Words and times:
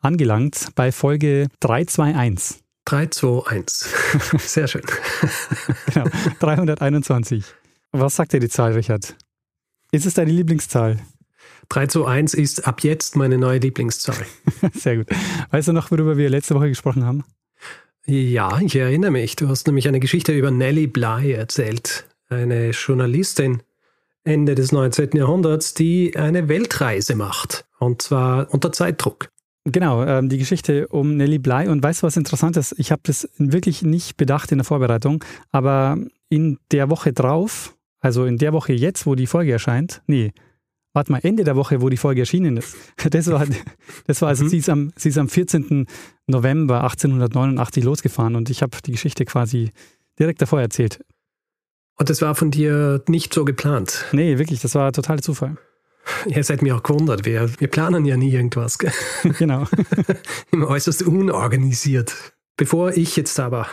angelangt 0.00 0.68
bei 0.74 0.92
Folge 0.92 1.48
321. 1.60 2.62
321. 2.84 3.88
Sehr 4.40 4.68
schön. 4.68 4.82
genau, 5.92 6.06
321. 6.40 7.44
Was 7.92 8.16
sagt 8.16 8.32
dir 8.32 8.40
die 8.40 8.48
Zahl, 8.48 8.72
Richard? 8.72 9.14
Ist 9.92 10.06
es 10.06 10.14
deine 10.14 10.32
Lieblingszahl? 10.32 10.98
321 11.68 12.40
ist 12.40 12.66
ab 12.66 12.82
jetzt 12.82 13.16
meine 13.16 13.36
neue 13.36 13.58
Lieblingszahl. 13.58 14.26
Sehr 14.74 14.98
gut. 14.98 15.06
Weißt 15.50 15.68
du 15.68 15.72
noch, 15.72 15.90
worüber 15.90 16.16
wir 16.16 16.30
letzte 16.30 16.54
Woche 16.54 16.68
gesprochen 16.68 17.04
haben? 17.04 17.24
Ja, 18.06 18.58
ich 18.60 18.74
erinnere 18.74 19.10
mich. 19.10 19.36
Du 19.36 19.48
hast 19.48 19.66
nämlich 19.66 19.86
eine 19.86 20.00
Geschichte 20.00 20.32
über 20.32 20.50
Nellie 20.50 20.88
Bly 20.88 21.32
erzählt. 21.32 22.06
Eine 22.30 22.70
Journalistin 22.70 23.62
Ende 24.24 24.54
des 24.54 24.72
19. 24.72 25.10
Jahrhunderts, 25.12 25.74
die 25.74 26.16
eine 26.16 26.48
Weltreise 26.48 27.14
macht. 27.14 27.66
Und 27.78 28.02
zwar 28.02 28.52
unter 28.52 28.72
Zeitdruck. 28.72 29.28
Genau, 29.72 30.04
ähm, 30.04 30.28
die 30.28 30.38
Geschichte 30.38 30.88
um 30.88 31.16
Nellie 31.16 31.38
Bly. 31.38 31.68
Und 31.68 31.82
weißt 31.82 32.02
du, 32.02 32.06
was 32.06 32.16
interessant 32.16 32.56
ist? 32.56 32.74
Ich 32.78 32.92
habe 32.92 33.02
das 33.04 33.28
wirklich 33.38 33.82
nicht 33.82 34.16
bedacht 34.16 34.52
in 34.52 34.58
der 34.58 34.64
Vorbereitung, 34.64 35.24
aber 35.50 35.98
in 36.28 36.58
der 36.70 36.90
Woche 36.90 37.12
drauf, 37.12 37.76
also 38.00 38.24
in 38.24 38.38
der 38.38 38.52
Woche 38.52 38.72
jetzt, 38.72 39.06
wo 39.06 39.14
die 39.14 39.26
Folge 39.26 39.52
erscheint, 39.52 40.02
nee, 40.06 40.32
warte 40.92 41.12
mal, 41.12 41.20
Ende 41.22 41.44
der 41.44 41.56
Woche, 41.56 41.80
wo 41.80 41.88
die 41.88 41.96
Folge 41.96 42.20
erschienen 42.20 42.56
ist. 42.56 42.76
Das 43.10 43.26
war, 43.28 43.46
das 44.06 44.22
war 44.22 44.28
also, 44.28 44.44
mhm. 44.44 44.48
sie, 44.48 44.58
ist 44.58 44.68
am, 44.68 44.92
sie 44.96 45.08
ist 45.10 45.18
am 45.18 45.28
14. 45.28 45.86
November 46.26 46.82
1889 46.82 47.84
losgefahren 47.84 48.36
und 48.36 48.50
ich 48.50 48.62
habe 48.62 48.76
die 48.84 48.92
Geschichte 48.92 49.24
quasi 49.24 49.72
direkt 50.18 50.42
davor 50.42 50.60
erzählt. 50.60 51.00
Und 51.96 52.10
das 52.10 52.22
war 52.22 52.34
von 52.34 52.50
dir 52.50 53.02
nicht 53.08 53.34
so 53.34 53.44
geplant? 53.44 54.04
Nee, 54.12 54.38
wirklich, 54.38 54.60
das 54.60 54.74
war 54.74 54.92
totaler 54.92 55.22
Zufall. 55.22 55.56
Ihr 56.26 56.44
seid 56.44 56.62
mir 56.62 56.76
auch 56.76 56.82
gewundert, 56.82 57.24
wir, 57.24 57.50
wir 57.58 57.68
planen 57.68 58.04
ja 58.04 58.16
nie 58.16 58.32
irgendwas. 58.32 58.78
Gell? 58.78 58.92
Genau. 59.38 59.66
Immer 60.50 60.68
äußerst 60.68 61.02
unorganisiert. 61.02 62.14
Bevor 62.56 62.90
ich 62.90 63.14
jetzt 63.16 63.38
aber 63.38 63.68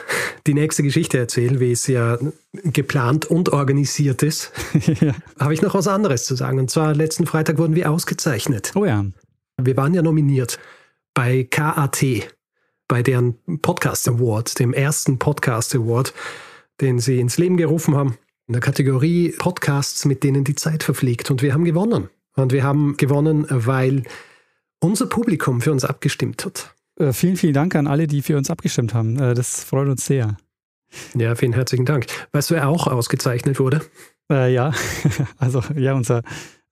die 0.46 0.54
nächste 0.54 0.84
Geschichte 0.84 1.18
erzähle, 1.18 1.60
wie 1.60 1.72
es 1.72 1.88
ja 1.88 2.20
geplant 2.54 3.26
und 3.26 3.50
organisiert 3.50 4.22
ist, 4.22 4.52
ja. 5.02 5.16
habe 5.40 5.56
ich 5.56 5.64
noch 5.64 5.74
was 5.74 5.88
anderes 5.88 6.26
zu 6.26 6.36
sagen. 6.36 6.60
Und 6.60 6.70
zwar 6.70 6.94
letzten 6.94 7.26
Freitag 7.26 7.58
wurden 7.58 7.76
wir 7.76 7.90
ausgezeichnet. 7.90 8.74
Oh 8.76 8.86
ja. 8.86 9.04
Wir 9.60 9.76
waren 9.76 9.96
ja 9.96 10.04
nominiert 10.04 10.60
bei 11.16 11.48
KAT, 11.50 12.04
bei 12.88 13.02
deren 13.02 13.40
Podcast 13.62 14.08
Award, 14.08 14.60
dem 14.60 14.72
ersten 14.72 15.18
Podcast 15.18 15.74
Award, 15.74 16.14
den 16.80 17.00
sie 17.00 17.20
ins 17.20 17.40
Leben 17.40 17.58
gerufen 17.58 17.96
haben, 17.96 18.18
in 18.48 18.54
der 18.54 18.62
Kategorie 18.62 19.34
Podcasts, 19.40 20.06
mit 20.06 20.24
denen 20.24 20.44
die 20.44 20.56
Zeit 20.56 20.84
verfliegt. 20.84 21.32
Und 21.32 21.42
wir 21.42 21.54
haben 21.54 21.66
gewonnen. 21.66 22.10
Und 22.36 22.52
wir 22.52 22.64
haben 22.64 22.98
gewonnen, 22.98 23.46
weil 23.50 24.04
unser 24.80 25.08
Publikum 25.08 25.62
für 25.62 25.72
uns 25.72 25.86
abgestimmt 25.86 26.46
hat. 26.46 26.74
Äh, 27.00 27.14
vielen, 27.14 27.38
vielen 27.38 27.54
Dank 27.54 27.76
an 27.76 27.88
alle, 27.88 28.08
die 28.08 28.22
für 28.22 28.38
uns 28.38 28.50
abgestimmt 28.50 28.94
haben. 28.94 29.18
Äh, 29.20 29.34
das 29.34 29.64
freut 29.64 29.88
uns 29.88 30.06
sehr. 30.06 30.38
Ja, 31.16 31.36
vielen 31.36 31.54
herzlichen 31.54 31.86
Dank. 31.86 32.08
Weißt 32.32 32.52
du, 32.52 32.56
wer 32.56 32.68
auch 32.68 32.88
ausgezeichnet 32.88 33.60
wurde? 33.60 33.82
Äh, 34.30 34.54
ja, 34.54 34.74
also 35.38 35.62
ja, 35.76 35.94
unser, 35.94 36.22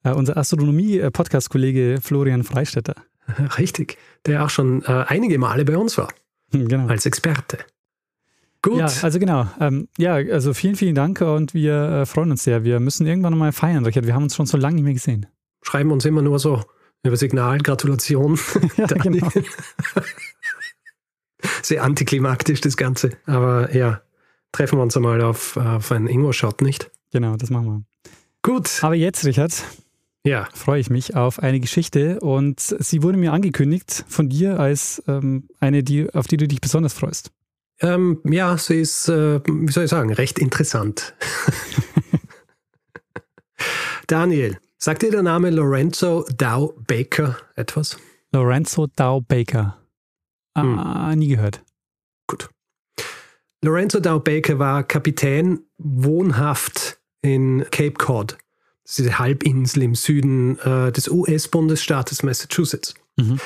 äh, 0.03 0.11
unser 0.11 0.37
Astronomie-Podcast-Kollege 0.37 1.99
Florian 2.01 2.43
Freistetter. 2.43 2.95
Richtig, 3.57 3.97
der 4.25 4.45
auch 4.45 4.49
schon 4.49 4.83
äh, 4.83 5.05
einige 5.07 5.37
Male 5.37 5.65
bei 5.65 5.77
uns 5.77 5.97
war. 5.97 6.09
Genau. 6.51 6.87
Als 6.87 7.05
Experte. 7.05 7.59
Gut. 8.61 8.77
Ja, 8.77 8.85
also 9.01 9.19
genau. 9.19 9.47
Ähm, 9.59 9.89
ja, 9.97 10.13
also 10.13 10.53
vielen, 10.53 10.75
vielen 10.75 10.95
Dank 10.95 11.19
und 11.19 11.53
wir 11.53 11.73
äh, 11.73 12.05
freuen 12.05 12.31
uns 12.31 12.43
sehr. 12.43 12.63
Wir 12.63 12.79
müssen 12.79 13.05
irgendwann 13.05 13.33
nochmal 13.33 13.51
feiern, 13.51 13.85
Richard. 13.85 14.05
Wir 14.05 14.13
haben 14.13 14.23
uns 14.23 14.35
schon 14.35 14.45
so 14.45 14.57
lange 14.57 14.75
nicht 14.75 14.85
mehr 14.85 14.93
gesehen. 14.93 15.25
Schreiben 15.63 15.91
uns 15.91 16.05
immer 16.05 16.21
nur 16.21 16.39
so 16.39 16.63
über 17.03 17.17
Signal, 17.17 17.57
Gratulation. 17.59 18.39
ja, 18.77 18.87
genau. 18.87 19.29
Sehr 21.61 21.83
antiklimaktisch 21.83 22.61
das 22.61 22.77
Ganze. 22.77 23.11
Aber 23.25 23.75
ja, 23.75 24.01
treffen 24.51 24.77
wir 24.77 24.83
uns 24.83 24.95
einmal 24.95 25.21
auf, 25.21 25.57
auf 25.57 25.91
einen 25.91 26.07
Ingo-Shot, 26.07 26.61
nicht? 26.61 26.89
Genau, 27.11 27.35
das 27.35 27.49
machen 27.49 27.65
wir. 27.65 27.83
Gut. 28.41 28.81
Aber 28.81 28.95
jetzt, 28.95 29.25
Richard, 29.25 29.63
ja. 30.23 30.47
freue 30.53 30.79
ich 30.79 30.89
mich 30.89 31.15
auf 31.15 31.39
eine 31.39 31.59
Geschichte 31.59 32.19
und 32.21 32.59
sie 32.61 33.03
wurde 33.03 33.17
mir 33.17 33.33
angekündigt 33.33 34.05
von 34.07 34.29
dir 34.29 34.59
als 34.59 35.03
ähm, 35.07 35.49
eine, 35.59 35.83
die, 35.83 36.13
auf 36.13 36.27
die 36.27 36.37
du 36.37 36.47
dich 36.47 36.61
besonders 36.61 36.93
freust. 36.93 37.31
Ähm, 37.81 38.19
ja, 38.23 38.57
sie 38.57 38.79
ist, 38.79 39.09
äh, 39.09 39.41
wie 39.45 39.71
soll 39.71 39.85
ich 39.85 39.89
sagen, 39.89 40.13
recht 40.13 40.39
interessant. 40.39 41.13
Daniel, 44.07 44.57
sagt 44.83 45.01
dir 45.01 45.11
der 45.11 45.23
Name 45.23 45.49
Lorenzo 45.49 46.25
Dow 46.37 46.73
Baker 46.87 47.37
etwas? 47.55 47.97
Lorenzo 48.33 48.87
Dow 48.87 49.21
Baker. 49.21 49.77
Ah, 50.55 51.11
hm. 51.11 51.19
nie 51.19 51.29
gehört. 51.29 51.63
Gut. 52.27 52.49
Lorenzo 53.61 54.01
Dow 54.01 54.19
Baker 54.19 54.59
war 54.59 54.83
Kapitän 54.83 55.61
wohnhaft 55.77 56.99
in 57.21 57.65
Cape 57.71 57.93
Cod. 57.93 58.37
Das 58.83 58.91
ist 58.91 58.99
diese 58.99 59.19
Halbinsel 59.19 59.83
im 59.83 59.95
Süden 59.95 60.59
äh, 60.59 60.91
des 60.91 61.07
US-Bundesstaates 61.07 62.21
Massachusetts. 62.21 62.93
Mhm. 63.15 63.39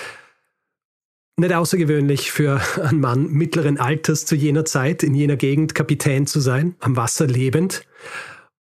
Nicht 1.39 1.53
außergewöhnlich 1.53 2.31
für 2.31 2.59
einen 2.81 2.99
Mann 2.99 3.27
mittleren 3.27 3.77
Alters 3.77 4.25
zu 4.25 4.33
jener 4.33 4.65
Zeit, 4.65 5.03
in 5.03 5.13
jener 5.13 5.35
Gegend 5.35 5.75
Kapitän 5.75 6.25
zu 6.25 6.39
sein, 6.39 6.75
am 6.79 6.95
Wasser 6.95 7.27
lebend. 7.27 7.83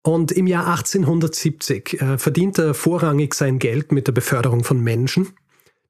Und 0.03 0.33
im 0.33 0.47
Jahr 0.47 0.67
1870 0.67 2.01
äh, 2.01 2.17
verdient 2.17 2.59
er 2.59 2.73
vorrangig 2.73 3.33
sein 3.33 3.57
Geld 3.57 3.91
mit 3.91 4.07
der 4.07 4.11
Beförderung 4.11 4.63
von 4.63 4.81
Menschen, 4.81 5.29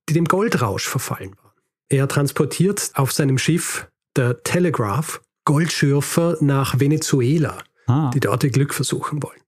die 0.07 0.13
dem 0.13 0.25
Goldrausch 0.25 0.87
verfallen 0.87 1.35
waren. 1.41 1.51
Er 1.89 2.07
transportiert 2.07 2.91
auf 2.93 3.11
seinem 3.11 3.37
Schiff 3.37 3.87
der 4.15 4.43
Telegraph 4.43 5.21
Goldschürfer 5.45 6.37
nach 6.41 6.79
Venezuela, 6.79 7.57
ah. 7.87 8.11
die 8.13 8.19
dort 8.19 8.43
ihr 8.43 8.51
Glück 8.51 8.73
versuchen 8.73 9.21
wollen. 9.23 9.41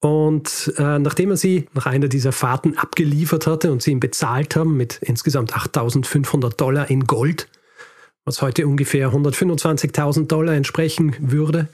Und 0.00 0.72
äh, 0.78 0.98
nachdem 0.98 1.30
er 1.30 1.36
sie 1.36 1.68
nach 1.74 1.86
einer 1.86 2.08
dieser 2.08 2.32
Fahrten 2.32 2.76
abgeliefert 2.76 3.46
hatte 3.46 3.70
und 3.70 3.82
sie 3.82 3.92
ihm 3.92 4.00
bezahlt 4.00 4.56
haben 4.56 4.76
mit 4.76 4.98
insgesamt 5.00 5.54
8500 5.54 6.60
Dollar 6.60 6.90
in 6.90 7.06
Gold, 7.06 7.48
was 8.24 8.42
heute 8.42 8.66
ungefähr 8.66 9.12
125.000 9.12 10.26
Dollar 10.26 10.54
entsprechen 10.54 11.16
würde, 11.20 11.68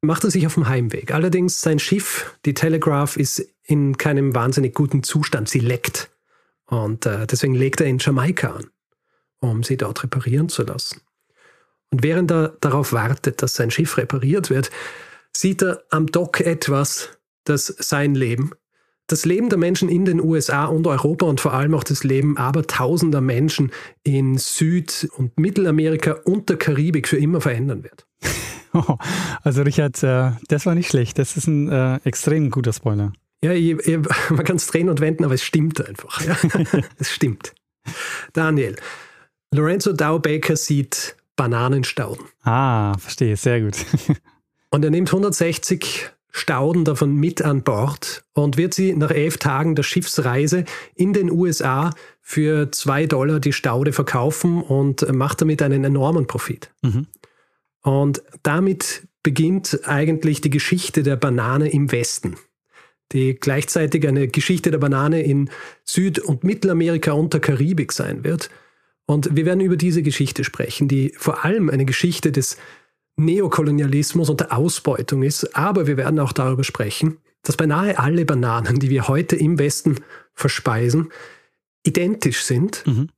macht 0.00 0.24
er 0.24 0.30
sich 0.30 0.46
auf 0.46 0.54
dem 0.54 0.68
Heimweg. 0.68 1.12
Allerdings 1.12 1.60
sein 1.60 1.78
Schiff, 1.78 2.36
die 2.44 2.54
Telegraph, 2.54 3.16
ist 3.16 3.46
in 3.64 3.96
keinem 3.96 4.34
wahnsinnig 4.34 4.74
guten 4.74 5.02
Zustand. 5.02 5.48
Sie 5.48 5.58
leckt. 5.58 6.10
Und 6.66 7.06
äh, 7.06 7.26
deswegen 7.26 7.54
legt 7.54 7.80
er 7.80 7.86
in 7.86 7.98
Jamaika 7.98 8.52
an, 8.52 8.70
um 9.40 9.62
sie 9.62 9.76
dort 9.76 10.02
reparieren 10.02 10.48
zu 10.48 10.62
lassen. 10.62 11.00
Und 11.90 12.02
während 12.02 12.30
er 12.30 12.56
darauf 12.60 12.92
wartet, 12.92 13.42
dass 13.42 13.54
sein 13.54 13.70
Schiff 13.70 13.96
repariert 13.96 14.50
wird, 14.50 14.70
sieht 15.34 15.62
er 15.62 15.82
am 15.90 16.06
Dock 16.06 16.40
etwas, 16.40 17.10
dass 17.44 17.66
sein 17.66 18.14
Leben, 18.14 18.52
das 19.06 19.24
Leben 19.24 19.48
der 19.48 19.58
Menschen 19.58 19.88
in 19.88 20.04
den 20.04 20.20
USA 20.20 20.66
und 20.66 20.86
Europa 20.86 21.24
und 21.24 21.40
vor 21.40 21.54
allem 21.54 21.74
auch 21.74 21.84
das 21.84 22.04
Leben 22.04 22.36
abertausender 22.36 23.22
Menschen 23.22 23.72
in 24.02 24.36
Süd- 24.36 25.08
und 25.16 25.38
Mittelamerika 25.38 26.12
und 26.24 26.50
der 26.50 26.58
Karibik 26.58 27.08
für 27.08 27.16
immer 27.16 27.40
verändern 27.40 27.84
wird. 27.84 28.07
also 29.42 29.62
Richard, 29.62 30.02
äh, 30.02 30.32
das 30.48 30.66
war 30.66 30.74
nicht 30.74 30.88
schlecht. 30.88 31.18
Das 31.18 31.36
ist 31.36 31.46
ein 31.46 31.70
äh, 31.70 31.96
extrem 32.04 32.50
guter 32.50 32.72
Spoiler. 32.72 33.12
Ja, 33.42 33.52
ich, 33.52 33.78
ich, 33.86 33.98
man 34.30 34.44
kann 34.44 34.56
es 34.56 34.66
drehen 34.66 34.88
und 34.88 35.00
wenden, 35.00 35.24
aber 35.24 35.34
es 35.34 35.42
stimmt 35.42 35.86
einfach. 35.86 36.20
Ja? 36.24 36.36
es 36.98 37.10
stimmt. 37.10 37.54
Daniel, 38.32 38.76
Lorenzo 39.52 39.92
Dow 39.92 40.18
Baker 40.18 40.56
sieht 40.56 41.16
Bananenstauden. 41.36 42.26
Ah, 42.42 42.96
verstehe, 42.98 43.36
sehr 43.36 43.60
gut. 43.60 43.76
und 44.70 44.84
er 44.84 44.90
nimmt 44.90 45.08
160 45.08 46.10
Stauden 46.30 46.84
davon 46.84 47.14
mit 47.14 47.42
an 47.42 47.62
Bord 47.62 48.24
und 48.34 48.56
wird 48.56 48.74
sie 48.74 48.94
nach 48.94 49.10
elf 49.10 49.38
Tagen 49.38 49.74
der 49.74 49.82
Schiffsreise 49.82 50.64
in 50.94 51.12
den 51.12 51.30
USA 51.30 51.90
für 52.20 52.70
zwei 52.70 53.06
Dollar 53.06 53.40
die 53.40 53.54
Staude 53.54 53.92
verkaufen 53.92 54.62
und 54.62 55.10
macht 55.12 55.40
damit 55.40 55.62
einen 55.62 55.84
enormen 55.84 56.26
Profit. 56.26 56.70
Mhm. 56.82 57.06
Und 57.88 58.22
damit 58.42 59.08
beginnt 59.22 59.80
eigentlich 59.84 60.42
die 60.42 60.50
Geschichte 60.50 61.02
der 61.02 61.16
Banane 61.16 61.70
im 61.70 61.90
Westen. 61.90 62.36
die 63.12 63.34
gleichzeitig 63.34 64.06
eine 64.06 64.28
Geschichte 64.28 64.70
der 64.70 64.76
Banane 64.76 65.22
in 65.22 65.48
Süd- 65.84 66.18
und 66.18 66.44
Mittelamerika 66.44 67.12
und 67.12 67.32
der 67.32 67.40
Karibik 67.40 67.92
sein 67.92 68.24
wird. 68.24 68.50
Und 69.06 69.34
wir 69.34 69.46
werden 69.46 69.62
über 69.62 69.78
diese 69.78 70.02
Geschichte 70.02 70.44
sprechen, 70.44 70.86
die 70.86 71.14
vor 71.16 71.46
allem 71.46 71.70
eine 71.70 71.86
Geschichte 71.86 72.30
des 72.30 72.58
Neokolonialismus 73.16 74.28
und 74.28 74.40
der 74.40 74.52
Ausbeutung 74.52 75.22
ist. 75.22 75.56
Aber 75.56 75.86
wir 75.86 75.96
werden 75.96 76.20
auch 76.20 76.32
darüber 76.32 76.64
sprechen, 76.64 77.16
dass 77.40 77.56
beinahe 77.56 77.98
alle 77.98 78.26
Bananen, 78.26 78.78
die 78.78 78.90
wir 78.90 79.08
heute 79.08 79.34
im 79.36 79.58
Westen 79.58 79.96
verspeisen, 80.34 81.10
identisch 81.86 82.42
sind 82.42 82.86
mhm. 82.86 83.08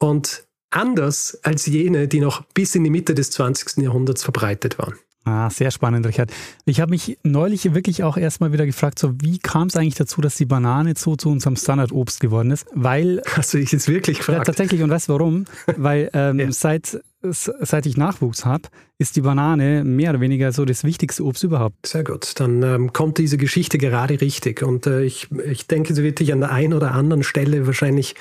und 0.00 0.48
anders 0.76 1.38
als 1.42 1.66
jene, 1.66 2.06
die 2.06 2.20
noch 2.20 2.42
bis 2.54 2.74
in 2.74 2.84
die 2.84 2.90
Mitte 2.90 3.14
des 3.14 3.30
20. 3.30 3.82
Jahrhunderts 3.82 4.22
verbreitet 4.22 4.78
waren. 4.78 4.94
Ah, 5.26 5.50
sehr 5.50 5.72
spannend, 5.72 6.06
Richard. 6.06 6.30
Ich 6.66 6.80
habe 6.80 6.90
mich 6.90 7.18
neulich 7.24 7.74
wirklich 7.74 8.04
auch 8.04 8.16
erstmal 8.16 8.52
wieder 8.52 8.64
gefragt, 8.64 9.00
so 9.00 9.12
wie 9.20 9.40
kam 9.40 9.66
es 9.66 9.74
eigentlich 9.74 9.96
dazu, 9.96 10.20
dass 10.20 10.36
die 10.36 10.44
Banane 10.44 10.94
so 10.96 11.16
zu 11.16 11.30
unserem 11.30 11.56
Standardobst 11.56 12.20
geworden 12.20 12.52
ist? 12.52 12.64
Weil. 12.74 13.22
Hast 13.32 13.52
du 13.52 13.58
dich 13.58 13.72
jetzt 13.72 13.88
wirklich 13.88 14.18
gefragt? 14.18 14.38
Ja, 14.38 14.44
tatsächlich, 14.44 14.82
und 14.84 14.90
weißt 14.90 15.08
du 15.08 15.14
warum? 15.14 15.46
Weil 15.76 16.10
ähm, 16.14 16.38
ja. 16.38 16.52
seit, 16.52 17.00
seit 17.22 17.86
ich 17.86 17.96
Nachwuchs 17.96 18.44
habe, 18.44 18.68
ist 18.98 19.16
die 19.16 19.22
Banane 19.22 19.82
mehr 19.82 20.10
oder 20.10 20.20
weniger 20.20 20.52
so 20.52 20.64
das 20.64 20.84
wichtigste 20.84 21.24
Obst 21.24 21.42
überhaupt. 21.42 21.88
Sehr 21.88 22.04
gut. 22.04 22.38
Dann 22.38 22.62
ähm, 22.62 22.92
kommt 22.92 23.18
diese 23.18 23.36
Geschichte 23.36 23.78
gerade 23.78 24.20
richtig. 24.20 24.62
Und 24.62 24.86
äh, 24.86 25.02
ich, 25.02 25.28
ich 25.44 25.66
denke, 25.66 25.92
sie 25.92 26.04
wird 26.04 26.20
dich 26.20 26.32
an 26.32 26.38
der 26.38 26.52
einen 26.52 26.72
oder 26.72 26.92
anderen 26.92 27.24
Stelle 27.24 27.66
wahrscheinlich 27.66 28.14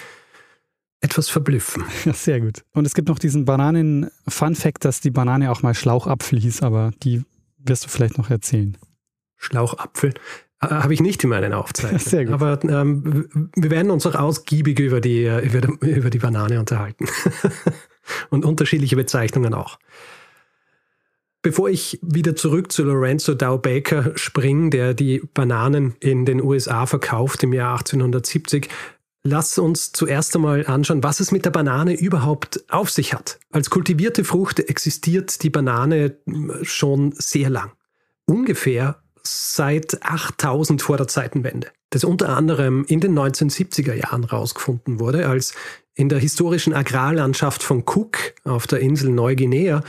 etwas 1.05 1.29
verblüffen. 1.29 1.83
Ja, 2.05 2.13
sehr 2.13 2.41
gut. 2.41 2.63
Und 2.73 2.85
es 2.85 2.93
gibt 2.93 3.07
noch 3.07 3.19
diesen 3.19 3.45
Bananen-Fun-Fact, 3.45 4.83
dass 4.85 4.99
die 5.01 5.11
Banane 5.11 5.51
auch 5.51 5.61
mal 5.61 5.73
Schlauchapfel 5.73 6.39
hieß, 6.39 6.61
aber 6.61 6.91
die 7.03 7.23
wirst 7.57 7.85
du 7.85 7.89
vielleicht 7.89 8.17
noch 8.17 8.29
erzählen. 8.29 8.77
Schlauchapfel? 9.37 10.13
Äh, 10.61 10.67
Habe 10.67 10.93
ich 10.93 11.01
nicht 11.01 11.23
in 11.23 11.29
meinen 11.29 11.53
Aufzeichnungen. 11.53 11.99
Sehr 12.05 12.25
gut. 12.25 12.33
Aber 12.33 12.59
ähm, 12.63 13.49
wir 13.55 13.71
werden 13.71 13.91
uns 13.91 14.05
auch 14.05 14.15
ausgiebig 14.15 14.79
über 14.79 15.01
die, 15.01 15.23
äh, 15.23 15.45
über 15.45 15.61
die, 15.61 15.89
über 15.89 16.09
die 16.09 16.19
Banane 16.19 16.59
unterhalten. 16.59 17.07
Und 18.29 18.45
unterschiedliche 18.45 18.95
Bezeichnungen 18.95 19.53
auch. 19.53 19.79
Bevor 21.41 21.69
ich 21.69 21.99
wieder 22.01 22.35
zurück 22.35 22.71
zu 22.71 22.83
Lorenzo 22.83 23.35
Dow 23.35 23.59
Baker 23.59 24.13
springe, 24.15 24.71
der 24.71 24.93
die 24.95 25.21
Bananen 25.33 25.95
in 25.99 26.25
den 26.25 26.41
USA 26.41 26.87
verkauft 26.87 27.43
im 27.43 27.53
Jahr 27.53 27.77
1870, 27.77 28.67
Lass 29.27 29.57
uns 29.57 29.91
zuerst 29.91 30.35
einmal 30.35 30.67
anschauen, 30.67 31.01
was 31.01 31.19
es 31.19 31.31
mit 31.31 31.45
der 31.45 31.49
Banane 31.49 31.93
überhaupt 31.97 32.63
auf 32.69 32.91
sich 32.91 33.15
hat. 33.15 33.39
Als 33.51 33.71
kultivierte 33.71 34.23
Frucht 34.23 34.59
existiert 34.59 35.41
die 35.41 35.49
Banane 35.49 36.19
schon 36.61 37.11
sehr 37.17 37.49
lang. 37.49 37.71
Ungefähr 38.27 39.01
seit 39.23 40.03
8000 40.03 40.83
vor 40.83 40.97
der 40.97 41.07
Zeitenwende. 41.07 41.69
Das 41.89 42.03
unter 42.03 42.37
anderem 42.37 42.85
in 42.87 42.99
den 42.99 43.17
1970er 43.17 43.95
Jahren 43.95 44.29
herausgefunden 44.29 44.99
wurde, 44.99 45.27
als 45.27 45.55
in 45.95 46.07
der 46.07 46.19
historischen 46.19 46.75
Agrarlandschaft 46.75 47.63
von 47.63 47.79
Cook 47.79 48.35
auf 48.43 48.67
der 48.67 48.81
Insel 48.81 49.09
Neuguinea 49.09 49.81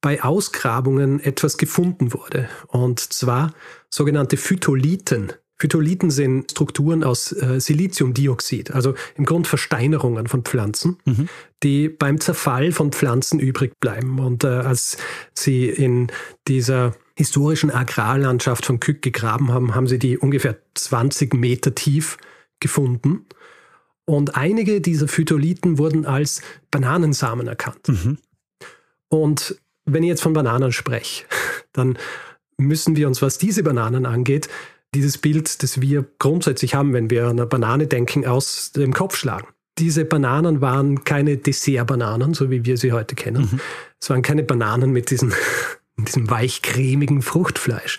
bei 0.00 0.22
Ausgrabungen 0.22 1.18
etwas 1.18 1.56
gefunden 1.56 2.14
wurde. 2.14 2.48
Und 2.68 3.00
zwar 3.00 3.52
sogenannte 3.90 4.36
Phytolithen 4.36 5.32
Phytolithen 5.58 6.10
sind 6.10 6.50
Strukturen 6.50 7.02
aus 7.02 7.32
äh, 7.32 7.60
Siliziumdioxid, 7.60 8.72
also 8.72 8.94
im 9.16 9.24
Grunde 9.24 9.48
Versteinerungen 9.48 10.26
von 10.26 10.42
Pflanzen, 10.42 10.98
mhm. 11.04 11.28
die 11.62 11.88
beim 11.88 12.20
Zerfall 12.20 12.72
von 12.72 12.92
Pflanzen 12.92 13.40
übrig 13.40 13.72
bleiben. 13.80 14.18
Und 14.18 14.44
äh, 14.44 14.48
als 14.48 14.98
sie 15.34 15.68
in 15.68 16.08
dieser 16.46 16.94
historischen 17.16 17.70
Agrarlandschaft 17.70 18.66
von 18.66 18.80
Kück 18.80 19.00
gegraben 19.00 19.50
haben, 19.50 19.74
haben 19.74 19.86
sie 19.86 19.98
die 19.98 20.18
ungefähr 20.18 20.58
20 20.74 21.32
Meter 21.34 21.74
tief 21.74 22.18
gefunden. 22.60 23.24
Und 24.04 24.36
einige 24.36 24.82
dieser 24.82 25.08
Phytolithen 25.08 25.78
wurden 25.78 26.04
als 26.04 26.42
Bananensamen 26.70 27.48
erkannt. 27.48 27.88
Mhm. 27.88 28.18
Und 29.08 29.56
wenn 29.86 30.02
ich 30.02 30.08
jetzt 30.08 30.22
von 30.22 30.34
Bananen 30.34 30.72
spreche, 30.72 31.24
dann 31.72 31.98
müssen 32.58 32.96
wir 32.96 33.08
uns, 33.08 33.22
was 33.22 33.38
diese 33.38 33.62
Bananen 33.62 34.04
angeht, 34.04 34.48
dieses 34.94 35.18
Bild, 35.18 35.62
das 35.62 35.80
wir 35.80 36.04
grundsätzlich 36.18 36.74
haben, 36.74 36.92
wenn 36.92 37.10
wir 37.10 37.24
an 37.24 37.32
eine 37.32 37.46
Banane 37.46 37.86
denken, 37.86 38.26
aus 38.26 38.72
dem 38.72 38.92
Kopf 38.92 39.16
schlagen. 39.16 39.48
Diese 39.78 40.04
Bananen 40.06 40.60
waren 40.60 41.04
keine 41.04 41.36
Dessert-Bananen, 41.36 42.32
so 42.32 42.50
wie 42.50 42.64
wir 42.64 42.78
sie 42.78 42.92
heute 42.92 43.14
kennen. 43.14 43.48
Mhm. 43.52 43.60
Es 44.00 44.08
waren 44.08 44.22
keine 44.22 44.42
Bananen 44.42 44.90
mit 44.90 45.10
diesem, 45.10 45.34
diesem 45.98 46.30
weichcremigen 46.30 47.20
Fruchtfleisch, 47.20 47.98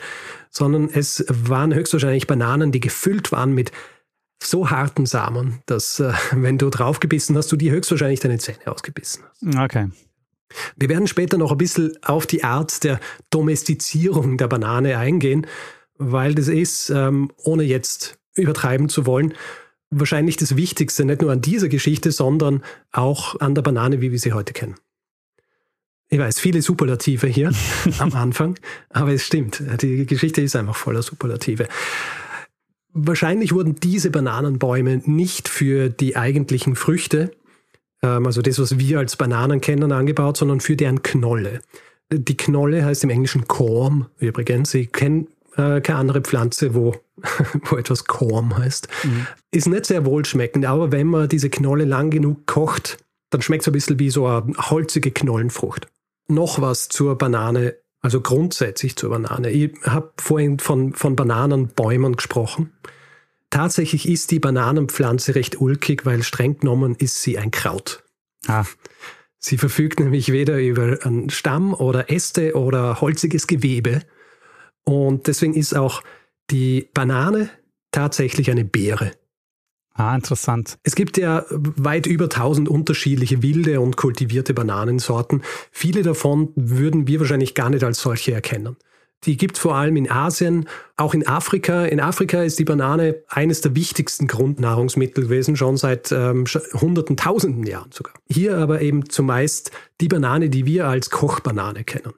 sondern 0.49 0.89
es 0.91 1.23
waren 1.29 1.73
höchstwahrscheinlich 1.73 2.25
Bananen, 2.25 2.71
die 2.71 2.79
gefüllt 2.79 3.31
waren 3.31 3.53
mit 3.53 3.71
so 4.41 4.69
harten 4.69 5.05
Samen, 5.05 5.61
dass 5.65 5.99
äh, 5.99 6.13
wenn 6.31 6.57
du 6.57 6.69
draufgebissen 6.69 7.35
hast, 7.37 7.51
du 7.51 7.55
dir 7.55 7.71
höchstwahrscheinlich 7.71 8.19
deine 8.19 8.37
Zähne 8.37 8.67
ausgebissen 8.67 9.23
hast. 9.23 9.57
Okay. 9.57 9.89
Wir 10.77 10.89
werden 10.89 11.07
später 11.07 11.37
noch 11.37 11.51
ein 11.51 11.57
bisschen 11.57 11.97
auf 12.03 12.25
die 12.25 12.43
Art 12.43 12.83
der 12.83 12.99
Domestizierung 13.29 14.37
der 14.37 14.47
Banane 14.47 14.97
eingehen 14.97 15.45
weil 15.97 16.35
das 16.35 16.47
ist, 16.47 16.89
ähm, 16.89 17.31
ohne 17.37 17.63
jetzt 17.63 18.17
übertreiben 18.35 18.89
zu 18.89 19.05
wollen, 19.05 19.33
wahrscheinlich 19.89 20.37
das 20.37 20.55
Wichtigste, 20.55 21.05
nicht 21.05 21.21
nur 21.21 21.31
an 21.31 21.41
dieser 21.41 21.69
Geschichte, 21.69 22.11
sondern 22.11 22.63
auch 22.91 23.39
an 23.39 23.55
der 23.55 23.61
Banane, 23.61 24.01
wie 24.01 24.11
wir 24.11 24.19
sie 24.19 24.33
heute 24.33 24.53
kennen. 24.53 24.75
Ich 26.09 26.19
weiß, 26.19 26.39
viele 26.39 26.61
Superlative 26.61 27.27
hier 27.27 27.51
am 27.99 28.13
Anfang, 28.13 28.57
aber 28.89 29.13
es 29.13 29.23
stimmt, 29.23 29.61
die 29.81 30.05
Geschichte 30.05 30.41
ist 30.41 30.55
einfach 30.55 30.75
voller 30.75 31.01
Superlative. 31.01 31.67
Wahrscheinlich 32.93 33.53
wurden 33.53 33.75
diese 33.75 34.09
Bananenbäume 34.09 35.01
nicht 35.05 35.49
für 35.49 35.89
die 35.89 36.15
eigentlichen 36.15 36.75
Früchte, 36.75 37.31
ähm, 38.01 38.25
also 38.25 38.41
das, 38.41 38.59
was 38.59 38.79
wir 38.79 38.99
als 38.99 39.15
Bananen 39.15 39.61
kennen, 39.61 39.91
angebaut, 39.91 40.37
sondern 40.37 40.61
für 40.61 40.75
deren 40.75 41.03
Knolle. 41.03 41.61
Die 42.11 42.37
Knolle 42.37 42.85
heißt 42.85 43.03
im 43.03 43.09
Englischen 43.09 43.47
Corm 43.47 44.07
übrigens. 44.17 44.71
Sie 44.71 44.85
kennen 44.85 45.27
äh, 45.57 45.81
keine 45.81 45.99
andere 45.99 46.21
Pflanze, 46.21 46.73
wo, 46.75 46.95
wo 47.65 47.75
etwas 47.77 48.05
Korn 48.05 48.57
heißt. 48.57 48.87
Mhm. 49.03 49.27
Ist 49.51 49.67
nicht 49.67 49.85
sehr 49.85 50.05
wohlschmeckend, 50.05 50.65
aber 50.65 50.91
wenn 50.91 51.07
man 51.07 51.27
diese 51.27 51.49
Knolle 51.49 51.85
lang 51.85 52.09
genug 52.09 52.45
kocht, 52.45 52.97
dann 53.29 53.41
schmeckt 53.41 53.63
es 53.63 53.67
ein 53.67 53.73
bisschen 53.73 53.99
wie 53.99 54.09
so 54.09 54.27
eine 54.27 54.53
holzige 54.57 55.11
Knollenfrucht. 55.11 55.87
Noch 56.27 56.61
was 56.61 56.89
zur 56.89 57.17
Banane, 57.17 57.75
also 58.01 58.21
grundsätzlich 58.21 58.95
zur 58.95 59.09
Banane. 59.09 59.49
Ich 59.49 59.71
habe 59.83 60.11
vorhin 60.17 60.59
von, 60.59 60.93
von 60.93 61.15
Bananenbäumen 61.15 62.15
gesprochen. 62.15 62.73
Tatsächlich 63.49 64.07
ist 64.07 64.31
die 64.31 64.39
Bananenpflanze 64.39 65.35
recht 65.35 65.59
ulkig, 65.61 66.05
weil 66.05 66.23
streng 66.23 66.59
genommen 66.59 66.95
ist 66.95 67.21
sie 67.21 67.37
ein 67.37 67.51
Kraut. 67.51 68.03
Ah. 68.47 68.65
Sie 69.39 69.57
verfügt 69.57 69.99
nämlich 69.99 70.31
weder 70.31 70.59
über 70.59 70.99
einen 71.03 71.29
Stamm 71.29 71.73
oder 71.73 72.09
Äste 72.11 72.55
oder 72.55 72.99
holziges 72.99 73.47
Gewebe, 73.47 74.01
und 74.87 75.27
deswegen 75.27 75.53
ist 75.53 75.75
auch 75.75 76.01
die 76.49 76.87
Banane 76.93 77.49
tatsächlich 77.91 78.49
eine 78.49 78.63
Beere. 78.63 79.11
Ah, 79.93 80.15
interessant. 80.15 80.77
Es 80.83 80.95
gibt 80.95 81.17
ja 81.17 81.43
weit 81.49 82.05
über 82.05 82.25
1000 82.25 82.69
unterschiedliche 82.69 83.43
wilde 83.43 83.81
und 83.81 83.97
kultivierte 83.97 84.53
Bananensorten. 84.53 85.41
Viele 85.71 86.03
davon 86.03 86.53
würden 86.55 87.05
wir 87.05 87.19
wahrscheinlich 87.19 87.53
gar 87.53 87.69
nicht 87.69 87.83
als 87.83 87.99
solche 87.99 88.31
erkennen. 88.31 88.77
Die 89.25 89.35
gibt 89.35 89.57
es 89.57 89.61
vor 89.61 89.75
allem 89.75 89.97
in 89.97 90.09
Asien, 90.09 90.69
auch 90.95 91.13
in 91.13 91.27
Afrika. 91.27 91.83
In 91.83 91.99
Afrika 91.99 92.43
ist 92.43 92.57
die 92.57 92.63
Banane 92.63 93.23
eines 93.27 93.59
der 93.59 93.75
wichtigsten 93.75 94.27
Grundnahrungsmittel 94.27 95.25
gewesen, 95.25 95.57
schon 95.57 95.75
seit 95.75 96.13
ähm, 96.13 96.45
hunderten, 96.75 97.17
tausenden 97.17 97.65
Jahren 97.65 97.91
sogar. 97.91 98.13
Hier 98.29 98.57
aber 98.57 98.81
eben 98.81 99.09
zumeist 99.09 99.71
die 99.99 100.07
Banane, 100.07 100.49
die 100.49 100.65
wir 100.65 100.87
als 100.87 101.09
Kochbanane 101.09 101.83
kennen 101.83 102.13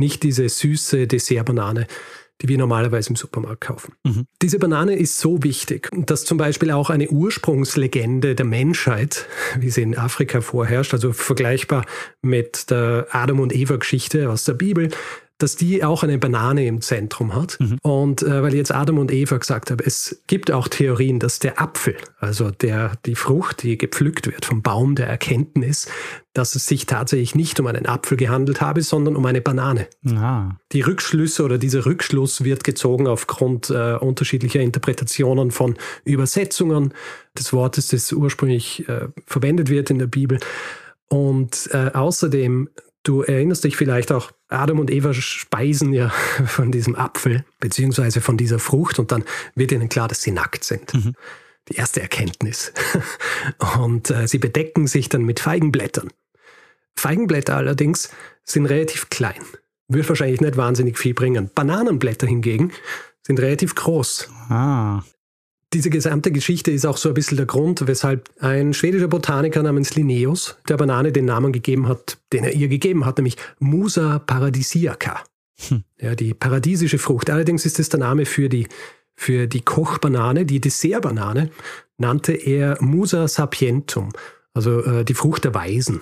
nicht 0.00 0.24
diese 0.24 0.48
süße 0.48 1.06
Dessertbanane, 1.06 1.86
die 2.42 2.48
wir 2.48 2.58
normalerweise 2.58 3.10
im 3.10 3.16
Supermarkt 3.16 3.60
kaufen. 3.60 3.94
Mhm. 4.04 4.26
Diese 4.42 4.58
Banane 4.58 4.96
ist 4.96 5.18
so 5.18 5.42
wichtig, 5.42 5.88
dass 5.92 6.24
zum 6.24 6.38
Beispiel 6.38 6.70
auch 6.70 6.90
eine 6.90 7.08
Ursprungslegende 7.08 8.34
der 8.34 8.46
Menschheit, 8.46 9.26
wie 9.58 9.70
sie 9.70 9.82
in 9.82 9.96
Afrika 9.96 10.40
vorherrscht, 10.40 10.94
also 10.94 11.12
vergleichbar 11.12 11.84
mit 12.22 12.70
der 12.70 13.06
Adam- 13.10 13.40
und 13.40 13.54
Eva-Geschichte 13.54 14.30
aus 14.30 14.44
der 14.44 14.54
Bibel, 14.54 14.90
dass 15.40 15.56
die 15.56 15.82
auch 15.82 16.02
eine 16.02 16.18
Banane 16.18 16.66
im 16.66 16.82
Zentrum 16.82 17.34
hat. 17.34 17.58
Mhm. 17.60 17.78
Und 17.82 18.22
äh, 18.22 18.42
weil 18.42 18.54
jetzt 18.54 18.72
Adam 18.72 18.98
und 18.98 19.10
Eva 19.10 19.38
gesagt 19.38 19.70
haben, 19.70 19.80
es 19.84 20.22
gibt 20.26 20.50
auch 20.50 20.68
Theorien, 20.68 21.18
dass 21.18 21.38
der 21.38 21.60
Apfel, 21.60 21.96
also 22.18 22.50
der, 22.50 22.92
die 23.06 23.14
Frucht, 23.14 23.62
die 23.62 23.78
gepflückt 23.78 24.26
wird 24.26 24.44
vom 24.44 24.62
Baum 24.62 24.94
der 24.94 25.06
Erkenntnis, 25.06 25.88
dass 26.34 26.54
es 26.54 26.66
sich 26.66 26.86
tatsächlich 26.86 27.34
nicht 27.34 27.58
um 27.58 27.66
einen 27.66 27.86
Apfel 27.86 28.16
gehandelt 28.16 28.60
habe, 28.60 28.82
sondern 28.82 29.16
um 29.16 29.24
eine 29.24 29.40
Banane. 29.40 29.88
Ah. 30.14 30.56
Die 30.72 30.82
Rückschlüsse 30.82 31.42
oder 31.42 31.58
dieser 31.58 31.86
Rückschluss 31.86 32.44
wird 32.44 32.62
gezogen 32.62 33.06
aufgrund 33.06 33.70
äh, 33.70 33.94
unterschiedlicher 33.94 34.60
Interpretationen 34.60 35.50
von 35.50 35.76
Übersetzungen 36.04 36.92
des 37.36 37.52
Wortes, 37.52 37.88
das 37.88 38.12
ursprünglich 38.12 38.86
äh, 38.88 39.08
verwendet 39.26 39.70
wird 39.70 39.90
in 39.90 39.98
der 39.98 40.06
Bibel. 40.06 40.38
Und 41.08 41.70
äh, 41.72 41.90
außerdem 41.92 42.68
Du 43.02 43.22
erinnerst 43.22 43.64
dich 43.64 43.76
vielleicht 43.76 44.12
auch, 44.12 44.30
Adam 44.48 44.78
und 44.78 44.90
Eva 44.90 45.14
speisen 45.14 45.92
ja 45.92 46.10
von 46.46 46.70
diesem 46.70 46.96
Apfel, 46.96 47.44
beziehungsweise 47.58 48.20
von 48.20 48.36
dieser 48.36 48.58
Frucht 48.58 48.98
und 48.98 49.12
dann 49.12 49.24
wird 49.54 49.72
ihnen 49.72 49.88
klar, 49.88 50.08
dass 50.08 50.22
sie 50.22 50.32
nackt 50.32 50.64
sind. 50.64 50.92
Mhm. 50.92 51.14
Die 51.68 51.76
erste 51.76 52.00
Erkenntnis. 52.00 52.72
Und 53.78 54.10
äh, 54.10 54.26
sie 54.26 54.38
bedecken 54.38 54.88
sich 54.88 55.08
dann 55.08 55.22
mit 55.22 55.38
Feigenblättern. 55.38 56.10
Feigenblätter 56.96 57.54
allerdings 57.54 58.10
sind 58.44 58.66
relativ 58.66 59.08
klein. 59.08 59.40
Wird 59.86 60.08
wahrscheinlich 60.08 60.40
nicht 60.40 60.56
wahnsinnig 60.56 60.98
viel 60.98 61.14
bringen. 61.14 61.50
Bananenblätter 61.54 62.26
hingegen 62.26 62.72
sind 63.22 63.38
relativ 63.38 63.74
groß. 63.74 64.30
Ah. 64.48 65.02
Diese 65.72 65.90
gesamte 65.90 66.32
Geschichte 66.32 66.72
ist 66.72 66.84
auch 66.84 66.96
so 66.96 67.08
ein 67.10 67.14
bisschen 67.14 67.36
der 67.36 67.46
Grund, 67.46 67.86
weshalb 67.86 68.28
ein 68.40 68.74
schwedischer 68.74 69.06
Botaniker 69.06 69.62
namens 69.62 69.94
Linnaeus 69.94 70.56
der 70.68 70.76
Banane 70.76 71.12
den 71.12 71.26
Namen 71.26 71.52
gegeben 71.52 71.86
hat, 71.86 72.18
den 72.32 72.42
er 72.42 72.54
ihr 72.54 72.66
gegeben 72.66 73.06
hat, 73.06 73.18
nämlich 73.18 73.36
Musa 73.60 74.18
paradisiaca. 74.18 75.22
Hm. 75.68 75.84
Ja, 76.00 76.16
die 76.16 76.34
paradiesische 76.34 76.98
Frucht. 76.98 77.30
Allerdings 77.30 77.66
ist 77.66 77.78
es 77.78 77.88
der 77.88 78.00
Name 78.00 78.26
für 78.26 78.48
die, 78.48 78.66
für 79.14 79.46
die 79.46 79.60
Kochbanane, 79.60 80.44
die 80.44 80.60
Dessertbanane, 80.60 81.50
nannte 81.98 82.32
er 82.32 82.76
Musa 82.80 83.28
sapientum, 83.28 84.08
also 84.54 84.82
äh, 84.82 85.04
die 85.04 85.14
Frucht 85.14 85.44
der 85.44 85.54
Weisen. 85.54 86.00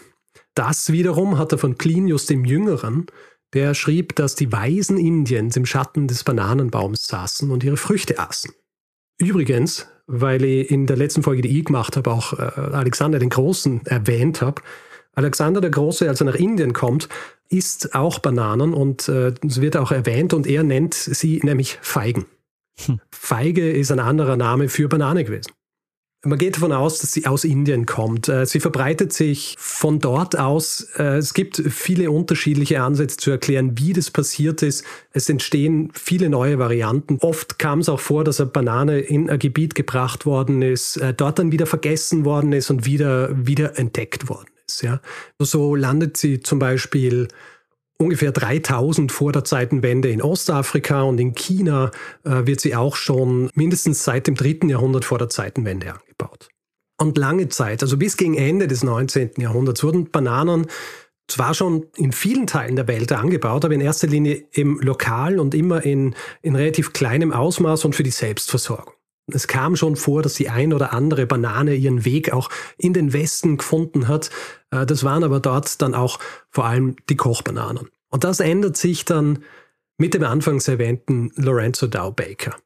Das 0.54 0.92
wiederum 0.92 1.36
hat 1.36 1.52
er 1.52 1.58
von 1.58 1.76
Plinius 1.76 2.24
dem 2.24 2.46
Jüngeren, 2.46 3.06
der 3.52 3.74
schrieb, 3.74 4.14
dass 4.16 4.34
die 4.34 4.50
Weisen 4.50 4.96
Indiens 4.96 5.56
im 5.56 5.66
Schatten 5.66 6.08
des 6.08 6.24
Bananenbaums 6.24 7.06
saßen 7.06 7.50
und 7.50 7.64
ihre 7.64 7.76
Früchte 7.76 8.18
aßen. 8.18 8.52
Übrigens, 9.18 9.88
weil 10.06 10.44
ich 10.44 10.70
in 10.70 10.86
der 10.86 10.96
letzten 10.96 11.22
Folge, 11.22 11.42
die 11.42 11.58
ich 11.58 11.64
gemacht 11.64 11.96
habe, 11.96 12.10
auch 12.10 12.32
äh, 12.32 12.42
Alexander 12.42 13.18
den 13.18 13.30
Großen 13.30 13.84
erwähnt 13.86 14.40
habe. 14.40 14.62
Alexander 15.14 15.60
der 15.60 15.70
Große, 15.70 16.08
als 16.08 16.20
er 16.20 16.26
nach 16.26 16.36
Indien 16.36 16.72
kommt, 16.72 17.08
isst 17.48 17.94
auch 17.94 18.20
Bananen 18.20 18.74
und 18.74 19.08
äh, 19.08 19.34
es 19.46 19.60
wird 19.60 19.76
auch 19.76 19.90
erwähnt 19.90 20.32
und 20.32 20.46
er 20.46 20.62
nennt 20.62 20.94
sie 20.94 21.40
nämlich 21.42 21.78
Feigen. 21.82 22.26
Hm. 22.86 23.00
Feige 23.10 23.70
ist 23.70 23.90
ein 23.90 23.98
anderer 23.98 24.36
Name 24.36 24.68
für 24.68 24.88
Banane 24.88 25.24
gewesen. 25.24 25.52
Man 26.24 26.36
geht 26.36 26.56
davon 26.56 26.72
aus, 26.72 26.98
dass 26.98 27.12
sie 27.12 27.26
aus 27.26 27.44
Indien 27.44 27.86
kommt. 27.86 28.28
Äh, 28.28 28.44
sie 28.44 28.58
verbreitet 28.58 29.12
sich 29.12 29.54
von 29.56 30.00
dort 30.00 30.36
aus. 30.36 30.88
Äh, 30.96 31.18
es 31.18 31.32
gibt 31.32 31.62
viele 31.68 32.10
unterschiedliche 32.10 32.82
Ansätze 32.82 33.18
zu 33.18 33.30
erklären, 33.30 33.78
wie 33.78 33.92
das 33.92 34.10
passiert 34.10 34.62
ist. 34.62 34.84
Es 35.12 35.28
entstehen 35.28 35.92
viele 35.94 36.28
neue 36.28 36.58
Varianten. 36.58 37.18
Oft 37.20 37.60
kam 37.60 37.78
es 37.78 37.88
auch 37.88 38.00
vor, 38.00 38.24
dass 38.24 38.40
eine 38.40 38.50
Banane 38.50 38.98
in 38.98 39.30
ein 39.30 39.38
Gebiet 39.38 39.76
gebracht 39.76 40.26
worden 40.26 40.60
ist, 40.60 40.96
äh, 40.96 41.14
dort 41.14 41.38
dann 41.38 41.52
wieder 41.52 41.66
vergessen 41.66 42.24
worden 42.24 42.52
ist 42.52 42.68
und 42.70 42.84
wieder, 42.84 43.30
wieder 43.46 43.78
entdeckt 43.78 44.28
worden 44.28 44.50
ist. 44.66 44.82
Ja. 44.82 45.00
So 45.38 45.76
landet 45.76 46.16
sie 46.16 46.40
zum 46.40 46.58
Beispiel 46.58 47.28
ungefähr 47.98 48.32
3000 48.32 49.10
vor 49.12 49.32
der 49.32 49.44
Zeitenwende 49.44 50.08
in 50.08 50.22
Ostafrika 50.22 51.02
und 51.02 51.18
in 51.18 51.34
China 51.34 51.90
äh, 52.24 52.46
wird 52.46 52.60
sie 52.60 52.74
auch 52.74 52.96
schon 52.96 53.50
mindestens 53.54 54.04
seit 54.04 54.26
dem 54.26 54.36
dritten 54.36 54.68
Jahrhundert 54.68 55.04
vor 55.04 55.18
der 55.18 55.28
Zeitenwende 55.28 55.92
angebaut. 55.92 56.48
Und 57.00 57.18
lange 57.18 57.48
Zeit, 57.48 57.82
also 57.82 57.96
bis 57.96 58.16
gegen 58.16 58.34
Ende 58.36 58.66
des 58.66 58.82
19. 58.82 59.32
Jahrhunderts, 59.38 59.82
wurden 59.84 60.10
Bananen 60.10 60.66
zwar 61.28 61.54
schon 61.54 61.86
in 61.96 62.12
vielen 62.12 62.46
Teilen 62.46 62.76
der 62.76 62.88
Welt 62.88 63.12
angebaut, 63.12 63.64
aber 63.64 63.74
in 63.74 63.80
erster 63.80 64.06
Linie 64.06 64.46
im 64.52 64.80
lokal 64.80 65.38
und 65.38 65.54
immer 65.54 65.84
in, 65.84 66.14
in 66.42 66.56
relativ 66.56 66.92
kleinem 66.92 67.32
Ausmaß 67.32 67.84
und 67.84 67.94
für 67.94 68.02
die 68.02 68.10
Selbstversorgung. 68.10 68.94
Es 69.32 69.46
kam 69.46 69.76
schon 69.76 69.96
vor, 69.96 70.22
dass 70.22 70.34
die 70.34 70.48
ein 70.48 70.72
oder 70.72 70.92
andere 70.92 71.26
Banane 71.26 71.74
ihren 71.74 72.04
Weg 72.04 72.32
auch 72.32 72.48
in 72.76 72.92
den 72.92 73.12
Westen 73.12 73.58
gefunden 73.58 74.08
hat. 74.08 74.30
Äh, 74.70 74.86
das 74.86 75.04
waren 75.04 75.24
aber 75.24 75.40
dort 75.40 75.80
dann 75.82 75.94
auch 75.94 76.18
vor 76.50 76.64
allem 76.64 76.96
die 77.08 77.16
Kochbananen. 77.16 77.88
Und 78.10 78.24
das 78.24 78.40
ändert 78.40 78.76
sich 78.76 79.04
dann 79.04 79.40
mit 79.98 80.14
dem 80.14 80.24
anfangs 80.24 80.68
erwähnten 80.68 81.32
Lorenzo 81.36 81.86
Dow 81.86 82.12
Baker. 82.12 82.56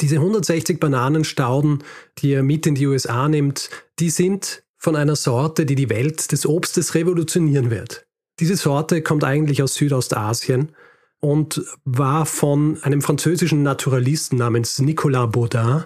Diese 0.00 0.16
160 0.16 0.80
Bananenstauden, 0.80 1.84
die 2.18 2.32
er 2.32 2.42
mit 2.42 2.66
in 2.66 2.74
die 2.74 2.86
USA 2.86 3.28
nimmt, 3.28 3.70
die 4.00 4.10
sind 4.10 4.64
von 4.76 4.96
einer 4.96 5.16
Sorte, 5.16 5.64
die 5.64 5.76
die 5.76 5.88
Welt 5.88 6.32
des 6.32 6.46
Obstes 6.46 6.94
revolutionieren 6.94 7.70
wird. 7.70 8.06
Diese 8.40 8.56
Sorte 8.56 9.00
kommt 9.02 9.24
eigentlich 9.24 9.62
aus 9.62 9.74
Südostasien 9.74 10.72
und 11.20 11.64
war 11.84 12.26
von 12.26 12.78
einem 12.82 13.00
französischen 13.00 13.62
Naturalisten 13.62 14.36
namens 14.36 14.80
Nicolas 14.80 15.30
Baudin 15.30 15.84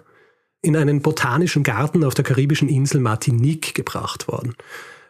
in 0.63 0.77
einen 0.77 1.03
botanischen 1.03 1.63
Garten 1.63 2.05
auf 2.05 2.15
der 2.15 2.25
karibischen 2.25 2.69
Insel 2.69 3.01
Martinique 3.01 3.75
gebracht 3.75 4.29
worden. 4.29 4.55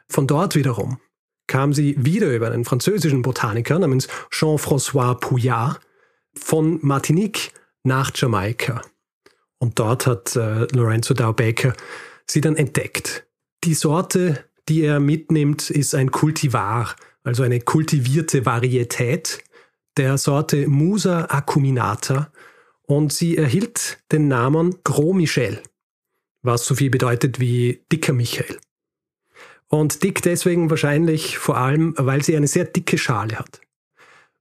Von 0.09 0.27
dort 0.27 0.55
wiederum 0.55 0.99
kam 1.47 1.73
sie 1.73 1.95
wieder 1.99 2.35
über 2.35 2.51
einen 2.51 2.65
französischen 2.65 3.23
Botaniker 3.23 3.79
namens 3.79 4.09
Jean-François 4.31 5.15
Pouillard 5.15 5.81
von 6.35 6.79
Martinique 6.83 7.53
nach 7.83 8.13
Jamaika. 8.15 8.83
Und 9.59 9.79
dort 9.79 10.07
hat 10.07 10.37
äh, 10.37 10.67
Lorenzo 10.73 11.15
Dow 11.15 11.33
Baker 11.33 11.73
sie 12.27 12.41
dann 12.41 12.57
entdeckt. 12.57 13.27
Die 13.65 13.75
Sorte, 13.75 14.45
die 14.69 14.83
er 14.83 15.01
mitnimmt, 15.01 15.71
ist 15.71 15.95
ein 15.95 16.11
Kultivar, 16.11 16.95
also 17.25 17.43
eine 17.43 17.61
kultivierte 17.61 18.47
Varietät 18.47 19.43
der 19.97 20.17
Sorte 20.17 20.69
Musa 20.69 21.25
acuminata 21.29 22.31
und 22.89 23.13
sie 23.13 23.37
erhielt 23.37 23.99
den 24.11 24.29
Namen 24.29 24.77
Gros 24.83 25.15
Michel, 25.15 25.63
was 26.43 26.65
so 26.65 26.75
viel 26.75 26.91
bedeutet 26.91 27.39
wie 27.39 27.85
dicker 27.93 28.15
Michael. 28.15 28.59
Und 29.69 30.03
dick 30.03 30.23
deswegen 30.23 30.71
wahrscheinlich 30.71 31.37
vor 31.37 31.59
allem, 31.59 31.95
weil 31.99 32.25
sie 32.25 32.35
eine 32.35 32.49
sehr 32.49 32.65
dicke 32.65 32.97
Schale 32.97 33.39
hat. 33.39 33.61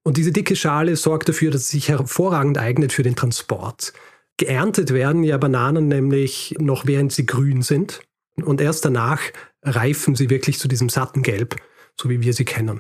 Und 0.03 0.15
diese 0.15 0.31
dicke 0.31 0.55
Schale 0.55 0.95
sorgt 0.95 1.27
dafür, 1.27 1.51
dass 1.51 1.67
sie 1.67 1.77
sich 1.77 1.89
hervorragend 1.89 2.57
eignet 2.57 2.93
für 2.93 3.03
den 3.03 3.17
Transport. 3.17 3.91
Geerntet 4.37 4.93
werden 4.93 5.23
ja 5.23 5.37
Bananen 5.37 5.89
nämlich 5.89 6.55
noch 6.57 6.87
während 6.87 7.11
sie 7.11 7.25
grün 7.25 7.61
sind 7.61 8.01
und 8.41 8.61
erst 8.61 8.85
danach 8.85 9.19
reifen 9.61 10.15
sie 10.15 10.29
wirklich 10.29 10.59
zu 10.59 10.69
diesem 10.69 10.87
satten 10.87 11.21
Gelb, 11.21 11.57
so 11.99 12.09
wie 12.09 12.21
wir 12.21 12.31
sie 12.31 12.45
kennen. 12.45 12.79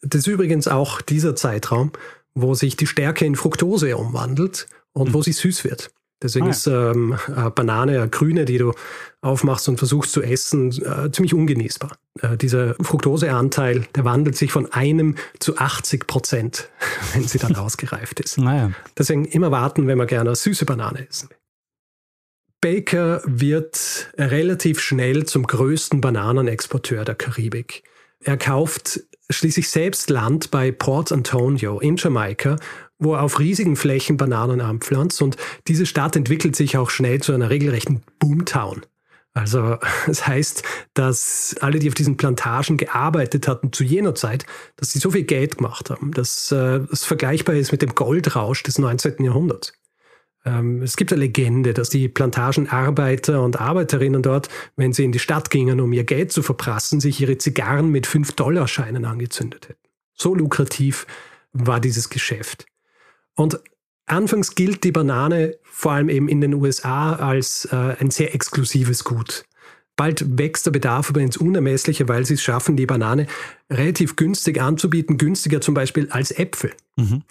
Das 0.00 0.20
ist 0.20 0.26
übrigens 0.28 0.68
auch 0.68 1.00
dieser 1.00 1.34
Zeitraum, 1.34 1.90
wo 2.34 2.54
sich 2.54 2.76
die 2.76 2.86
Stärke 2.86 3.24
in 3.24 3.34
Fructose 3.34 3.96
umwandelt 3.96 4.68
und 4.92 5.10
mhm. 5.10 5.14
wo 5.14 5.22
sie 5.22 5.32
süß 5.32 5.64
wird. 5.64 5.90
Deswegen 6.22 6.46
ah, 6.46 6.50
ist 6.50 6.66
ähm, 6.66 7.18
eine 7.34 7.50
Banane, 7.50 8.00
eine 8.00 8.08
grüne, 8.08 8.44
die 8.44 8.58
du 8.58 8.72
aufmachst 9.22 9.68
und 9.68 9.78
versuchst 9.78 10.12
zu 10.12 10.22
essen, 10.22 10.70
äh, 10.70 11.10
ziemlich 11.10 11.34
ungenießbar. 11.34 11.96
Äh, 12.20 12.36
dieser 12.36 12.74
Fructoseanteil, 12.74 13.86
der 13.94 14.04
wandelt 14.04 14.36
sich 14.36 14.52
von 14.52 14.72
einem 14.72 15.16
zu 15.40 15.56
80 15.58 16.06
Prozent, 16.06 16.68
wenn 17.12 17.26
sie 17.26 17.38
dann 17.38 17.56
ausgereift 17.56 18.20
ist. 18.20 18.38
Naja. 18.38 18.70
Deswegen 18.96 19.24
immer 19.24 19.50
warten, 19.50 19.88
wenn 19.88 19.98
man 19.98 20.06
gerne 20.06 20.30
eine 20.30 20.36
süße 20.36 20.64
Banane 20.64 21.08
essen 21.08 21.30
will. 21.30 21.36
Baker 22.60 23.20
wird 23.24 24.12
relativ 24.16 24.78
schnell 24.78 25.26
zum 25.26 25.48
größten 25.48 26.00
Bananenexporteur 26.00 27.04
der 27.04 27.16
Karibik. 27.16 27.82
Er 28.20 28.36
kauft 28.36 29.00
schließlich 29.30 29.68
selbst 29.68 30.10
Land 30.10 30.52
bei 30.52 30.70
Port 30.70 31.10
Antonio 31.10 31.80
in 31.80 31.96
Jamaika 31.96 32.56
wo 33.02 33.14
er 33.14 33.22
auf 33.22 33.38
riesigen 33.38 33.76
Flächen 33.76 34.16
Bananen 34.16 34.60
anpflanzt. 34.60 35.22
Und 35.22 35.36
diese 35.68 35.86
Stadt 35.86 36.16
entwickelt 36.16 36.56
sich 36.56 36.76
auch 36.76 36.90
schnell 36.90 37.20
zu 37.20 37.32
einer 37.32 37.50
regelrechten 37.50 38.02
Boomtown. 38.18 38.82
Also 39.34 39.78
das 40.06 40.26
heißt, 40.26 40.62
dass 40.94 41.56
alle, 41.60 41.78
die 41.78 41.88
auf 41.88 41.94
diesen 41.94 42.16
Plantagen 42.16 42.76
gearbeitet 42.76 43.48
hatten 43.48 43.72
zu 43.72 43.84
jener 43.84 44.14
Zeit, 44.14 44.46
dass 44.76 44.92
sie 44.92 44.98
so 44.98 45.10
viel 45.10 45.24
Geld 45.24 45.58
gemacht 45.58 45.90
haben, 45.90 46.12
dass 46.12 46.52
äh, 46.52 46.80
es 46.90 47.04
vergleichbar 47.04 47.54
ist 47.54 47.72
mit 47.72 47.82
dem 47.82 47.94
Goldrausch 47.94 48.62
des 48.62 48.78
19. 48.78 49.24
Jahrhunderts. 49.24 49.72
Ähm, 50.44 50.82
es 50.82 50.96
gibt 50.96 51.12
eine 51.12 51.20
Legende, 51.20 51.72
dass 51.72 51.88
die 51.88 52.08
Plantagenarbeiter 52.08 53.42
und 53.42 53.60
Arbeiterinnen 53.60 54.22
dort, 54.22 54.48
wenn 54.76 54.92
sie 54.92 55.04
in 55.04 55.12
die 55.12 55.18
Stadt 55.18 55.50
gingen, 55.50 55.80
um 55.80 55.92
ihr 55.92 56.04
Geld 56.04 56.32
zu 56.32 56.42
verprassen, 56.42 57.00
sich 57.00 57.20
ihre 57.20 57.38
Zigarren 57.38 57.90
mit 57.90 58.06
5-Dollar-Scheinen 58.06 59.04
angezündet 59.04 59.68
hätten. 59.68 59.88
So 60.14 60.34
lukrativ 60.34 61.06
war 61.52 61.80
dieses 61.80 62.10
Geschäft. 62.10 62.66
Und 63.34 63.60
anfangs 64.06 64.54
gilt 64.54 64.84
die 64.84 64.92
Banane 64.92 65.56
vor 65.64 65.92
allem 65.92 66.08
eben 66.08 66.28
in 66.28 66.40
den 66.40 66.54
USA 66.54 67.14
als 67.14 67.66
äh, 67.66 67.96
ein 67.98 68.10
sehr 68.10 68.34
exklusives 68.34 69.04
Gut. 69.04 69.44
Bald 69.96 70.38
wächst 70.38 70.66
der 70.66 70.70
Bedarf 70.70 71.10
aber 71.10 71.20
ins 71.20 71.36
Unermessliche, 71.36 72.08
weil 72.08 72.24
sie 72.24 72.34
es 72.34 72.42
schaffen, 72.42 72.76
die 72.76 72.86
Banane 72.86 73.26
relativ 73.70 74.16
günstig 74.16 74.60
anzubieten, 74.60 75.18
günstiger 75.18 75.60
zum 75.60 75.74
Beispiel 75.74 76.08
als 76.10 76.30
Äpfel. 76.30 76.72
Mhm. 76.96 77.22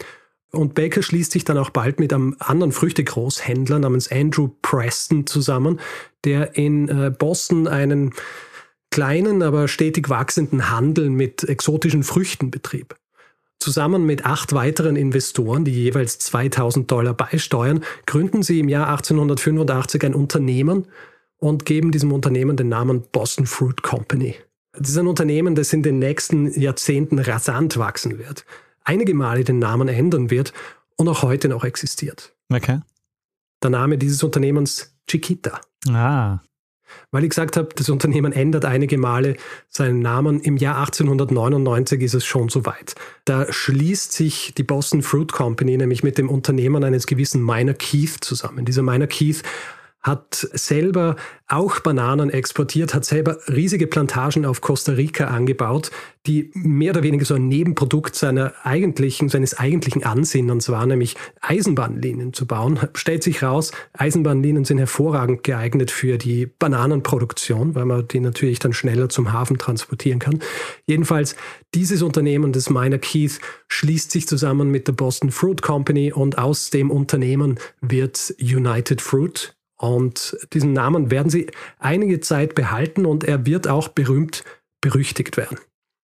Und 0.52 0.76
Baker 0.76 1.02
schließt 1.02 1.32
sich 1.32 1.46
dann 1.46 1.58
auch 1.58 1.70
bald 1.70 2.00
mit 2.00 2.14
einem 2.14 2.36
anderen 2.40 2.72
Früchtegroßhändler 2.72 3.80
namens 3.80 4.12
Andrew 4.12 4.50
Preston 4.62 5.26
zusammen, 5.26 5.80
der 6.26 6.56
in 6.58 6.90
äh, 6.90 7.10
Boston 7.10 7.68
einen 7.68 8.14
kleinen, 8.92 9.42
aber 9.42 9.68
stetig 9.68 10.10
wachsenden 10.10 10.70
Handel 10.70 11.10
mit 11.10 11.44
exotischen 11.44 12.04
Früchten 12.04 12.52
betrieb. 12.52 12.96
Zusammen 13.62 14.08
mit 14.08 14.26
acht 14.26 14.54
weiteren 14.54 14.96
Investoren, 14.96 15.64
die 15.64 15.72
jeweils 15.72 16.18
2000 16.18 16.90
Dollar 16.90 17.14
beisteuern, 17.14 17.84
gründen 18.08 18.42
sie 18.42 18.60
im 18.60 18.68
Jahr 18.68 18.90
1885 18.90 20.04
ein 20.04 20.16
Unternehmen 20.16 20.88
und 21.38 21.64
geben 21.64 21.92
diesem 21.92 22.12
Unternehmen 22.12 22.58
den 22.58 22.70
Namen 22.70 23.04
Boston 23.12 23.46
Fruit 23.46 23.84
Company. 23.84 24.36
Das 24.74 24.90
ist 24.90 24.98
ein 24.98 25.06
Unternehmen, 25.06 25.54
das 25.54 25.74
in 25.74 25.84
den 25.84 26.00
nächsten 26.00 26.60
Jahrzehnten 26.60 27.20
rasant 27.20 27.78
wachsen 27.78 28.18
wird, 28.18 28.46
einige 28.84 29.14
Male 29.14 29.44
den 29.44 29.60
Namen 29.60 29.90
ändern 29.90 30.32
wird 30.32 30.54
und 30.98 31.08
auch 31.08 31.22
heute 31.22 31.48
noch 31.48 31.64
existiert. 31.64 32.34
Okay. 32.52 32.80
Der 33.62 33.70
Name 33.70 34.00
dieses 34.00 34.24
Unternehmens 34.24 34.96
Chiquita. 35.08 35.62
Ah. 35.88 36.40
Weil 37.12 37.24
ich 37.24 37.30
gesagt 37.30 37.58
habe, 37.58 37.70
das 37.76 37.90
Unternehmen 37.90 38.32
ändert 38.32 38.66
einige 38.66 38.98
Male 38.98 39.36
seinen 39.70 40.00
Namen. 40.00 40.40
Im 40.40 40.58
Jahr 40.58 40.78
1899 40.80 42.02
ist 42.02 42.14
es 42.14 42.26
schon 42.26 42.50
soweit. 42.50 42.96
Da 43.26 43.52
schließt 43.52 44.14
sich 44.14 44.54
die 44.56 44.64
Boston 44.64 45.02
Fruit 45.02 45.32
Company 45.32 45.78
nämlich 45.78 46.04
mit 46.04 46.18
dem 46.18 46.30
Unternehmen 46.30 46.84
eines 46.84 47.08
gewissen 47.08 47.44
Minor 47.44 47.76
Keith 47.76 48.18
zusammen. 48.22 48.66
Dieser 48.66 48.84
Minor 48.84 49.08
Keith 49.08 49.44
hat 50.02 50.48
selber 50.54 51.16
auch 51.48 51.80
Bananen 51.82 52.30
exportiert, 52.30 52.94
hat 52.94 53.06
selber 53.06 53.38
riesige 53.48 53.86
Plantagen 53.86 54.46
auf 54.46 54.62
Costa 54.62 54.94
Rica 54.94 55.28
angebaut, 55.28 55.92
die 56.26 56.52
mehr 56.54 56.92
oder 56.92 57.04
weniger 57.04 57.26
so 57.26 57.36
ein 57.36 57.48
Nebenprodukt 57.48 58.16
seiner 58.16 58.54
eigentlichen, 58.64 59.30
seines 59.30 59.58
eigentlichen 59.58 60.04
Ansinnens 60.04 60.70
war, 60.70 60.86
nämlich 60.86 61.16
Eisenbahnlinien 61.42 62.34
zu 62.34 62.48
bauen. 62.48 62.80
Stellt 62.94 63.24
sich 63.24 63.44
raus, 63.44 63.72
Eisenbahnlinien 63.94 64.66
sind 64.66 64.78
hervorragend 64.78 65.44
geeignet 65.44 65.92
für 65.92 66.18
die 66.18 66.46
Bananenproduktion, 66.46 67.76
weil 67.76 67.86
man 67.86 68.08
die 68.08 68.20
natürlich 68.20 68.60
dann 68.60 68.74
schneller 68.74 69.10
zum 69.10 69.34
Hafen 69.34 69.58
transportieren 69.58 70.20
kann. 70.20 70.40
Jedenfalls, 70.86 71.36
dieses 71.76 72.02
Unternehmen 72.02 72.54
des 72.54 72.70
Minor 72.70 73.00
Keith 73.00 73.40
schließt 73.68 74.12
sich 74.12 74.28
zusammen 74.28 74.70
mit 74.70 74.88
der 74.88 74.94
Boston 74.94 75.32
Fruit 75.32 75.62
Company 75.62 76.12
und 76.12 76.38
aus 76.38 76.70
dem 76.70 76.92
Unternehmen 76.92 77.60
wird 77.82 78.34
United 78.40 79.02
Fruit 79.02 79.56
und 79.82 80.38
diesen 80.54 80.74
Namen 80.74 81.10
werden 81.10 81.32
sie 81.32 81.48
einige 81.80 82.20
Zeit 82.20 82.54
behalten 82.54 83.06
und 83.08 83.24
er 83.24 83.48
wird 83.48 83.68
auch 83.68 83.88
berühmt 83.88 84.44
berüchtigt 84.80 85.38
werden. 85.38 85.58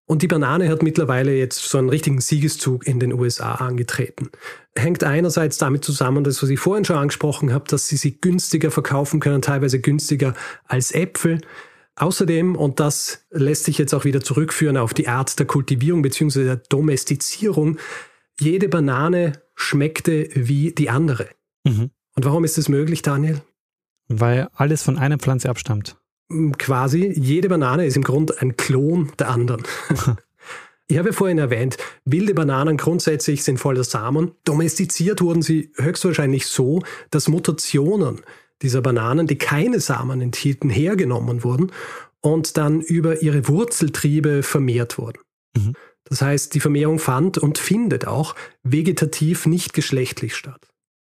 Und 0.10 0.24
die 0.24 0.27
Banane 0.27 0.69
hat 0.69 0.81
mittlerweile 0.81 1.36
jetzt 1.36 1.60
so 1.60 1.77
einen 1.77 1.89
richtigen 1.89 2.19
Siegeszug 2.19 2.88
in 2.88 3.00
den 3.00 3.13
USA 3.13 3.55
angetreten. 3.55 4.29
Hängt 4.75 5.03
einerseits 5.03 5.60
damit 5.60 5.84
zusammen, 5.84 6.24
das, 6.24 6.41
was 6.41 6.50
ich 6.50 6.60
vorhin 6.60 6.86
schon 6.86 6.96
angesprochen 6.96 7.53
habe, 7.53 7.65
dass 7.67 7.88
sie 7.88 7.98
sie 7.98 8.19
günstiger 8.19 8.72
verkaufen 8.72 9.19
können, 9.19 9.43
teilweise 9.43 9.79
günstiger 9.79 10.34
als 10.65 10.91
Äpfel. 10.91 11.41
Außerdem, 11.98 12.55
und 12.55 12.79
das 12.79 13.27
lässt 13.29 13.65
sich 13.65 13.77
jetzt 13.77 13.93
auch 13.93 14.05
wieder 14.05 14.22
zurückführen 14.22 14.77
auf 14.77 14.96
die 14.96 15.07
Art 15.07 15.38
der 15.38 15.46
Kultivierung 15.46 16.01
bzw. 16.01 16.46
der 16.46 16.55
Domestizierung, 16.55 17.77
jede 18.39 18.69
Banane 18.69 19.34
schmeckte 19.55 20.29
wie 20.34 20.72
die 20.72 20.89
andere. 20.89 21.29
Mhm. 21.63 21.91
Und 22.15 22.25
warum 22.25 22.43
ist 22.43 22.57
das 22.57 22.69
möglich, 22.69 23.03
Daniel? 23.03 23.41
Weil 24.07 24.47
alles 24.53 24.83
von 24.83 24.97
einer 24.97 25.17
Pflanze 25.17 25.49
abstammt. 25.49 25.97
Mm, 26.29 26.51
quasi, 26.53 27.11
jede 27.15 27.49
Banane 27.49 27.85
ist 27.85 27.97
im 27.97 28.03
Grunde 28.03 28.35
ein 28.39 28.57
Klon 28.57 29.11
der 29.19 29.29
anderen. 29.29 29.63
Ich 30.89 30.97
habe 30.97 31.09
ja 31.09 31.13
vorhin 31.13 31.37
erwähnt, 31.37 31.75
wilde 32.05 32.33
Bananen 32.33 32.77
grundsätzlich 32.77 33.43
sind 33.43 33.57
voller 33.57 33.83
Samen. 33.83 34.31
Domestiziert 34.45 35.19
wurden 35.19 35.41
sie 35.41 35.73
höchstwahrscheinlich 35.75 36.47
so, 36.47 36.81
dass 37.11 37.27
Mutationen 37.27 38.21
dieser 38.61 38.81
Bananen, 38.81 39.27
die 39.27 39.37
keine 39.37 39.81
Samen 39.81 40.21
enthielten, 40.21 40.69
hergenommen 40.69 41.43
wurden 41.43 41.73
und 42.21 42.55
dann 42.55 42.79
über 42.79 43.21
ihre 43.21 43.49
Wurzeltriebe 43.49 44.43
vermehrt 44.43 44.97
wurden. 44.97 45.19
Mhm. 45.57 45.73
Das 46.05 46.21
heißt, 46.21 46.53
die 46.53 46.61
Vermehrung 46.61 46.99
fand 46.99 47.37
und 47.37 47.57
findet 47.57 48.07
auch 48.07 48.33
vegetativ 48.63 49.45
nicht 49.45 49.73
geschlechtlich 49.73 50.37
statt 50.37 50.66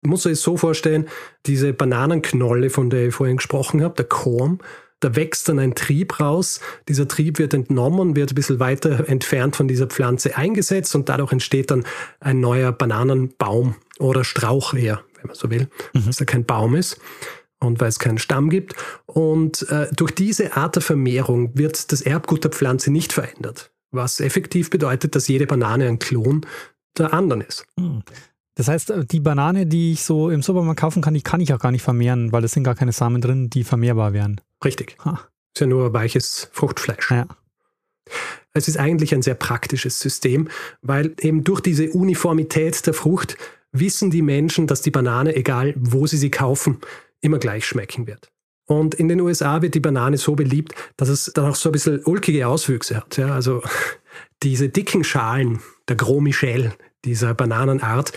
muss 0.01 0.23
sich 0.23 0.39
so 0.39 0.57
vorstellen, 0.57 1.07
diese 1.45 1.73
Bananenknolle, 1.73 2.69
von 2.69 2.89
der 2.89 3.07
ich 3.07 3.15
vorhin 3.15 3.37
gesprochen 3.37 3.83
habe, 3.83 3.95
der 3.95 4.05
Korn, 4.05 4.59
da 4.99 5.15
wächst 5.15 5.47
dann 5.47 5.59
ein 5.59 5.75
Trieb 5.75 6.19
raus. 6.19 6.59
Dieser 6.87 7.07
Trieb 7.07 7.39
wird 7.39 7.53
entnommen, 7.53 8.15
wird 8.15 8.31
ein 8.31 8.35
bisschen 8.35 8.59
weiter 8.59 9.07
entfernt 9.07 9.55
von 9.55 9.67
dieser 9.67 9.87
Pflanze 9.87 10.35
eingesetzt 10.35 10.93
und 10.95 11.09
dadurch 11.09 11.31
entsteht 11.31 11.71
dann 11.71 11.85
ein 12.19 12.39
neuer 12.39 12.71
Bananenbaum 12.71 13.75
oder 13.99 14.23
Strauch 14.23 14.73
eher, 14.73 15.01
wenn 15.15 15.27
man 15.27 15.35
so 15.35 15.49
will, 15.49 15.69
mhm. 15.93 16.05
dass 16.05 16.19
er 16.19 16.25
kein 16.25 16.45
Baum 16.45 16.75
ist 16.75 16.99
und 17.59 17.79
weil 17.79 17.89
es 17.89 17.99
keinen 17.99 18.17
Stamm 18.17 18.49
gibt. 18.49 18.75
Und 19.05 19.69
äh, 19.69 19.87
durch 19.93 20.11
diese 20.11 20.57
Art 20.57 20.75
der 20.75 20.81
Vermehrung 20.81 21.57
wird 21.57 21.91
das 21.91 22.01
Erbgut 22.01 22.43
der 22.43 22.51
Pflanze 22.51 22.91
nicht 22.91 23.13
verändert, 23.13 23.71
was 23.91 24.19
effektiv 24.19 24.69
bedeutet, 24.69 25.15
dass 25.15 25.27
jede 25.27 25.47
Banane 25.47 25.87
ein 25.87 25.99
Klon 25.99 26.45
der 26.97 27.13
anderen 27.13 27.41
ist. 27.41 27.65
Mhm. 27.77 28.03
Das 28.59 28.67
heißt, 28.67 28.89
äh, 28.89 29.05
die 29.05 29.21
Banane, 29.21 29.65
die 29.65 29.93
ich 29.93 30.03
so 30.03 30.29
im 30.29 30.41
Supermarkt 30.41 30.81
kaufen 30.81 31.01
kann, 31.01 31.13
die 31.13 31.21
kann 31.21 31.39
ich 31.39 31.53
auch 31.53 31.59
gar 31.59 31.71
nicht 31.71 31.81
vermehren, 31.81 32.33
weil 32.33 32.43
es 32.43 32.51
sind 32.51 32.65
gar 32.65 32.75
keine 32.75 32.91
Samen 32.91 33.21
drin, 33.21 33.49
die 33.49 33.63
vermehrbar 33.63 34.11
wären. 34.11 34.41
Richtig. 34.65 34.97
Ha. 35.05 35.29
Ist 35.55 35.61
ja 35.61 35.65
nur 35.65 35.93
weiches 35.93 36.49
Fruchtfleisch. 36.51 37.09
Ja. 37.09 37.25
Es 38.51 38.67
ist 38.67 38.75
eigentlich 38.75 39.15
ein 39.15 39.21
sehr 39.21 39.35
praktisches 39.35 40.01
System, 40.01 40.49
weil 40.81 41.15
eben 41.21 41.45
durch 41.45 41.61
diese 41.61 41.89
Uniformität 41.91 42.85
der 42.85 42.93
Frucht 42.93 43.37
wissen 43.71 44.11
die 44.11 44.21
Menschen, 44.21 44.67
dass 44.67 44.81
die 44.81 44.91
Banane, 44.91 45.37
egal 45.37 45.73
wo 45.77 46.05
sie 46.05 46.17
sie 46.17 46.29
kaufen, 46.29 46.79
immer 47.21 47.37
gleich 47.37 47.65
schmecken 47.65 48.07
wird. 48.07 48.29
Und 48.65 48.93
in 48.93 49.07
den 49.07 49.21
USA 49.21 49.61
wird 49.61 49.73
die 49.73 49.79
Banane 49.79 50.17
so 50.17 50.35
beliebt, 50.35 50.75
dass 50.97 51.07
es 51.07 51.31
dann 51.33 51.45
auch 51.45 51.55
so 51.55 51.69
ein 51.69 51.71
bisschen 51.71 52.03
ulkige 52.03 52.45
Auswüchse 52.45 52.97
hat. 52.97 53.15
Ja, 53.15 53.33
also 53.33 53.63
diese 54.43 54.67
dicken 54.67 55.05
Schalen, 55.05 55.61
der 55.87 55.95
Gros 55.95 56.21
Michel 56.21 56.73
dieser 57.05 57.33
Bananenart, 57.33 58.11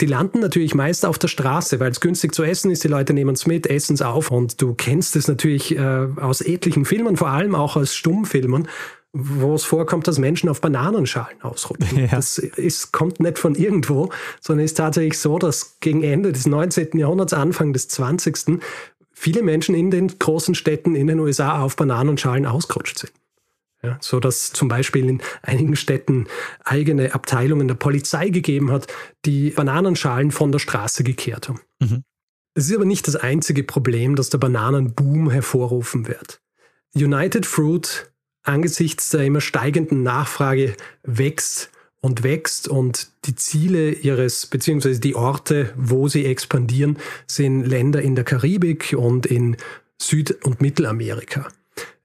die 0.00 0.06
landen 0.06 0.40
natürlich 0.40 0.74
meist 0.74 1.04
auf 1.04 1.18
der 1.18 1.28
Straße, 1.28 1.80
weil 1.80 1.90
es 1.90 2.00
günstig 2.00 2.34
zu 2.34 2.44
essen 2.44 2.70
ist. 2.70 2.84
Die 2.84 2.88
Leute 2.88 3.12
nehmen 3.12 3.34
es 3.34 3.46
mit, 3.46 3.66
essen 3.66 3.94
es 3.94 4.02
auf. 4.02 4.30
Und 4.30 4.60
du 4.62 4.74
kennst 4.74 5.16
es 5.16 5.26
natürlich 5.26 5.76
äh, 5.76 6.06
aus 6.16 6.40
etlichen 6.40 6.84
Filmen, 6.84 7.16
vor 7.16 7.30
allem 7.30 7.54
auch 7.54 7.76
aus 7.76 7.94
Stummfilmen, 7.94 8.68
wo 9.12 9.54
es 9.54 9.64
vorkommt, 9.64 10.06
dass 10.06 10.18
Menschen 10.18 10.48
auf 10.48 10.60
Bananenschalen 10.60 11.42
ausrutschen. 11.42 11.98
Ja. 11.98 12.06
Das 12.06 12.38
ist, 12.38 12.92
kommt 12.92 13.18
nicht 13.18 13.38
von 13.38 13.54
irgendwo, 13.54 14.10
sondern 14.40 14.64
ist 14.64 14.76
tatsächlich 14.76 15.18
so, 15.18 15.38
dass 15.38 15.80
gegen 15.80 16.04
Ende 16.04 16.32
des 16.32 16.46
19. 16.46 16.96
Jahrhunderts, 16.98 17.32
Anfang 17.32 17.72
des 17.72 17.88
20. 17.88 18.60
viele 19.12 19.42
Menschen 19.42 19.74
in 19.74 19.90
den 19.90 20.18
großen 20.18 20.54
Städten 20.54 20.94
in 20.94 21.08
den 21.08 21.18
USA 21.18 21.60
auf 21.60 21.74
Bananenschalen 21.74 22.46
ausgerutscht 22.46 22.98
sind. 22.98 23.12
Ja, 23.82 23.96
so 24.00 24.18
dass 24.18 24.52
zum 24.52 24.66
Beispiel 24.68 25.08
in 25.08 25.22
einigen 25.42 25.76
Städten 25.76 26.26
eigene 26.64 27.14
Abteilungen 27.14 27.68
der 27.68 27.76
Polizei 27.76 28.30
gegeben 28.30 28.72
hat, 28.72 28.88
die 29.24 29.50
Bananenschalen 29.50 30.32
von 30.32 30.50
der 30.50 30.58
Straße 30.58 31.04
gekehrt 31.04 31.48
haben. 31.48 31.60
Mhm. 31.80 32.02
ist 32.56 32.74
aber 32.74 32.84
nicht 32.84 33.06
das 33.06 33.14
einzige 33.14 33.62
Problem, 33.62 34.16
das 34.16 34.30
der 34.30 34.38
Bananenboom 34.38 35.30
hervorrufen 35.30 36.08
wird. 36.08 36.40
United 36.94 37.46
Fruit 37.46 38.10
angesichts 38.42 39.10
der 39.10 39.24
immer 39.24 39.40
steigenden 39.40 40.02
Nachfrage 40.02 40.74
wächst 41.04 41.70
und 42.00 42.22
wächst 42.22 42.68
und 42.68 43.08
die 43.26 43.34
Ziele 43.34 43.90
ihres, 43.90 44.46
beziehungsweise 44.46 45.00
die 45.00 45.14
Orte, 45.14 45.72
wo 45.76 46.08
sie 46.08 46.24
expandieren, 46.24 46.98
sind 47.26 47.64
Länder 47.64 48.00
in 48.00 48.14
der 48.14 48.24
Karibik 48.24 48.94
und 48.96 49.26
in 49.26 49.56
Süd- 50.00 50.44
und 50.44 50.60
Mittelamerika. 50.60 51.48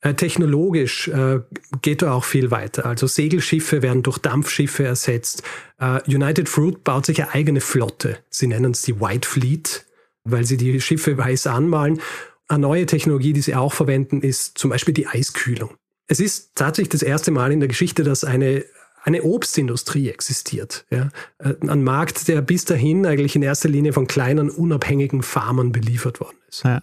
Äh, 0.03 0.15
technologisch 0.15 1.07
äh, 1.07 1.39
geht 1.81 2.01
da 2.01 2.11
auch 2.11 2.25
viel 2.25 2.51
weiter. 2.51 2.85
Also 2.85 3.07
Segelschiffe 3.07 3.81
werden 3.81 4.03
durch 4.03 4.17
Dampfschiffe 4.17 4.83
ersetzt. 4.83 5.43
Äh, 5.79 6.01
United 6.07 6.49
Fruit 6.49 6.83
baut 6.83 7.05
sich 7.05 7.21
eine 7.21 7.33
eigene 7.33 7.61
Flotte. 7.61 8.17
Sie 8.29 8.47
nennen 8.47 8.71
es 8.71 8.81
die 8.81 8.99
White 8.99 9.27
Fleet, 9.27 9.85
weil 10.25 10.43
sie 10.43 10.57
die 10.57 10.81
Schiffe 10.81 11.17
weiß 11.17 11.47
anmalen. 11.47 12.01
Eine 12.49 12.59
neue 12.59 12.85
Technologie, 12.85 13.31
die 13.31 13.41
sie 13.41 13.55
auch 13.55 13.71
verwenden, 13.71 14.21
ist 14.21 14.57
zum 14.57 14.71
Beispiel 14.71 14.93
die 14.93 15.07
Eiskühlung. 15.07 15.71
Es 16.07 16.19
ist 16.19 16.51
tatsächlich 16.55 16.89
das 16.89 17.01
erste 17.01 17.31
Mal 17.31 17.53
in 17.53 17.61
der 17.61 17.69
Geschichte, 17.69 18.03
dass 18.03 18.25
eine 18.25 18.65
eine 19.05 19.23
Obstindustrie 19.23 20.09
existiert. 20.09 20.85
Ja? 20.89 21.09
Ein 21.37 21.83
Markt, 21.83 22.29
der 22.29 22.41
bis 22.41 22.63
dahin 22.63 23.05
eigentlich 23.05 23.35
in 23.35 23.41
erster 23.41 23.67
Linie 23.67 23.91
von 23.91 24.07
kleinen, 24.07 24.49
unabhängigen 24.49 25.23
Farmern 25.23 25.73
beliefert 25.73 26.21
worden 26.21 26.37
ist. 26.47 26.63
Ja. 26.63 26.81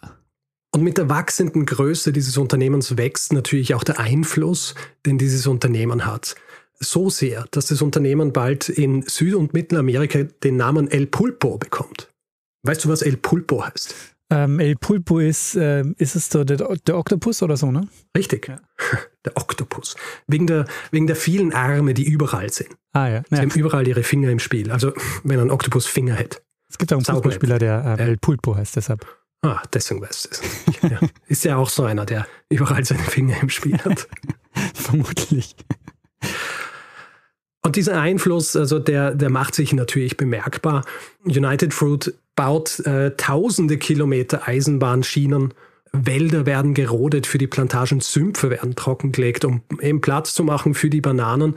Und 0.72 0.82
mit 0.82 0.98
der 0.98 1.08
wachsenden 1.08 1.66
Größe 1.66 2.12
dieses 2.12 2.36
Unternehmens 2.36 2.96
wächst 2.96 3.32
natürlich 3.32 3.74
auch 3.74 3.82
der 3.82 3.98
Einfluss, 3.98 4.74
den 5.04 5.18
dieses 5.18 5.46
Unternehmen 5.46 6.06
hat. 6.06 6.36
So 6.78 7.10
sehr, 7.10 7.44
dass 7.50 7.66
das 7.66 7.82
Unternehmen 7.82 8.32
bald 8.32 8.68
in 8.68 9.02
Süd- 9.02 9.34
und 9.34 9.52
Mittelamerika 9.52 10.22
den 10.22 10.56
Namen 10.56 10.88
El 10.90 11.06
Pulpo 11.06 11.58
bekommt. 11.58 12.10
Weißt 12.62 12.84
du, 12.84 12.88
was 12.88 13.02
El 13.02 13.16
Pulpo 13.16 13.64
heißt? 13.64 13.94
Ähm, 14.30 14.60
El 14.60 14.76
Pulpo 14.76 15.18
ist, 15.18 15.56
äh, 15.56 15.82
ist 15.98 16.14
es 16.14 16.28
der, 16.28 16.44
der 16.44 16.96
Oktopus 16.96 17.42
oder 17.42 17.56
so, 17.56 17.72
ne? 17.72 17.88
Richtig. 18.16 18.48
Ja. 18.48 18.60
Der 19.26 19.36
Oktopus. 19.36 19.96
Wegen 20.28 20.46
der, 20.46 20.64
wegen 20.92 21.06
der 21.06 21.14
vielen 21.14 21.52
Arme, 21.52 21.92
die 21.92 22.04
überall 22.04 22.50
sind. 22.50 22.70
Ah 22.94 23.06
ja. 23.06 23.22
Sie 23.28 23.34
ja. 23.34 23.42
haben 23.42 23.50
überall 23.50 23.86
ihre 23.86 24.02
Finger 24.02 24.30
im 24.30 24.38
Spiel. 24.38 24.70
Also 24.70 24.94
wenn 25.24 25.38
ein 25.38 25.50
Oktopus 25.50 25.84
Finger 25.84 26.14
hätte. 26.14 26.40
Es 26.70 26.78
gibt 26.78 26.90
auch 26.94 26.96
einen 26.96 27.04
Fußballspieler, 27.04 27.58
der 27.58 27.98
äh, 27.98 28.02
El 28.02 28.16
Pulpo 28.16 28.56
heißt, 28.56 28.76
deshalb. 28.76 29.04
Ah, 29.42 29.62
deswegen 29.72 30.02
weißt 30.02 30.26
du 30.26 30.30
es. 30.30 30.90
Ja. 30.90 31.00
Ist 31.26 31.44
ja 31.44 31.56
auch 31.56 31.70
so 31.70 31.84
einer, 31.84 32.04
der 32.04 32.26
überall 32.50 32.84
seine 32.84 33.02
Finger 33.02 33.40
im 33.40 33.48
Spiel 33.48 33.78
hat. 33.78 34.08
Vermutlich. 34.74 35.56
Und 37.62 37.76
dieser 37.76 38.00
Einfluss, 38.00 38.56
also 38.56 38.78
der, 38.78 39.14
der 39.14 39.30
macht 39.30 39.54
sich 39.54 39.72
natürlich 39.72 40.16
bemerkbar. 40.16 40.84
United 41.24 41.72
Fruit 41.72 42.14
baut 42.36 42.80
äh, 42.80 43.12
tausende 43.16 43.78
Kilometer 43.78 44.46
Eisenbahnschienen 44.48 45.54
Wälder 45.92 46.46
werden 46.46 46.74
gerodet 46.74 47.26
für 47.26 47.38
die 47.38 47.46
Plantagen, 47.46 48.00
Sümpfe 48.00 48.50
werden 48.50 48.76
trockengelegt, 48.76 49.44
um 49.44 49.62
eben 49.80 50.00
Platz 50.00 50.34
zu 50.34 50.44
machen 50.44 50.74
für 50.74 50.88
die 50.88 51.00
Bananen. 51.00 51.56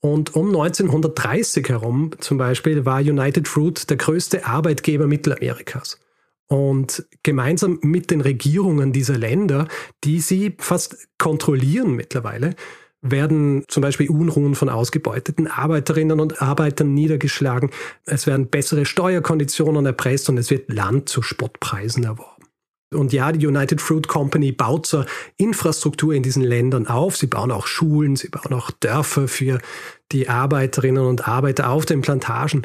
Und 0.00 0.34
um 0.34 0.48
1930 0.48 1.68
herum 1.68 2.10
zum 2.18 2.38
Beispiel 2.38 2.84
war 2.84 3.00
United 3.00 3.48
Fruit 3.48 3.88
der 3.88 3.96
größte 3.96 4.46
Arbeitgeber 4.46 5.06
Mittelamerikas. 5.06 5.98
Und 6.48 7.06
gemeinsam 7.22 7.78
mit 7.82 8.10
den 8.10 8.22
Regierungen 8.22 8.92
dieser 8.92 9.18
Länder, 9.18 9.68
die 10.04 10.20
sie 10.20 10.56
fast 10.58 11.08
kontrollieren 11.18 11.94
mittlerweile, 11.94 12.56
werden 13.00 13.64
zum 13.68 13.82
Beispiel 13.82 14.10
Unruhen 14.10 14.54
von 14.54 14.68
ausgebeuteten 14.68 15.46
Arbeiterinnen 15.46 16.18
und 16.18 16.42
Arbeitern 16.42 16.94
niedergeschlagen. 16.94 17.70
Es 18.06 18.26
werden 18.26 18.48
bessere 18.48 18.86
Steuerkonditionen 18.86 19.86
erpresst 19.86 20.28
und 20.28 20.38
es 20.38 20.50
wird 20.50 20.72
Land 20.72 21.08
zu 21.08 21.22
Spottpreisen 21.22 22.04
erworben. 22.04 22.38
Und 22.92 23.12
ja, 23.12 23.32
die 23.32 23.46
United 23.46 23.82
Fruit 23.82 24.08
Company 24.08 24.50
baut 24.50 24.86
zur 24.86 25.04
Infrastruktur 25.36 26.14
in 26.14 26.22
diesen 26.22 26.42
Ländern 26.42 26.86
auf. 26.86 27.18
Sie 27.18 27.26
bauen 27.26 27.52
auch 27.52 27.66
Schulen, 27.66 28.16
sie 28.16 28.30
bauen 28.30 28.54
auch 28.54 28.70
Dörfer 28.70 29.28
für 29.28 29.60
die 30.10 30.28
Arbeiterinnen 30.28 31.04
und 31.04 31.28
Arbeiter 31.28 31.68
auf 31.68 31.84
den 31.84 32.00
Plantagen. 32.00 32.62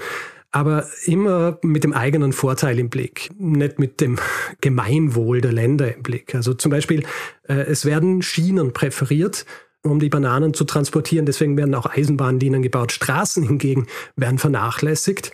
Aber 0.54 0.86
immer 1.06 1.58
mit 1.64 1.84
dem 1.84 1.94
eigenen 1.94 2.32
Vorteil 2.32 2.78
im 2.78 2.90
Blick, 2.90 3.32
nicht 3.40 3.80
mit 3.80 4.00
dem 4.00 4.20
Gemeinwohl 4.62 5.42
der 5.42 5.52
Länder 5.52 5.94
im 5.94 6.04
Blick. 6.04 6.36
Also 6.36 6.54
zum 6.54 6.70
Beispiel, 6.70 7.04
äh, 7.48 7.56
es 7.56 7.86
werden 7.86 8.22
Schienen 8.22 8.72
präferiert, 8.72 9.48
um 9.82 10.00
die 10.00 10.10
Bananen 10.10 10.54
zu 10.54 10.64
transportieren. 10.64 11.26
Deswegen 11.26 11.58
werden 11.58 11.74
auch 11.74 11.88
Eisenbahnlinien 11.88 12.62
gebaut. 12.62 12.92
Straßen 12.92 13.42
hingegen 13.42 13.88
werden 14.16 14.38
vernachlässigt. 14.38 15.32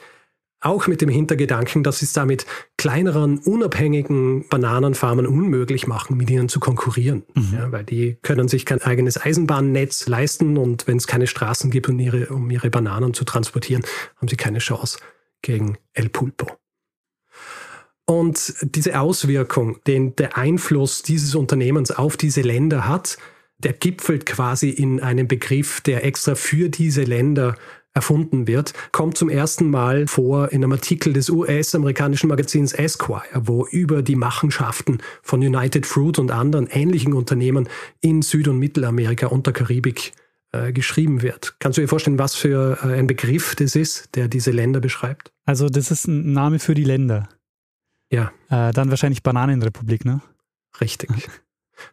Auch 0.61 0.87
mit 0.87 1.01
dem 1.01 1.07
Hintergedanken, 1.09 1.83
dass 1.83 1.99
sie 1.99 2.05
es 2.05 2.13
damit 2.13 2.45
kleineren, 2.77 3.37
unabhängigen 3.39 4.47
Bananenfarmen 4.49 5.25
unmöglich 5.25 5.87
machen, 5.87 6.17
mit 6.17 6.29
ihnen 6.29 6.49
zu 6.49 6.59
konkurrieren. 6.59 7.23
Mhm. 7.33 7.53
Ja, 7.53 7.71
weil 7.71 7.85
die 7.85 8.17
können 8.21 8.49
sich 8.49 8.65
kein 8.65 8.81
eigenes 8.81 9.21
Eisenbahnnetz 9.21 10.07
leisten 10.07 10.57
und 10.57 10.85
wenn 10.87 10.97
es 10.97 11.07
keine 11.07 11.27
Straßen 11.27 11.71
gibt, 11.71 11.87
um 11.87 11.97
ihre, 11.97 12.27
um 12.27 12.49
ihre 12.51 12.69
Bananen 12.69 13.13
zu 13.13 13.23
transportieren, 13.23 13.83
haben 14.17 14.27
sie 14.27 14.35
keine 14.35 14.59
Chance 14.59 14.99
gegen 15.41 15.77
El 15.93 16.09
Pulpo. 16.09 16.47
Und 18.05 18.55
diese 18.61 18.99
Auswirkung, 18.99 19.77
den 19.85 20.15
der 20.15 20.35
Einfluss 20.35 21.03
dieses 21.03 21.35
Unternehmens 21.35 21.91
auf 21.91 22.17
diese 22.17 22.41
Länder 22.41 22.87
hat, 22.87 23.17
der 23.59 23.73
gipfelt 23.73 24.25
quasi 24.25 24.69
in 24.69 24.99
einem 24.99 25.27
Begriff, 25.27 25.81
der 25.81 26.03
extra 26.03 26.33
für 26.35 26.69
diese 26.69 27.03
Länder 27.03 27.55
erfunden 27.93 28.47
wird, 28.47 28.73
kommt 28.91 29.17
zum 29.17 29.29
ersten 29.29 29.69
Mal 29.69 30.07
vor 30.07 30.51
in 30.51 30.63
einem 30.63 30.73
Artikel 30.73 31.13
des 31.13 31.29
US-amerikanischen 31.29 32.29
Magazins 32.29 32.73
Esquire, 32.73 33.23
wo 33.33 33.65
über 33.65 34.03
die 34.03 34.15
Machenschaften 34.15 34.99
von 35.21 35.41
United 35.41 35.85
Fruit 35.85 36.19
und 36.19 36.31
anderen 36.31 36.67
ähnlichen 36.67 37.13
Unternehmen 37.13 37.67
in 38.01 38.21
Süd- 38.21 38.47
und 38.47 38.59
Mittelamerika 38.59 39.27
und 39.27 39.47
der 39.47 39.53
Karibik 39.53 40.13
äh, 40.51 40.71
geschrieben 40.71 41.21
wird. 41.21 41.55
Kannst 41.59 41.77
du 41.77 41.81
dir 41.81 41.87
vorstellen, 41.87 42.19
was 42.19 42.35
für 42.35 42.77
äh, 42.83 42.97
ein 42.97 43.07
Begriff 43.07 43.55
das 43.55 43.75
ist, 43.75 44.15
der 44.15 44.27
diese 44.27 44.51
Länder 44.51 44.79
beschreibt? 44.79 45.31
Also 45.45 45.69
das 45.69 45.91
ist 45.91 46.07
ein 46.07 46.33
Name 46.33 46.59
für 46.59 46.73
die 46.73 46.83
Länder. 46.83 47.29
Ja. 48.11 48.31
Äh, 48.49 48.71
dann 48.73 48.89
wahrscheinlich 48.89 49.23
Bananenrepublik, 49.23 50.05
ne? 50.05 50.21
Richtig. 50.81 51.09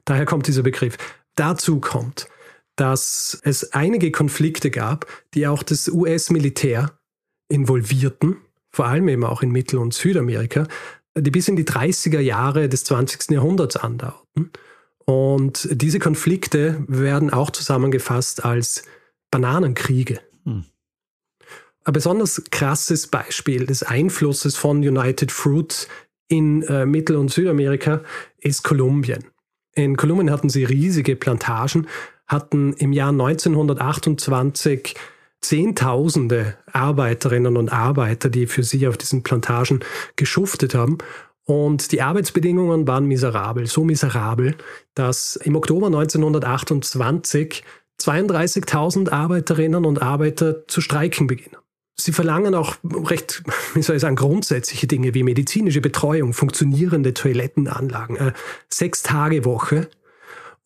Daher 0.04 0.24
kommt 0.24 0.46
dieser 0.46 0.62
Begriff. 0.62 0.96
Dazu 1.35 1.80
kommt, 1.80 2.28
dass 2.76 3.38
es 3.42 3.72
einige 3.72 4.12
Konflikte 4.12 4.70
gab, 4.70 5.06
die 5.34 5.46
auch 5.46 5.62
das 5.62 5.88
US-Militär 5.88 6.92
involvierten, 7.48 8.36
vor 8.70 8.86
allem 8.86 9.08
eben 9.08 9.24
auch 9.24 9.42
in 9.42 9.50
Mittel- 9.50 9.78
und 9.78 9.94
Südamerika, 9.94 10.68
die 11.16 11.30
bis 11.30 11.48
in 11.48 11.56
die 11.56 11.64
30er 11.64 12.20
Jahre 12.20 12.68
des 12.68 12.84
20. 12.84 13.30
Jahrhunderts 13.30 13.76
andauerten. 13.76 14.50
Und 15.06 15.68
diese 15.70 15.98
Konflikte 15.98 16.84
werden 16.88 17.32
auch 17.32 17.50
zusammengefasst 17.50 18.44
als 18.44 18.82
Bananenkriege. 19.30 20.20
Hm. 20.44 20.64
Ein 21.84 21.92
besonders 21.92 22.42
krasses 22.50 23.06
Beispiel 23.06 23.64
des 23.66 23.82
Einflusses 23.84 24.56
von 24.56 24.78
United 24.78 25.30
Fruit 25.30 25.88
in 26.28 26.62
äh, 26.62 26.84
Mittel- 26.84 27.16
und 27.16 27.30
Südamerika 27.30 28.02
ist 28.38 28.64
Kolumbien. 28.64 29.24
In 29.74 29.96
Kolumbien 29.96 30.30
hatten 30.30 30.48
sie 30.48 30.64
riesige 30.64 31.14
Plantagen, 31.14 31.86
hatten 32.26 32.72
im 32.74 32.92
Jahr 32.92 33.10
1928 33.10 34.94
Zehntausende 35.42 36.56
Arbeiterinnen 36.72 37.56
und 37.56 37.70
Arbeiter, 37.70 38.30
die 38.30 38.46
für 38.46 38.62
sie 38.62 38.88
auf 38.88 38.96
diesen 38.96 39.22
Plantagen 39.22 39.80
geschuftet 40.16 40.74
haben. 40.74 40.98
Und 41.44 41.92
die 41.92 42.02
Arbeitsbedingungen 42.02 42.88
waren 42.88 43.06
miserabel, 43.06 43.66
so 43.66 43.84
miserabel, 43.84 44.56
dass 44.94 45.36
im 45.36 45.54
Oktober 45.54 45.86
1928 45.86 47.62
32.000 48.00 49.10
Arbeiterinnen 49.10 49.84
und 49.84 50.02
Arbeiter 50.02 50.66
zu 50.66 50.80
streiken 50.80 51.28
beginnen. 51.28 51.56
Sie 51.94 52.12
verlangen 52.12 52.54
auch 52.54 52.76
recht, 52.84 53.42
wie 53.74 53.82
soll 53.82 53.96
ich 53.96 54.02
sagen, 54.02 54.16
grundsätzliche 54.16 54.86
Dinge 54.86 55.14
wie 55.14 55.22
medizinische 55.22 55.80
Betreuung, 55.80 56.32
funktionierende 56.32 57.14
Toilettenanlagen, 57.14 58.16
äh, 58.16 58.32
Sechs-Tage-Woche 58.68 59.88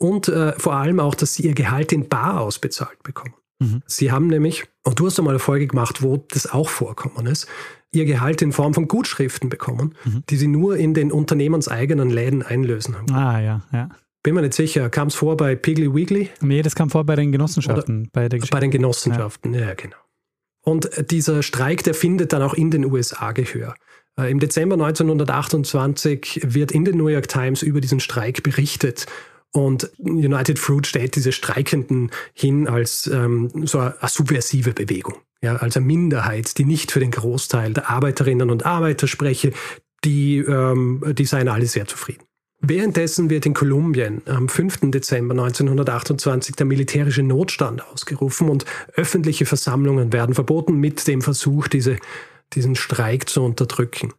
und 0.01 0.29
äh, 0.29 0.53
vor 0.59 0.75
allem 0.75 0.99
auch, 0.99 1.15
dass 1.15 1.35
sie 1.35 1.45
ihr 1.45 1.55
Gehalt 1.55 1.93
in 1.93 2.09
Bar 2.09 2.41
ausbezahlt 2.41 3.03
bekommen. 3.03 3.35
Mhm. 3.59 3.83
Sie 3.87 4.11
haben 4.11 4.29
nämlich, 4.29 4.65
und 4.83 4.99
du 4.99 5.07
hast 5.07 5.19
einmal 5.19 5.35
eine 5.35 5.39
Folge 5.39 5.67
gemacht, 5.67 6.03
wo 6.03 6.17
das 6.17 6.51
auch 6.51 6.69
vorkommen 6.69 7.27
ist, 7.27 7.47
ihr 7.93 8.07
Gehalt 8.07 8.41
in 8.41 8.53
Form 8.53 8.73
von 8.73 8.89
Gutschriften 8.89 9.51
bekommen, 9.51 9.95
mhm. 10.05 10.23
die 10.31 10.37
sie 10.37 10.47
nur 10.47 10.77
in 10.77 10.95
den 10.95 11.13
unternehmenseigenen 11.13 12.09
Läden 12.09 12.43
einlösen 12.43 12.97
haben. 12.97 13.13
Ah, 13.13 13.41
ja, 13.41 13.63
ja. 13.73 13.91
Bin 14.23 14.35
mir 14.35 14.43
nicht 14.43 14.55
sicher. 14.55 14.89
Kam 14.91 15.09
es 15.09 15.15
vor 15.15 15.37
bei 15.37 15.55
Piggly 15.55 15.95
Wiggly? 15.95 16.31
Nee, 16.41 16.63
das 16.63 16.75
kam 16.75 16.91
vor 16.91 17.05
bei 17.05 17.17
den 17.17 17.33
Genossenschaften. 17.33 18.09
bei, 18.13 18.29
der 18.29 18.41
bei 18.51 18.61
den 18.61 18.71
Genossenschaften, 18.71 19.55
ja. 19.55 19.69
ja, 19.69 19.75
genau. 19.75 19.97
Und 20.63 20.91
dieser 21.11 21.43
Streik, 21.43 21.85
der 21.85 21.95
findet 21.95 22.33
dann 22.33 22.43
auch 22.43 22.55
in 22.55 22.71
den 22.71 22.85
USA 22.85 23.33
Gehör. 23.33 23.75
Äh, 24.19 24.31
Im 24.31 24.41
Dezember 24.41 24.75
1928 24.75 26.41
wird 26.45 26.73
in 26.73 26.85
den 26.85 26.97
New 26.99 27.09
York 27.09 27.29
Times 27.29 27.63
über 27.63 27.81
diesen 27.81 28.01
Streik 28.01 28.43
berichtet. 28.43 29.07
Und 29.53 29.91
United 29.99 30.59
Fruit 30.59 30.87
stellt 30.87 31.17
diese 31.17 31.33
Streikenden 31.33 32.11
hin 32.33 32.69
als 32.69 33.09
ähm, 33.09 33.51
so 33.67 33.79
eine, 33.79 34.01
eine 34.01 34.09
subversive 34.09 34.73
Bewegung, 34.73 35.17
ja, 35.43 35.57
als 35.57 35.77
eine 35.77 35.87
Minderheit, 35.87 36.57
die 36.59 36.65
nicht 36.65 36.93
für 36.93 37.01
den 37.01 37.11
Großteil 37.11 37.73
der 37.73 37.91
Arbeiterinnen 37.91 38.51
und 38.51 38.65
Arbeiter 38.65 39.09
spreche, 39.09 39.53
die, 40.05 40.39
ähm, 40.39 41.03
die 41.19 41.25
seien 41.25 41.49
alle 41.49 41.67
sehr 41.67 41.87
zufrieden. 41.87 42.23
Währenddessen 42.63 43.31
wird 43.31 43.47
in 43.47 43.55
Kolumbien 43.55 44.21
am 44.27 44.49
5. 44.49 44.91
Dezember 44.91 45.33
1928 45.33 46.57
der 46.57 46.67
militärische 46.67 47.23
Notstand 47.23 47.83
ausgerufen 47.87 48.51
und 48.51 48.67
öffentliche 48.95 49.47
Versammlungen 49.47 50.13
werden 50.13 50.35
verboten 50.35 50.75
mit 50.75 51.09
dem 51.09 51.23
Versuch, 51.23 51.69
diese, 51.69 51.97
diesen 52.53 52.77
Streik 52.77 53.31
zu 53.31 53.43
unterdrücken. 53.43 54.13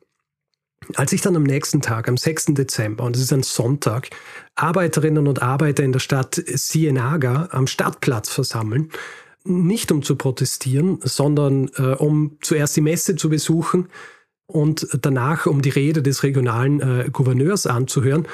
Als 0.96 1.12
sich 1.12 1.22
dann 1.22 1.36
am 1.36 1.44
nächsten 1.44 1.82
Tag, 1.82 2.08
am 2.08 2.18
6. 2.18 2.48
Dezember, 2.50 3.04
und 3.04 3.16
es 3.16 3.22
ist 3.22 3.34
ein 3.34 3.44
Sonntag, 3.44 4.10
Arbeiterinnen 4.56 5.28
und 5.28 5.42
Arbeiter 5.42 5.84
in 5.84 5.92
der 5.92 6.00
Stadt 6.00 6.36
Cienaga 6.36 7.50
am 7.52 7.68
Stadtplatz 7.68 8.30
versammeln, 8.30 8.90
nicht 9.44 9.92
um 9.92 10.04
zu 10.04 10.16
protestieren, 10.16 11.00
sondern 11.02 11.70
äh, 11.76 11.96
um 11.96 12.38
zuerst 12.42 12.76
die 12.76 12.82
Messe 12.82 13.16
zu 13.16 13.30
besuchen, 13.30 13.88
und 14.52 14.88
danach, 15.02 15.46
um 15.46 15.62
die 15.62 15.70
Rede 15.70 16.02
des 16.02 16.24
regionalen 16.24 16.82
äh, 16.82 17.10
Gouverneurs 17.12 17.68
anzuhören, 17.68 18.28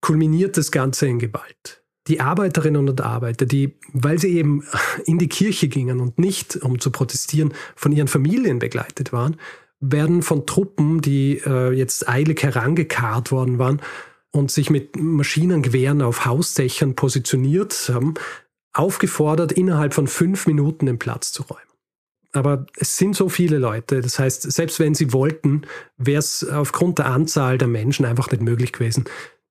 kulminiert 0.00 0.56
das 0.56 0.70
Ganze 0.70 1.06
in 1.06 1.18
Gewalt. 1.18 1.82
Die 2.06 2.20
Arbeiterinnen 2.20 2.88
und 2.88 3.00
Arbeiter, 3.00 3.44
die, 3.44 3.78
weil 3.92 4.18
sie 4.18 4.36
eben 4.36 4.64
in 5.04 5.18
die 5.18 5.28
Kirche 5.28 5.68
gingen 5.68 6.00
und 6.00 6.18
nicht, 6.18 6.56
um 6.56 6.78
zu 6.78 6.90
protestieren, 6.90 7.52
von 7.74 7.92
ihren 7.92 8.08
Familien 8.08 8.58
begleitet 8.58 9.12
waren, 9.12 9.36
werden 9.80 10.22
von 10.22 10.46
Truppen, 10.46 11.00
die 11.00 11.42
äh, 11.44 11.72
jetzt 11.72 12.08
eilig 12.08 12.42
herangekarrt 12.42 13.30
worden 13.30 13.58
waren 13.58 13.82
und 14.30 14.50
sich 14.50 14.70
mit 14.70 14.96
Maschinengewehren 14.96 16.02
auf 16.02 16.24
Hausdächern 16.24 16.94
positioniert 16.94 17.90
haben, 17.92 18.14
aufgefordert, 18.72 19.52
innerhalb 19.52 19.94
von 19.94 20.06
fünf 20.06 20.46
Minuten 20.46 20.86
den 20.86 20.98
Platz 20.98 21.32
zu 21.32 21.42
räumen. 21.42 21.62
Aber 22.32 22.66
es 22.76 22.98
sind 22.98 23.16
so 23.16 23.28
viele 23.28 23.58
Leute. 23.58 24.02
Das 24.02 24.18
heißt, 24.18 24.42
selbst 24.52 24.78
wenn 24.78 24.94
sie 24.94 25.12
wollten, 25.12 25.62
wäre 25.96 26.18
es 26.18 26.46
aufgrund 26.46 26.98
der 26.98 27.06
Anzahl 27.06 27.56
der 27.56 27.68
Menschen 27.68 28.04
einfach 28.04 28.30
nicht 28.30 28.42
möglich 28.42 28.72
gewesen, 28.72 29.04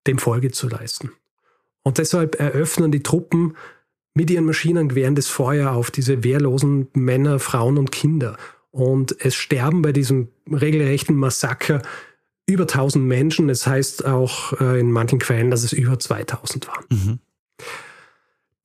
dem 0.05 0.19
Folge 0.19 0.51
zu 0.51 0.67
leisten. 0.69 1.11
Und 1.81 1.97
deshalb 1.97 2.39
eröffnen 2.39 2.91
die 2.91 3.03
Truppen 3.03 3.55
mit 4.13 4.29
ihren 4.29 4.45
Maschinengewehren 4.45 5.15
das 5.15 5.27
Feuer 5.27 5.71
auf 5.71 5.91
diese 5.91 6.23
wehrlosen 6.23 6.87
Männer, 6.93 7.39
Frauen 7.39 7.77
und 7.77 7.91
Kinder. 7.91 8.37
Und 8.75 9.15
es 9.23 9.35
sterben 9.35 9.81
bei 9.81 9.93
diesem 9.93 10.27
regelrechten 10.51 11.15
Massaker 11.15 11.81
über 12.45 12.63
1000 12.63 13.05
Menschen. 13.05 13.47
Es 13.47 13.65
heißt 13.65 14.03
auch 14.03 14.59
äh, 14.59 14.81
in 14.81 14.91
manchen 14.91 15.17
Quellen, 15.17 15.49
dass 15.49 15.63
es 15.63 15.71
über 15.71 15.97
2000 15.97 16.67
waren. 16.67 16.83
Mhm. 16.89 17.19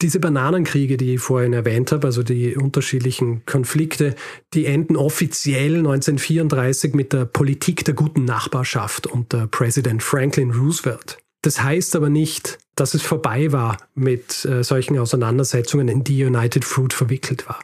Diese 0.03 0.19
Bananenkriege, 0.19 0.97
die 0.97 1.15
ich 1.15 1.21
vorhin 1.21 1.53
erwähnt 1.53 1.93
habe, 1.93 2.09
also 2.09 2.25
die 2.25 2.57
unterschiedlichen 2.57 3.47
Konflikte, 3.47 4.17
die 4.53 4.67
enden 4.67 4.97
offiziell 4.97 5.77
1934 5.77 6.93
mit 6.93 7.13
der 7.13 7.25
Politik 7.25 7.85
der 7.85 7.95
guten 7.95 8.25
Nachbarschaft 8.25 9.07
unter 9.07 9.47
Präsident 9.47 10.03
Franklin 10.03 10.51
Roosevelt. 10.51 11.19
Das 11.43 11.63
heißt 11.63 11.95
aber 11.95 12.09
nicht, 12.09 12.59
dass 12.75 12.95
es 12.95 13.03
vorbei 13.03 13.53
war 13.53 13.77
mit 13.95 14.45
äh, 14.45 14.65
solchen 14.65 14.99
Auseinandersetzungen, 14.99 15.87
in 15.87 16.03
die 16.03 16.25
United 16.25 16.65
Fruit 16.65 16.93
verwickelt 16.93 17.49
war. 17.49 17.61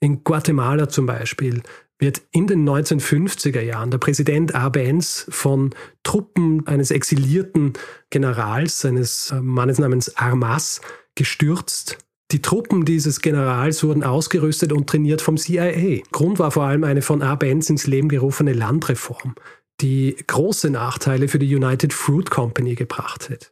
In 0.00 0.24
Guatemala 0.24 0.88
zum 0.88 1.04
Beispiel 1.04 1.62
wird 2.00 2.22
in 2.32 2.46
den 2.46 2.68
1950er 2.68 3.60
Jahren 3.60 3.90
der 3.90 3.98
Präsident 3.98 4.54
Arbenz 4.54 5.26
von 5.28 5.74
Truppen 6.02 6.66
eines 6.66 6.90
exilierten 6.90 7.74
Generals, 8.10 8.84
eines 8.84 9.30
äh, 9.30 9.40
Mannes 9.40 9.78
namens 9.78 10.16
Armas, 10.16 10.80
gestürzt. 11.14 11.98
Die 12.32 12.42
Truppen 12.42 12.84
dieses 12.84 13.20
Generals 13.20 13.82
wurden 13.82 14.04
ausgerüstet 14.04 14.72
und 14.72 14.88
trainiert 14.88 15.20
vom 15.20 15.36
CIA. 15.36 16.02
Grund 16.12 16.38
war 16.38 16.50
vor 16.50 16.64
allem 16.64 16.84
eine 16.84 17.02
von 17.02 17.22
Arbenz 17.22 17.68
ins 17.70 17.86
Leben 17.86 18.08
gerufene 18.08 18.52
Landreform, 18.52 19.34
die 19.80 20.16
große 20.26 20.70
Nachteile 20.70 21.28
für 21.28 21.38
die 21.38 21.54
United 21.54 21.92
Fruit 21.92 22.30
Company 22.30 22.76
gebracht 22.76 23.30
hat. 23.30 23.50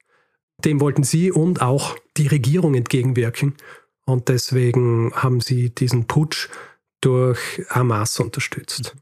Dem 0.64 0.80
wollten 0.80 1.02
sie 1.02 1.30
und 1.30 1.60
auch 1.60 1.96
die 2.16 2.26
Regierung 2.28 2.74
entgegenwirken. 2.74 3.54
Und 4.06 4.28
deswegen 4.28 5.12
haben 5.14 5.40
sie 5.40 5.70
diesen 5.70 6.06
Putsch 6.06 6.48
durch 7.00 7.62
Hamas 7.68 8.18
unterstützt. 8.20 8.94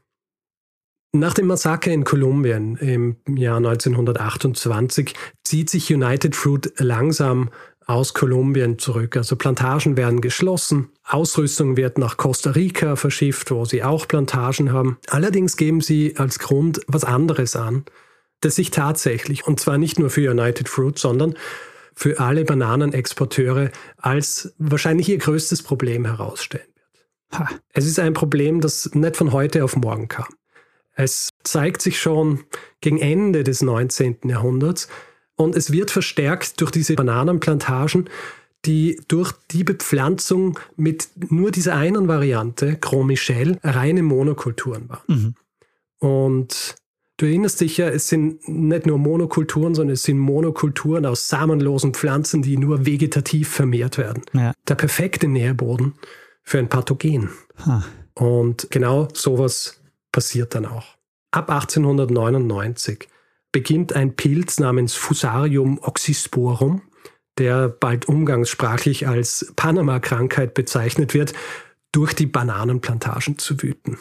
Nach 1.13 1.33
dem 1.33 1.47
Massaker 1.47 1.91
in 1.91 2.03
Kolumbien 2.03 2.75
im 2.75 3.17
Jahr 3.37 3.57
1928 3.57 5.13
zieht 5.43 5.69
sich 5.69 5.91
United 5.91 6.35
Fruit 6.35 6.73
langsam 6.77 7.49
aus 7.87 8.13
Kolumbien 8.13 8.77
zurück. 8.77 9.15
Also 9.15 9.37
Plantagen 9.37 9.95
werden 9.95 10.19
geschlossen, 10.21 10.89
Ausrüstung 11.05 11.77
wird 11.77 11.97
nach 11.97 12.17
Costa 12.17 12.51
Rica 12.51 12.97
verschifft, 12.97 13.49
wo 13.49 13.63
sie 13.63 13.83
auch 13.83 14.07
Plantagen 14.07 14.73
haben. 14.73 14.97
Allerdings 15.07 15.55
geben 15.55 15.79
sie 15.81 16.15
als 16.17 16.39
Grund 16.39 16.81
was 16.87 17.05
anderes 17.05 17.55
an, 17.55 17.85
das 18.41 18.55
sich 18.55 18.71
tatsächlich, 18.71 19.47
und 19.47 19.59
zwar 19.59 19.77
nicht 19.77 19.97
nur 19.97 20.09
für 20.09 20.29
United 20.29 20.67
Fruit, 20.67 20.99
sondern 20.99 21.35
für 21.95 22.19
alle 22.19 22.43
Bananenexporteure 22.43 23.71
als 23.97 24.53
wahrscheinlich 24.59 25.09
ihr 25.09 25.17
größtes 25.17 25.63
Problem 25.63 26.05
herausstellen 26.05 26.67
wird. 26.67 26.76
Ha. 27.31 27.49
Es 27.73 27.85
ist 27.85 27.99
ein 27.99 28.13
Problem, 28.13 28.61
das 28.61 28.93
nicht 28.93 29.17
von 29.17 29.31
heute 29.31 29.63
auf 29.63 29.75
morgen 29.75 30.07
kam. 30.07 30.27
Es 30.95 31.29
zeigt 31.43 31.81
sich 31.81 31.99
schon 31.99 32.43
gegen 32.81 32.97
Ende 32.99 33.43
des 33.43 33.61
19. 33.61 34.17
Jahrhunderts, 34.25 34.87
und 35.37 35.55
es 35.55 35.71
wird 35.71 35.91
verstärkt 35.91 36.59
durch 36.59 36.71
diese 36.71 36.95
Bananenplantagen, 36.95 38.09
die 38.65 38.99
durch 39.07 39.31
die 39.51 39.63
Bepflanzung 39.63 40.59
mit 40.75 41.09
nur 41.29 41.51
dieser 41.51 41.75
einen 41.75 42.07
Variante, 42.07 42.77
Gros 42.81 43.05
Michel, 43.05 43.59
reine 43.63 44.01
Monokulturen 44.01 44.89
waren. 44.89 45.03
Mhm. 45.07 45.35
Und 45.99 46.75
du 47.17 47.27
erinnerst 47.27 47.61
dich 47.61 47.77
ja, 47.77 47.87
es 47.87 48.07
sind 48.07 48.47
nicht 48.49 48.87
nur 48.87 48.97
Monokulturen, 48.97 49.75
sondern 49.75 49.93
es 49.93 50.03
sind 50.03 50.17
Monokulturen 50.17 51.05
aus 51.05 51.27
samenlosen 51.27 51.93
Pflanzen, 51.93 52.41
die 52.41 52.57
nur 52.57 52.87
vegetativ 52.87 53.47
vermehrt 53.47 53.99
werden. 53.99 54.23
Ja. 54.33 54.53
Der 54.67 54.75
perfekte 54.75 55.27
Nährboden 55.27 55.93
für 56.47 56.59
ein 56.59 56.69
Pathogen. 56.69 57.29
Ha. 57.65 57.83
Und 58.13 58.71
genau 58.71 59.09
sowas 59.13 59.81
passiert 60.13 60.55
dann 60.55 60.65
auch. 60.65 60.95
Ab 61.29 61.49
1899 61.49 63.09
beginnt 63.51 63.91
ein 63.91 64.15
Pilz 64.15 64.57
namens 64.57 64.93
Fusarium 64.93 65.77
oxysporum, 65.81 66.83
der 67.37 67.67
bald 67.67 68.07
umgangssprachlich 68.07 69.09
als 69.09 69.51
Panama-Krankheit 69.57 70.53
bezeichnet 70.53 71.13
wird, 71.13 71.33
durch 71.91 72.13
die 72.13 72.27
Bananenplantagen 72.27 73.37
zu 73.37 73.61
wüten. 73.61 73.97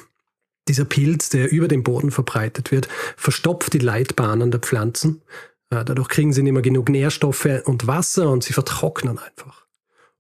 Dieser 0.68 0.85
Pilz, 0.85 1.30
der 1.30 1.50
über 1.50 1.66
den 1.66 1.82
Boden 1.82 2.12
verbreitet 2.12 2.70
wird, 2.70 2.88
verstopft 3.16 3.72
die 3.72 3.80
Leitbahnen 3.80 4.52
der 4.52 4.61
Pflanzen. 4.61 5.22
Äh, 5.70 5.85
dadurch 5.85 6.09
kriegen 6.09 6.32
sie 6.32 6.44
nicht 6.44 6.52
mehr 6.52 6.62
genug 6.62 6.90
Nährstoffe 6.90 7.62
und 7.64 7.88
Wasser 7.88 8.30
und 8.30 8.44
sie 8.44 8.52
vertrocknen 8.52 9.18
einfach. 9.18 9.65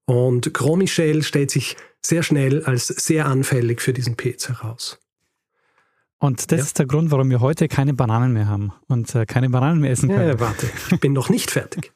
Und 0.06 0.54
Gros 0.54 0.78
Michel 0.78 1.22
stellt 1.22 1.50
sich 1.50 1.76
sehr 2.00 2.22
schnell 2.22 2.64
als 2.64 2.86
sehr 2.86 3.26
anfällig 3.26 3.82
für 3.82 3.92
diesen 3.92 4.16
Pilz 4.16 4.48
heraus. 4.48 4.98
Und 6.18 6.50
das 6.50 6.58
ja. 6.58 6.64
ist 6.64 6.78
der 6.78 6.86
Grund, 6.86 7.10
warum 7.10 7.28
wir 7.28 7.40
heute 7.40 7.68
keine 7.68 7.92
Bananen 7.92 8.32
mehr 8.32 8.48
haben 8.48 8.72
und 8.88 9.14
äh, 9.14 9.26
keine 9.26 9.50
Bananen 9.50 9.80
mehr 9.80 9.90
essen 9.90 10.08
können. 10.08 10.28
Ja, 10.28 10.40
warte, 10.40 10.70
ich 10.90 11.00
bin 11.00 11.12
noch 11.12 11.28
nicht 11.28 11.50
fertig. 11.50 11.92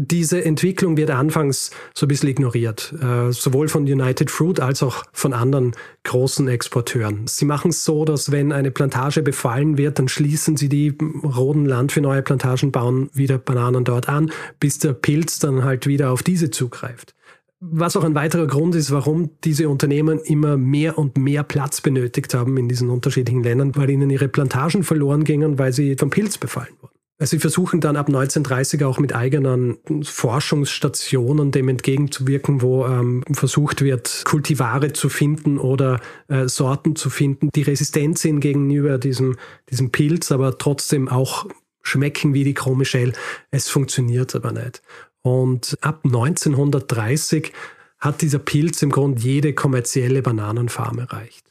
Diese 0.00 0.44
Entwicklung 0.44 0.96
wird 0.96 1.10
anfangs 1.10 1.72
so 1.92 2.06
ein 2.06 2.08
bisschen 2.08 2.28
ignoriert, 2.28 2.94
äh, 3.02 3.32
sowohl 3.32 3.66
von 3.66 3.82
United 3.82 4.30
Fruit 4.30 4.60
als 4.60 4.80
auch 4.84 5.02
von 5.12 5.32
anderen 5.32 5.72
großen 6.04 6.46
Exporteuren. 6.46 7.26
Sie 7.26 7.44
machen 7.44 7.70
es 7.70 7.82
so, 7.82 8.04
dass 8.04 8.30
wenn 8.30 8.52
eine 8.52 8.70
Plantage 8.70 9.22
befallen 9.22 9.76
wird, 9.76 9.98
dann 9.98 10.06
schließen 10.06 10.56
sie 10.56 10.68
die 10.68 10.96
roten 11.24 11.66
Land 11.66 11.90
für 11.90 12.00
neue 12.00 12.22
Plantagen, 12.22 12.70
bauen 12.70 13.10
wieder 13.12 13.38
Bananen 13.38 13.82
dort 13.82 14.08
an, 14.08 14.30
bis 14.60 14.78
der 14.78 14.92
Pilz 14.92 15.40
dann 15.40 15.64
halt 15.64 15.88
wieder 15.88 16.12
auf 16.12 16.22
diese 16.22 16.52
zugreift. 16.52 17.16
Was 17.58 17.96
auch 17.96 18.04
ein 18.04 18.14
weiterer 18.14 18.46
Grund 18.46 18.76
ist, 18.76 18.92
warum 18.92 19.30
diese 19.42 19.68
Unternehmen 19.68 20.20
immer 20.20 20.56
mehr 20.56 20.96
und 20.96 21.18
mehr 21.18 21.42
Platz 21.42 21.80
benötigt 21.80 22.34
haben 22.34 22.56
in 22.56 22.68
diesen 22.68 22.88
unterschiedlichen 22.88 23.42
Ländern, 23.42 23.74
weil 23.74 23.90
ihnen 23.90 24.10
ihre 24.10 24.28
Plantagen 24.28 24.84
verloren 24.84 25.24
gingen, 25.24 25.58
weil 25.58 25.72
sie 25.72 25.96
vom 25.96 26.10
Pilz 26.10 26.38
befallen 26.38 26.74
wurden. 26.80 26.97
Also 27.20 27.30
sie 27.32 27.40
versuchen 27.40 27.80
dann 27.80 27.96
ab 27.96 28.06
1930 28.06 28.84
auch 28.84 29.00
mit 29.00 29.12
eigenen 29.12 29.78
Forschungsstationen 30.04 31.50
dem 31.50 31.68
entgegenzuwirken, 31.68 32.62
wo 32.62 32.86
ähm, 32.86 33.24
versucht 33.32 33.82
wird, 33.82 34.22
Kultivare 34.24 34.92
zu 34.92 35.08
finden 35.08 35.58
oder 35.58 36.00
äh, 36.28 36.46
Sorten 36.46 36.94
zu 36.94 37.10
finden, 37.10 37.50
die 37.52 37.62
resistent 37.62 38.18
sind 38.18 38.38
gegenüber 38.38 38.98
diesem, 38.98 39.36
diesem 39.68 39.90
Pilz, 39.90 40.30
aber 40.30 40.58
trotzdem 40.58 41.08
auch 41.08 41.46
schmecken 41.82 42.34
wie 42.34 42.44
die 42.44 42.54
Chromichelle. 42.54 43.12
Es 43.50 43.68
funktioniert 43.68 44.36
aber 44.36 44.52
nicht. 44.52 44.80
Und 45.22 45.76
ab 45.80 46.02
1930 46.04 47.52
hat 47.98 48.22
dieser 48.22 48.38
Pilz 48.38 48.80
im 48.82 48.90
Grunde 48.90 49.20
jede 49.20 49.54
kommerzielle 49.54 50.22
Bananenfarm 50.22 51.00
erreicht. 51.00 51.44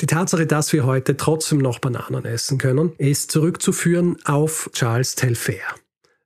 Die 0.00 0.06
Tatsache, 0.06 0.46
dass 0.46 0.72
wir 0.72 0.86
heute 0.86 1.16
trotzdem 1.16 1.58
noch 1.58 1.80
Bananen 1.80 2.24
essen 2.24 2.56
können, 2.56 2.92
ist 2.98 3.32
zurückzuführen 3.32 4.16
auf 4.24 4.70
Charles 4.72 5.16
Telfair. 5.16 5.64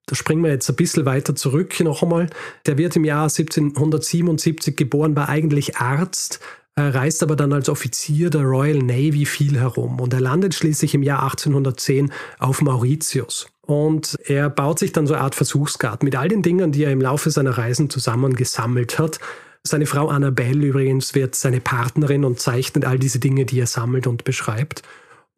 Da 0.04 0.14
springen 0.14 0.44
wir 0.44 0.50
jetzt 0.50 0.68
ein 0.68 0.76
bisschen 0.76 1.06
weiter 1.06 1.34
zurück 1.34 1.80
noch 1.80 2.02
einmal. 2.02 2.28
Der 2.66 2.76
wird 2.76 2.96
im 2.96 3.06
Jahr 3.06 3.22
1777 3.22 4.76
geboren, 4.76 5.16
war 5.16 5.30
eigentlich 5.30 5.78
Arzt, 5.78 6.40
reist 6.76 7.22
aber 7.22 7.34
dann 7.34 7.54
als 7.54 7.70
Offizier 7.70 8.28
der 8.28 8.42
Royal 8.42 8.78
Navy 8.78 9.24
viel 9.24 9.58
herum 9.58 10.00
und 10.00 10.12
er 10.12 10.20
landet 10.20 10.54
schließlich 10.54 10.94
im 10.94 11.02
Jahr 11.02 11.22
1810 11.22 12.12
auf 12.38 12.60
Mauritius. 12.60 13.46
Und 13.62 14.18
er 14.26 14.50
baut 14.50 14.80
sich 14.80 14.92
dann 14.92 15.06
so 15.06 15.14
eine 15.14 15.22
Art 15.22 15.34
Versuchsgarten 15.34 16.04
mit 16.04 16.16
all 16.16 16.28
den 16.28 16.42
Dingen, 16.42 16.72
die 16.72 16.84
er 16.84 16.92
im 16.92 17.00
Laufe 17.00 17.30
seiner 17.30 17.56
Reisen 17.56 17.88
zusammengesammelt 17.88 18.98
hat. 18.98 19.18
Seine 19.64 19.86
Frau 19.86 20.08
Annabelle 20.08 20.66
übrigens 20.66 21.14
wird 21.14 21.34
seine 21.34 21.60
Partnerin 21.60 22.24
und 22.24 22.40
zeichnet 22.40 22.84
all 22.84 22.98
diese 22.98 23.20
Dinge, 23.20 23.46
die 23.46 23.60
er 23.60 23.66
sammelt 23.66 24.06
und 24.06 24.24
beschreibt. 24.24 24.82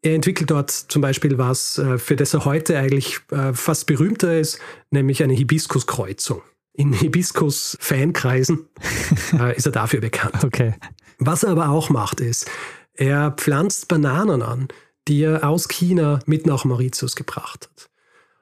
Er 0.03 0.15
entwickelt 0.15 0.51
dort 0.51 0.71
zum 0.71 1.03
Beispiel 1.03 1.39
was, 1.39 1.79
äh, 1.79 1.99
für 1.99 2.17
das 2.17 2.35
er 2.35 2.45
heute 2.45 2.79
eigentlich 2.79 3.21
äh, 3.31 3.53
fast 3.53 3.87
berühmter 3.87 4.39
ist, 4.39 4.59
nämlich 4.91 5.23
eine 5.23 5.35
Hibiskuskreuzung. 5.35 6.43
In 6.75 6.93
Hibiskus-Fankreisen 6.93 8.69
äh, 9.39 9.57
ist 9.57 9.67
er 9.67 9.73
dafür 9.73 10.01
bekannt. 10.01 10.45
Okay. 10.45 10.75
Was 11.19 11.43
er 11.43 11.51
aber 11.51 11.69
auch 11.69 11.91
macht, 11.91 12.21
ist, 12.21 12.51
er 12.95 13.31
pflanzt 13.31 13.89
Bananen 13.89 14.43
an, 14.43 14.69
die 15.09 15.23
er 15.23 15.49
aus 15.49 15.69
China 15.69 16.19
mit 16.27 16.47
nach 16.47 16.65
Mauritius 16.65 17.17
gebracht 17.17 17.69
hat. 17.71 17.91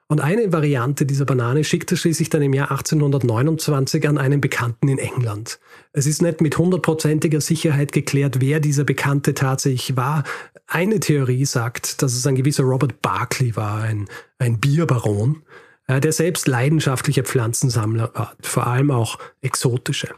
Und 0.07 0.19
eine 0.19 0.51
Variante 0.51 1.05
dieser 1.05 1.25
Banane 1.25 1.63
schickt 1.63 1.91
er 1.91 1.97
schließlich 1.97 2.29
dann 2.29 2.41
im 2.41 2.53
Jahr 2.53 2.71
1829 2.71 4.07
an 4.07 4.17
einen 4.17 4.41
Bekannten 4.41 4.87
in 4.87 4.97
England. 4.97 5.59
Es 5.93 6.05
ist 6.05 6.21
nicht 6.21 6.41
mit 6.41 6.57
hundertprozentiger 6.57 7.41
Sicherheit 7.41 7.91
geklärt, 7.91 8.41
wer 8.41 8.59
dieser 8.59 8.83
Bekannte 8.83 9.33
tatsächlich 9.33 9.95
war. 9.95 10.23
Eine 10.67 10.99
Theorie 10.99 11.45
sagt, 11.45 12.01
dass 12.01 12.13
es 12.13 12.27
ein 12.27 12.35
gewisser 12.35 12.63
Robert 12.63 13.01
Barclay 13.01 13.55
war, 13.55 13.81
ein, 13.81 14.07
ein 14.39 14.59
Bierbaron, 14.59 15.43
äh, 15.87 15.99
der 15.99 16.11
selbst 16.11 16.47
leidenschaftlicher 16.47 17.23
Pflanzensammler 17.23 18.11
war, 18.13 18.35
vor 18.41 18.67
allem 18.67 18.91
auch 18.91 19.17
exotische. 19.41 20.09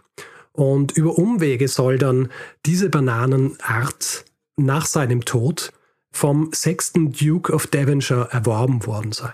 Und 0.52 0.94
über 0.94 1.18
Umwege 1.18 1.68
soll 1.68 1.98
dann 1.98 2.30
diese 2.66 2.90
Bananenart 2.90 4.26
nach 4.58 4.86
seinem 4.86 5.26
Tod 5.26 5.74
vom 6.12 6.50
sechsten 6.54 7.12
Duke 7.12 7.52
of 7.52 7.68
Devonshire 7.68 8.30
erworben 8.32 8.86
worden 8.86 9.12
sein. 9.12 9.34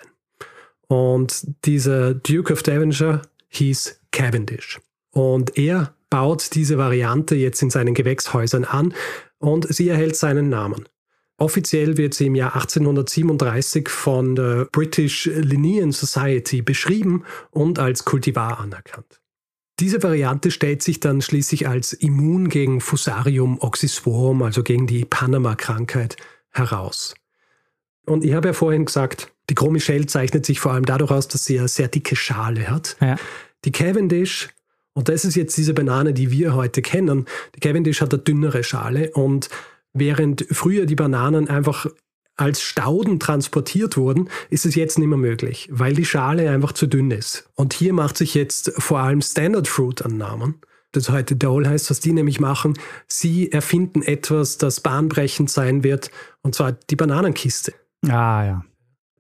Und 0.92 1.48
dieser 1.64 2.14
Duke 2.14 2.52
of 2.52 2.64
Devonshire 2.64 3.22
hieß 3.48 4.02
Cavendish. 4.12 4.78
Und 5.12 5.58
er 5.58 5.96
baut 6.10 6.54
diese 6.54 6.78
Variante 6.78 7.34
jetzt 7.36 7.62
in 7.62 7.70
seinen 7.70 7.94
Gewächshäusern 7.94 8.66
an 8.66 8.94
und 9.40 9.74
sie 9.74 9.88
erhält 9.88 10.18
seinen 10.18 10.50
Namen. 10.50 10.90
Offiziell 11.38 11.96
wird 11.96 12.14
sie 12.14 12.26
im 12.26 12.36
Jahr 12.36 12.56
1837 12.56 13.88
von 13.88 14.36
der 14.36 14.68
British 14.70 15.28
Linnean 15.28 15.94
Society 15.94 16.62
beschrieben 16.62 17.24
und 17.52 17.80
als 17.80 18.04
Kultivar 18.04 18.60
anerkannt. 18.60 19.22
Diese 19.80 20.04
Variante 20.04 20.52
stellt 20.52 20.84
sich 20.84 21.00
dann 21.00 21.22
schließlich 21.22 21.70
als 21.70 21.94
immun 21.94 22.50
gegen 22.50 22.82
Fusarium 22.82 23.62
oxysporum, 23.62 24.42
also 24.42 24.62
gegen 24.62 24.88
die 24.88 25.06
Panama-Krankheit, 25.06 26.18
heraus. 26.50 27.16
Und 28.06 28.26
ich 28.26 28.34
habe 28.34 28.50
ja 28.50 28.54
vorhin 28.54 28.84
gesagt, 28.84 29.32
Die 29.52 29.56
Gros 29.56 29.70
Michel 29.70 30.06
zeichnet 30.06 30.46
sich 30.46 30.62
vor 30.62 30.72
allem 30.72 30.86
dadurch 30.86 31.12
aus, 31.12 31.28
dass 31.28 31.44
sie 31.44 31.60
eine 31.60 31.68
sehr 31.68 31.90
dicke 31.90 32.16
Schale 32.16 32.70
hat. 32.70 32.96
Ja. 33.02 33.18
Die 33.66 33.74
Cavendish, 33.74 34.48
und 34.94 35.10
das 35.10 35.26
ist 35.26 35.36
jetzt 35.36 35.58
diese 35.58 35.74
Banane, 35.74 36.14
die 36.14 36.32
wir 36.32 36.56
heute 36.56 36.82
kennen, 36.82 37.26
die 37.54 37.60
Cavendish 37.60 38.00
hat 38.00 38.14
eine 38.14 38.24
dünnere 38.24 38.64
Schale 38.64 39.12
und 39.12 39.50
während 39.92 40.46
früher 40.52 40.86
die 40.86 40.96
Bananen 40.96 41.50
einfach 41.50 41.86
als 42.38 42.62
Stauden 42.62 43.20
transportiert 43.20 43.98
wurden, 43.98 44.30
ist 44.50 44.66
es 44.66 44.76
jetzt 44.76 44.98
nicht 44.98 45.10
mehr 45.10 45.18
möglich, 45.18 45.68
weil 45.70 45.96
die 45.96 46.06
Schale 46.06 46.50
einfach 46.50 46.72
zu 46.72 46.88
dünn 46.88 47.12
ist. 47.12 47.50
Und 47.56 47.74
hier 47.74 47.92
macht 47.92 48.16
sich 48.16 48.34
jetzt 48.34 48.72
vor 48.78 49.00
allem 49.00 49.22
Standard 49.22 49.68
Fruit 49.68 50.02
an 50.02 50.16
Namen. 50.16 50.62
Das 50.94 51.10
heute 51.10 51.36
Dole 51.36 51.68
heißt, 51.68 51.90
was 51.90 52.00
die 52.00 52.14
nämlich 52.14 52.40
machen, 52.40 52.80
sie 53.06 53.52
erfinden 53.52 54.02
etwas, 54.02 54.58
das 54.58 54.80
bahnbrechend 54.80 55.52
sein 55.52 55.84
wird, 55.84 56.10
und 56.42 56.56
zwar 56.56 56.72
die 56.72 56.96
Bananenkiste. 56.96 57.74
Ah, 58.08 58.46
ja. 58.46 58.66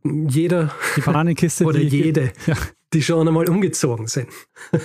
Jeder 0.03 0.73
Die 0.95 1.01
Bananenkiste. 1.01 1.63
oder 1.65 1.79
die, 1.79 1.87
jede, 1.87 2.31
Ja. 2.45 2.55
die 2.93 3.01
schon 3.01 3.27
einmal 3.27 3.49
umgezogen 3.49 4.07
sind. 4.07 4.27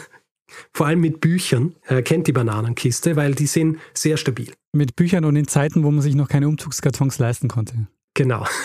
Vor 0.72 0.87
allem 0.87 1.00
mit 1.00 1.20
Büchern 1.20 1.74
äh, 1.87 2.02
kennt 2.02 2.29
die 2.29 2.33
Bananenkiste, 2.33 3.16
weil 3.16 3.35
die 3.35 3.46
sind 3.46 3.79
sehr 3.94 4.16
stabil. 4.16 4.52
Mit 4.72 4.94
Büchern 4.96 5.24
und 5.24 5.37
in 5.37 5.48
Zeiten, 5.48 5.83
wo 5.83 5.90
man 5.90 6.00
sich 6.02 6.14
noch 6.14 6.29
keine 6.29 6.48
Umzugskartons 6.48 7.18
leisten 7.18 7.48
konnte. 7.48 7.88
Genau. 8.14 8.46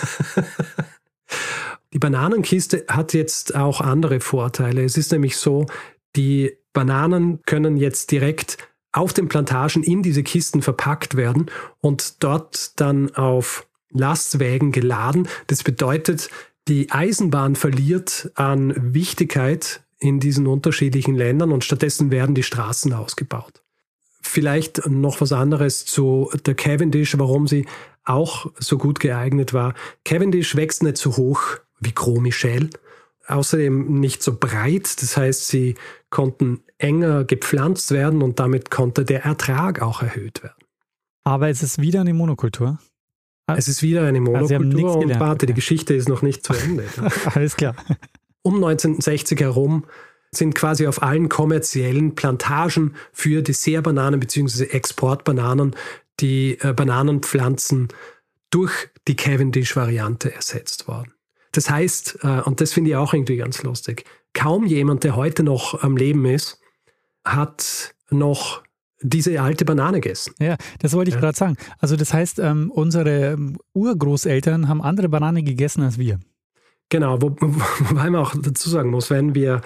Die 1.93 1.99
Bananenkiste 1.99 2.85
hat 2.87 3.13
jetzt 3.13 3.55
auch 3.55 3.81
andere 3.81 4.21
Vorteile. 4.21 4.83
Es 4.83 4.97
ist 4.97 5.11
nämlich 5.11 5.35
so, 5.35 5.65
die 6.15 6.55
Bananen 6.71 7.41
können 7.45 7.75
jetzt 7.75 8.11
direkt 8.11 8.57
auf 8.93 9.13
den 9.13 9.27
Plantagen 9.27 9.83
in 9.83 10.01
diese 10.03 10.23
Kisten 10.23 10.61
verpackt 10.61 11.15
werden 11.15 11.51
und 11.81 12.23
dort 12.23 12.79
dann 12.79 13.13
auf 13.15 13.67
Lastwägen 13.93 14.71
geladen. 14.71 15.27
Das 15.47 15.63
bedeutet, 15.63 16.29
die 16.67 16.91
Eisenbahn 16.91 17.55
verliert 17.55 18.31
an 18.35 18.93
Wichtigkeit 18.93 19.81
in 19.99 20.19
diesen 20.19 20.47
unterschiedlichen 20.47 21.15
Ländern 21.15 21.51
und 21.51 21.63
stattdessen 21.63 22.11
werden 22.11 22.35
die 22.35 22.43
Straßen 22.43 22.93
ausgebaut. 22.93 23.61
Vielleicht 24.21 24.87
noch 24.87 25.21
was 25.21 25.31
anderes 25.31 25.85
zu 25.85 26.29
der 26.45 26.55
Cavendish, 26.55 27.17
warum 27.17 27.47
sie 27.47 27.65
auch 28.03 28.51
so 28.57 28.77
gut 28.77 28.99
geeignet 28.99 29.53
war. 29.53 29.73
Cavendish 30.05 30.55
wächst 30.55 30.83
nicht 30.83 30.97
so 30.97 31.17
hoch 31.17 31.41
wie 31.79 31.91
Gros 31.91 32.19
Michel, 32.19 32.69
außerdem 33.27 33.99
nicht 33.99 34.23
so 34.23 34.37
breit. 34.37 35.01
Das 35.01 35.17
heißt, 35.17 35.47
sie 35.47 35.75
konnten 36.09 36.63
enger 36.77 37.23
gepflanzt 37.23 37.91
werden 37.91 38.21
und 38.21 38.39
damit 38.39 38.71
konnte 38.71 39.05
der 39.05 39.23
Ertrag 39.25 39.81
auch 39.81 40.01
erhöht 40.01 40.43
werden. 40.43 40.55
Aber 41.23 41.49
es 41.49 41.61
ist 41.61 41.79
wieder 41.79 42.01
eine 42.01 42.13
Monokultur. 42.13 42.79
Es 43.57 43.67
ist 43.67 43.81
wieder 43.81 44.05
eine 44.05 44.17
Ah, 44.19 44.21
Monokultur 44.21 44.95
und 44.95 45.01
gelernt, 45.01 45.19
warte, 45.19 45.45
die 45.45 45.53
okay. 45.53 45.57
Geschichte 45.59 45.93
ist 45.93 46.09
noch 46.09 46.21
nicht 46.21 46.45
zu 46.45 46.53
Ende. 46.53 46.85
Alles 47.33 47.55
klar. 47.57 47.75
um 48.41 48.55
1960 48.55 49.39
herum 49.39 49.85
sind 50.31 50.55
quasi 50.55 50.87
auf 50.87 51.03
allen 51.03 51.27
kommerziellen 51.29 52.15
Plantagen 52.15 52.95
für 53.11 53.41
Dessertbananen 53.41 54.19
bzw. 54.19 54.65
Exportbananen 54.65 55.75
die 56.19 56.57
äh, 56.61 56.73
Bananenpflanzen 56.73 57.89
durch 58.49 58.89
die 59.07 59.15
Cavendish-Variante 59.15 60.33
ersetzt 60.33 60.87
worden. 60.87 61.13
Das 61.51 61.69
heißt, 61.69 62.19
äh, 62.23 62.41
und 62.41 62.61
das 62.61 62.73
finde 62.73 62.91
ich 62.91 62.95
auch 62.95 63.13
irgendwie 63.13 63.37
ganz 63.37 63.63
lustig, 63.63 64.05
kaum 64.33 64.65
jemand, 64.65 65.03
der 65.03 65.15
heute 65.15 65.43
noch 65.43 65.81
am 65.83 65.97
Leben 65.97 66.25
ist, 66.25 66.59
hat 67.25 67.95
noch 68.09 68.63
diese 69.01 69.41
alte 69.41 69.65
Banane 69.65 69.99
gegessen. 70.01 70.33
Ja, 70.39 70.57
das 70.79 70.93
wollte 70.93 71.09
ich 71.09 71.15
Ja. 71.15 71.21
gerade 71.21 71.37
sagen. 71.37 71.57
Also 71.79 71.95
das 71.95 72.13
heißt, 72.13 72.39
ähm, 72.39 72.71
unsere 72.71 73.33
ähm, 73.33 73.57
Urgroßeltern 73.73 74.67
haben 74.67 74.81
andere 74.81 75.09
Banane 75.09 75.43
gegessen 75.43 75.83
als 75.83 75.97
wir. 75.97 76.19
Genau, 76.89 77.21
wo, 77.21 77.31
wo- 77.39 77.55
wobei 77.89 78.09
man 78.09 78.21
auch 78.21 78.33
dazu 78.39 78.69
sagen 78.69 78.89
muss, 78.91 79.09
wenn 79.09 79.33
wir 79.35 79.61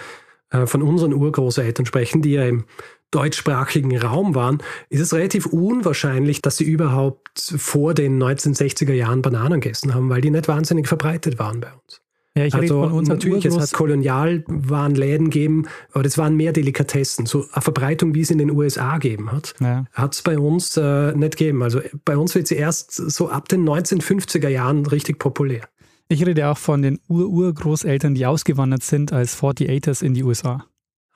äh, 0.52 0.65
von 0.65 0.82
unseren 0.82 1.13
Urgroßeltern 1.13 1.86
sprechen, 1.86 2.21
die 2.21 2.32
ja 2.32 2.45
im 2.45 2.65
deutschsprachigen 3.12 3.98
Raum 3.98 4.36
waren, 4.36 4.58
ist 4.89 5.00
es 5.00 5.13
relativ 5.13 5.45
unwahrscheinlich, 5.45 6.41
dass 6.41 6.58
sie 6.58 6.65
überhaupt 6.65 7.30
vor 7.39 7.93
den 7.93 8.21
1960er 8.21 8.93
Jahren 8.93 9.21
Bananen 9.21 9.62
gegessen 9.62 9.93
haben, 9.93 10.10
weil 10.10 10.21
die 10.21 10.32
nicht 10.32 10.48
wahnsinnig 10.48 10.88
verbreitet 10.88 11.39
waren 11.39 11.62
bei 11.62 11.71
uns. 11.71 12.02
Ja, 12.38 12.43
ich 12.43 12.54
rede 12.54 12.63
also 12.63 12.82
von 12.82 12.91
unseren 12.91 13.15
natürlich, 13.15 13.45
es 13.45 13.58
hat 13.58 13.71
Kolonialwarenläden 13.71 15.30
gegeben, 15.30 15.67
aber 15.93 16.04
das 16.04 16.17
waren 16.17 16.36
mehr 16.36 16.52
Delikatessen. 16.52 17.26
So 17.26 17.45
eine 17.54 17.62
Verbreitung, 17.62 18.13
wie 18.13 18.21
es 18.21 18.30
in 18.30 18.39
den 18.39 18.52
USA 18.52 18.98
gegeben 18.98 19.32
hat, 19.32 19.54
ja. 19.62 19.86
hat 19.93 20.15
es 20.15 20.21
bei 20.21 20.38
uns 20.38 20.76
äh, 20.76 21.13
nicht 21.13 21.38
gegeben. 21.38 21.63
Also 21.63 21.80
bei 22.04 22.17
uns 22.17 22.36
wird 22.36 22.48
sie 22.48 22.56
erst 22.56 22.93
so 22.93 23.30
ab 23.30 23.48
den 23.48 23.67
1950er 23.67 24.50
Jahren 24.50 24.86
richtig 24.86 25.17
populär. 25.17 25.69
Ich 26.10 26.26
rede 26.26 26.50
auch 26.50 26.58
von 26.58 26.82
den 26.82 27.00
Ur-Urgroßeltern, 27.08 28.15
die 28.15 28.26
ausgewandert 28.26 28.84
sind 28.84 29.13
als 29.13 29.41
48ers 29.41 30.04
in 30.04 30.13
die 30.13 30.24
USA. 30.24 30.65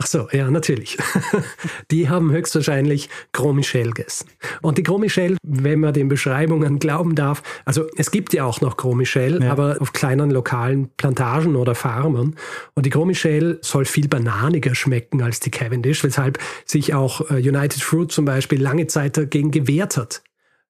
Ach 0.01 0.07
so, 0.07 0.29
ja, 0.31 0.49
natürlich. 0.49 0.97
Die 1.91 2.07
haben 2.07 2.31
höchstwahrscheinlich 2.31 3.09
Gros 3.33 3.53
Michel 3.53 3.91
gegessen. 3.91 4.29
Und 4.61 4.77
die 4.77 4.83
Gros 4.83 4.99
Michel, 4.99 5.35
wenn 5.43 5.81
man 5.81 5.93
den 5.93 6.07
Beschreibungen 6.07 6.79
glauben 6.79 7.15
darf, 7.15 7.43
also 7.65 7.85
es 7.97 8.09
gibt 8.09 8.33
ja 8.33 8.45
auch 8.45 8.61
noch 8.61 8.77
Gros 8.77 8.95
Michel, 8.95 9.43
Ja. 9.43 9.51
aber 9.51 9.75
auf 9.81 9.91
kleinen 9.91 10.31
lokalen 10.31 10.87
Plantagen 10.95 11.57
oder 11.57 11.75
Farmen. 11.75 12.37
Und 12.75 12.85
die 12.85 12.91
Gros 12.91 13.05
Michel 13.07 13.59
soll 13.61 13.83
viel 13.83 14.07
bananiger 14.07 14.73
schmecken 14.73 15.21
als 15.21 15.41
die 15.41 15.51
Cavendish, 15.51 16.01
weshalb 16.05 16.39
sich 16.65 16.93
auch 16.93 17.29
äh, 17.29 17.33
United 17.35 17.81
Fruit 17.81 18.09
zum 18.09 18.23
Beispiel 18.23 18.61
lange 18.61 18.87
Zeit 18.87 19.17
dagegen 19.17 19.51
gewehrt 19.51 19.97
hat, 19.97 20.23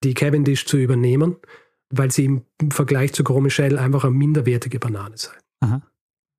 die 0.03 0.15
Cavendish 0.15 0.65
zu 0.65 0.77
übernehmen, 0.77 1.35
weil 1.91 2.09
sie 2.09 2.25
im 2.25 2.71
Vergleich 2.71 3.13
zu 3.13 3.23
Gros 3.23 3.41
Michel 3.43 3.77
einfach 3.77 4.05
eine 4.05 4.13
minderwertige 4.13 4.79
Banane 4.79 5.17
sei. 5.17 5.33
Aha. 5.59 5.81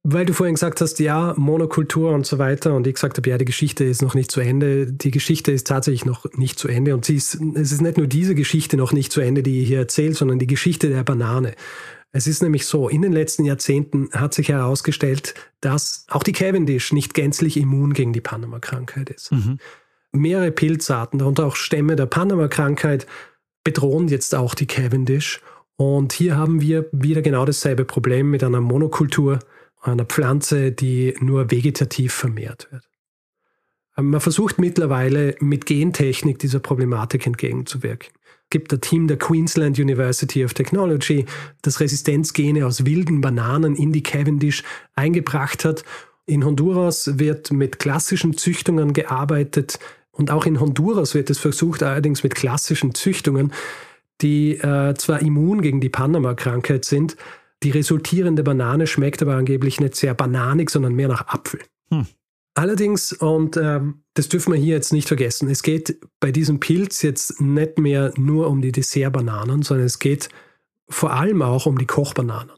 Weil 0.02 0.24
du 0.24 0.32
vorhin 0.32 0.54
gesagt 0.54 0.80
hast, 0.80 0.98
ja, 0.98 1.34
Monokultur 1.36 2.12
und 2.12 2.24
so 2.24 2.38
weiter, 2.38 2.74
und 2.74 2.86
ich 2.86 2.94
gesagt 2.94 3.18
habe, 3.18 3.28
ja, 3.28 3.36
die 3.36 3.44
Geschichte 3.44 3.84
ist 3.84 4.00
noch 4.00 4.14
nicht 4.14 4.30
zu 4.30 4.40
Ende. 4.40 4.90
Die 4.90 5.10
Geschichte 5.10 5.52
ist 5.52 5.66
tatsächlich 5.66 6.06
noch 6.06 6.24
nicht 6.32 6.58
zu 6.58 6.68
Ende. 6.68 6.94
Und 6.94 7.08
ist, 7.10 7.38
es 7.54 7.72
ist 7.72 7.82
nicht 7.82 7.98
nur 7.98 8.06
diese 8.06 8.34
Geschichte 8.34 8.78
noch 8.78 8.92
nicht 8.92 9.12
zu 9.12 9.20
Ende, 9.20 9.42
die 9.42 9.60
ich 9.60 9.68
hier 9.68 9.80
erzähle, 9.80 10.14
sondern 10.14 10.38
die 10.38 10.46
Geschichte 10.46 10.88
der 10.88 11.04
Banane. 11.04 11.54
Es 12.12 12.26
ist 12.26 12.42
nämlich 12.42 12.66
so, 12.66 12.88
in 12.88 13.02
den 13.02 13.12
letzten 13.12 13.44
Jahrzehnten 13.44 14.08
hat 14.12 14.34
sich 14.34 14.48
herausgestellt, 14.48 15.34
dass 15.60 16.06
auch 16.08 16.22
die 16.22 16.32
Cavendish 16.32 16.92
nicht 16.92 17.14
gänzlich 17.14 17.56
immun 17.56 17.92
gegen 17.92 18.12
die 18.12 18.20
Panama-Krankheit 18.22 19.10
ist. 19.10 19.30
Mhm. 19.30 19.58
Mehrere 20.12 20.50
Pilzarten, 20.50 21.20
darunter 21.20 21.46
auch 21.46 21.56
Stämme 21.56 21.94
der 21.94 22.06
Panama-Krankheit, 22.06 23.06
bedrohen 23.64 24.08
jetzt 24.08 24.34
auch 24.34 24.54
die 24.54 24.66
Cavendish. 24.66 25.40
Und 25.76 26.12
hier 26.12 26.36
haben 26.36 26.60
wir 26.60 26.86
wieder 26.90 27.22
genau 27.22 27.44
dasselbe 27.44 27.84
Problem 27.84 28.30
mit 28.30 28.42
einer 28.42 28.60
Monokultur, 28.60 29.38
einer 29.80 30.04
Pflanze, 30.04 30.72
die 30.72 31.14
nur 31.20 31.50
vegetativ 31.50 32.12
vermehrt 32.12 32.68
wird. 32.70 32.84
Ähm, 33.96 34.10
Man 34.10 34.20
versucht 34.20 34.58
mittlerweile 34.58 35.36
mit 35.40 35.66
Gentechnik 35.66 36.38
dieser 36.38 36.60
Problematik 36.60 37.26
entgegenzuwirken. 37.26 38.10
Es 38.44 38.50
gibt 38.50 38.72
ein 38.72 38.80
Team 38.80 39.06
der 39.06 39.16
Queensland 39.16 39.78
University 39.78 40.44
of 40.44 40.54
Technology, 40.54 41.24
das 41.62 41.78
Resistenzgene 41.78 42.66
aus 42.66 42.84
wilden 42.84 43.20
Bananen 43.20 43.76
in 43.76 43.92
die 43.92 44.02
Cavendish 44.02 44.64
eingebracht 44.94 45.64
hat. 45.64 45.84
In 46.26 46.44
Honduras 46.44 47.18
wird 47.18 47.52
mit 47.52 47.78
klassischen 47.78 48.36
Züchtungen 48.36 48.92
gearbeitet 48.92 49.78
und 50.10 50.30
auch 50.32 50.46
in 50.46 50.60
Honduras 50.60 51.14
wird 51.14 51.30
es 51.30 51.38
versucht, 51.38 51.82
allerdings 51.82 52.24
mit 52.24 52.34
klassischen 52.34 52.94
Züchtungen, 52.94 53.52
die 54.20 54.56
äh, 54.56 54.94
zwar 54.94 55.22
immun 55.22 55.62
gegen 55.62 55.80
die 55.80 55.88
Panama-Krankheit 55.88 56.84
sind, 56.84 57.16
die 57.62 57.70
resultierende 57.70 58.42
Banane 58.42 58.86
schmeckt 58.86 59.22
aber 59.22 59.34
angeblich 59.34 59.80
nicht 59.80 59.96
sehr 59.96 60.14
bananig, 60.14 60.70
sondern 60.70 60.94
mehr 60.94 61.08
nach 61.08 61.28
Apfel. 61.28 61.60
Hm. 61.90 62.06
Allerdings, 62.54 63.12
und 63.12 63.56
ähm, 63.56 64.02
das 64.14 64.28
dürfen 64.28 64.52
wir 64.52 64.60
hier 64.60 64.74
jetzt 64.74 64.92
nicht 64.92 65.08
vergessen, 65.08 65.48
es 65.48 65.62
geht 65.62 66.00
bei 66.18 66.32
diesem 66.32 66.58
Pilz 66.58 67.02
jetzt 67.02 67.40
nicht 67.40 67.78
mehr 67.78 68.12
nur 68.16 68.48
um 68.48 68.60
die 68.60 68.72
Dessertbananen, 68.72 69.62
sondern 69.62 69.86
es 69.86 69.98
geht 69.98 70.28
vor 70.88 71.12
allem 71.12 71.42
auch 71.42 71.66
um 71.66 71.78
die 71.78 71.86
Kochbananen. 71.86 72.52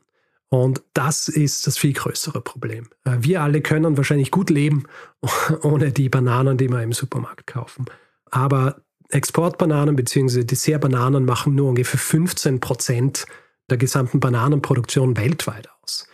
Und 0.49 0.83
das 0.93 1.29
ist 1.29 1.67
das 1.67 1.79
viel 1.79 1.93
größere 1.93 2.41
Problem. 2.41 2.89
Äh, 3.05 3.19
Wir 3.21 3.43
alle 3.43 3.61
können 3.61 3.97
wahrscheinlich 3.97 4.31
gut 4.31 4.51
leben 4.51 4.85
ohne 5.63 5.93
die 5.93 6.09
Bananen, 6.09 6.59
die 6.59 6.69
wir 6.69 6.83
im 6.83 6.93
Supermarkt 6.93 7.47
kaufen. 7.47 7.87
Aber 8.31 8.83
Exportbananen 9.09 9.95
bzw. 9.95 10.45
Dessertbananen 10.45 11.25
machen 11.25 11.55
nur 11.55 11.69
ungefähr 11.69 12.01
15 12.01 12.61
Prozent 12.61 13.27
der 13.73 13.79
gesamten 13.79 14.21
Bananenproduktion 14.21 15.17
weltweit 15.17 15.69
aus. 15.83 16.07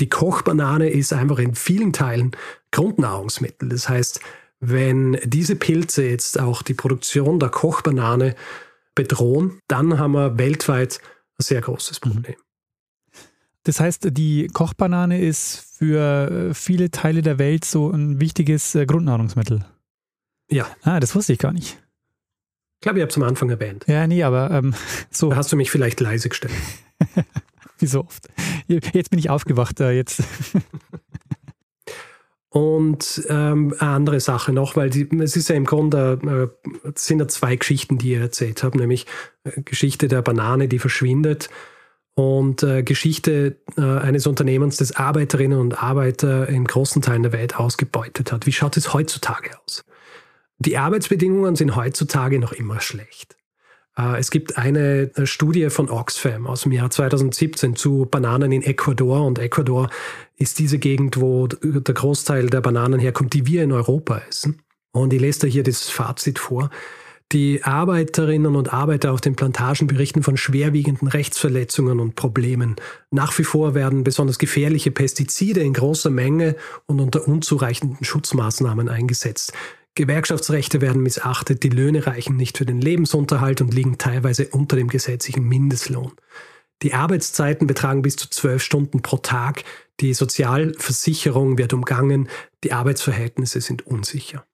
Die 0.00 0.08
Kochbanane 0.10 0.90
ist 0.90 1.12
einfach 1.12 1.38
in 1.38 1.54
vielen 1.54 1.92
Teilen 1.92 2.32
Grundnahrungsmittel. 2.72 3.68
Das 3.70 3.88
heißt, 3.88 4.20
wenn 4.60 5.18
diese 5.24 5.56
Pilze 5.56 6.04
jetzt 6.06 6.38
auch 6.40 6.62
die 6.62 6.74
Produktion 6.74 7.38
der 7.38 7.48
Kochbanane 7.48 8.34
bedrohen, 8.94 9.60
dann 9.68 9.98
haben 9.98 10.12
wir 10.12 10.36
weltweit 10.38 11.00
ein 11.38 11.44
sehr 11.44 11.60
großes 11.60 12.00
Problem. 12.00 12.34
Das 13.64 13.80
heißt, 13.80 14.08
die 14.12 14.48
Kochbanane 14.52 15.20
ist 15.20 15.64
für 15.78 16.50
äh, 16.50 16.54
viele 16.54 16.90
Teile 16.90 17.22
der 17.22 17.38
Welt 17.38 17.64
so 17.64 17.90
ein 17.90 18.20
wichtiges 18.20 18.74
äh, 18.74 18.86
Grundnahrungsmittel. 18.86 19.64
Ja, 20.50 20.66
Ah, 20.82 21.00
das 21.00 21.14
wusste 21.14 21.32
ich 21.32 21.38
gar 21.38 21.52
nicht. 21.52 21.78
ich 22.76 22.80
glaube, 22.82 22.98
ich 22.98 23.02
habe 23.02 23.10
es 23.10 23.16
am 23.16 23.24
Anfang 23.24 23.50
erwähnt. 23.50 23.84
Ja, 23.88 24.06
nee, 24.06 24.22
aber 24.22 24.50
ähm, 24.50 24.74
so. 25.10 25.30
Da 25.30 25.36
hast 25.36 25.50
du 25.52 25.56
mich 25.56 25.70
vielleicht 25.70 26.00
leise 26.00 26.28
gestellt. 26.28 26.54
Wie 27.78 27.86
so 27.86 28.00
oft. 28.00 28.28
Jetzt 28.68 29.10
bin 29.10 29.18
ich 29.18 29.30
aufgewacht. 29.30 29.80
Äh, 29.80 29.92
jetzt. 29.92 30.22
Und 32.48 33.22
ähm, 33.28 33.74
eine 33.78 33.90
andere 33.90 34.20
Sache 34.20 34.52
noch, 34.52 34.76
weil 34.76 34.88
die, 34.88 35.06
es 35.20 35.36
ist 35.36 35.50
ja 35.50 35.56
im 35.56 35.66
Grunde, 35.66 36.50
äh, 36.64 36.90
sind 36.94 37.18
ja 37.18 37.28
zwei 37.28 37.56
Geschichten, 37.56 37.98
die 37.98 38.12
ihr 38.12 38.20
erzählt 38.20 38.62
habt, 38.62 38.76
nämlich 38.76 39.04
äh, 39.44 39.60
Geschichte 39.60 40.08
der 40.08 40.22
Banane, 40.22 40.66
die 40.66 40.78
verschwindet 40.78 41.50
und 42.14 42.62
äh, 42.62 42.82
Geschichte 42.82 43.56
äh, 43.76 43.82
eines 43.82 44.26
Unternehmens, 44.26 44.78
das 44.78 44.92
Arbeiterinnen 44.92 45.58
und 45.58 45.82
Arbeiter 45.82 46.48
in 46.48 46.64
großen 46.64 47.02
Teilen 47.02 47.24
der 47.24 47.32
Welt 47.32 47.56
ausgebeutet 47.56 48.32
hat. 48.32 48.46
Wie 48.46 48.52
schaut 48.52 48.78
es 48.78 48.94
heutzutage 48.94 49.50
aus? 49.66 49.84
Die 50.58 50.78
Arbeitsbedingungen 50.78 51.56
sind 51.56 51.76
heutzutage 51.76 52.38
noch 52.38 52.52
immer 52.52 52.80
schlecht. 52.80 53.35
Äh, 53.98 54.18
es 54.18 54.30
gibt 54.30 54.58
eine 54.58 55.10
äh, 55.16 55.26
Studie 55.26 55.70
von 55.70 55.90
Oxfam 55.90 56.46
aus 56.46 56.62
dem 56.62 56.72
Jahr 56.72 56.90
2017 56.90 57.76
zu 57.76 58.06
Bananen 58.10 58.52
in 58.52 58.62
Ecuador 58.62 59.24
und 59.24 59.38
Ecuador 59.38 59.90
ist 60.36 60.58
diese 60.58 60.78
Gegend, 60.78 61.20
wo 61.20 61.46
der 61.46 61.94
Großteil 61.94 62.48
der 62.50 62.60
Bananen 62.60 63.00
herkommt, 63.00 63.32
die 63.32 63.46
wir 63.46 63.62
in 63.62 63.72
Europa 63.72 64.20
essen. 64.28 64.62
Und 64.92 65.12
ich 65.12 65.20
lese 65.20 65.40
da 65.40 65.46
hier 65.46 65.62
das 65.62 65.88
Fazit 65.88 66.38
vor. 66.38 66.70
Die 67.32 67.64
Arbeiterinnen 67.64 68.54
und 68.54 68.72
Arbeiter 68.72 69.12
auf 69.12 69.20
den 69.20 69.34
Plantagen 69.34 69.88
berichten 69.88 70.22
von 70.22 70.36
schwerwiegenden 70.36 71.08
Rechtsverletzungen 71.08 71.98
und 71.98 72.14
Problemen. 72.14 72.76
Nach 73.10 73.36
wie 73.36 73.42
vor 73.42 73.74
werden 73.74 74.04
besonders 74.04 74.38
gefährliche 74.38 74.92
Pestizide 74.92 75.60
in 75.60 75.72
großer 75.72 76.10
Menge 76.10 76.54
und 76.86 77.00
unter 77.00 77.26
unzureichenden 77.26 78.04
Schutzmaßnahmen 78.04 78.88
eingesetzt. 78.88 79.52
Gewerkschaftsrechte 79.96 80.80
werden 80.80 81.02
missachtet, 81.02 81.62
die 81.64 81.70
Löhne 81.70 82.06
reichen 82.06 82.36
nicht 82.36 82.58
für 82.58 82.66
den 82.66 82.80
Lebensunterhalt 82.80 83.60
und 83.60 83.74
liegen 83.74 83.98
teilweise 83.98 84.48
unter 84.48 84.76
dem 84.76 84.88
gesetzlichen 84.88 85.42
Mindestlohn. 85.42 86.12
Die 86.82 86.92
Arbeitszeiten 86.92 87.66
betragen 87.66 88.02
bis 88.02 88.16
zu 88.16 88.28
zwölf 88.28 88.62
Stunden 88.62 89.02
pro 89.02 89.16
Tag, 89.16 89.64
die 90.00 90.12
Sozialversicherung 90.12 91.56
wird 91.56 91.72
umgangen, 91.72 92.28
die 92.62 92.72
Arbeitsverhältnisse 92.72 93.62
sind 93.62 93.86
unsicher. 93.86 94.46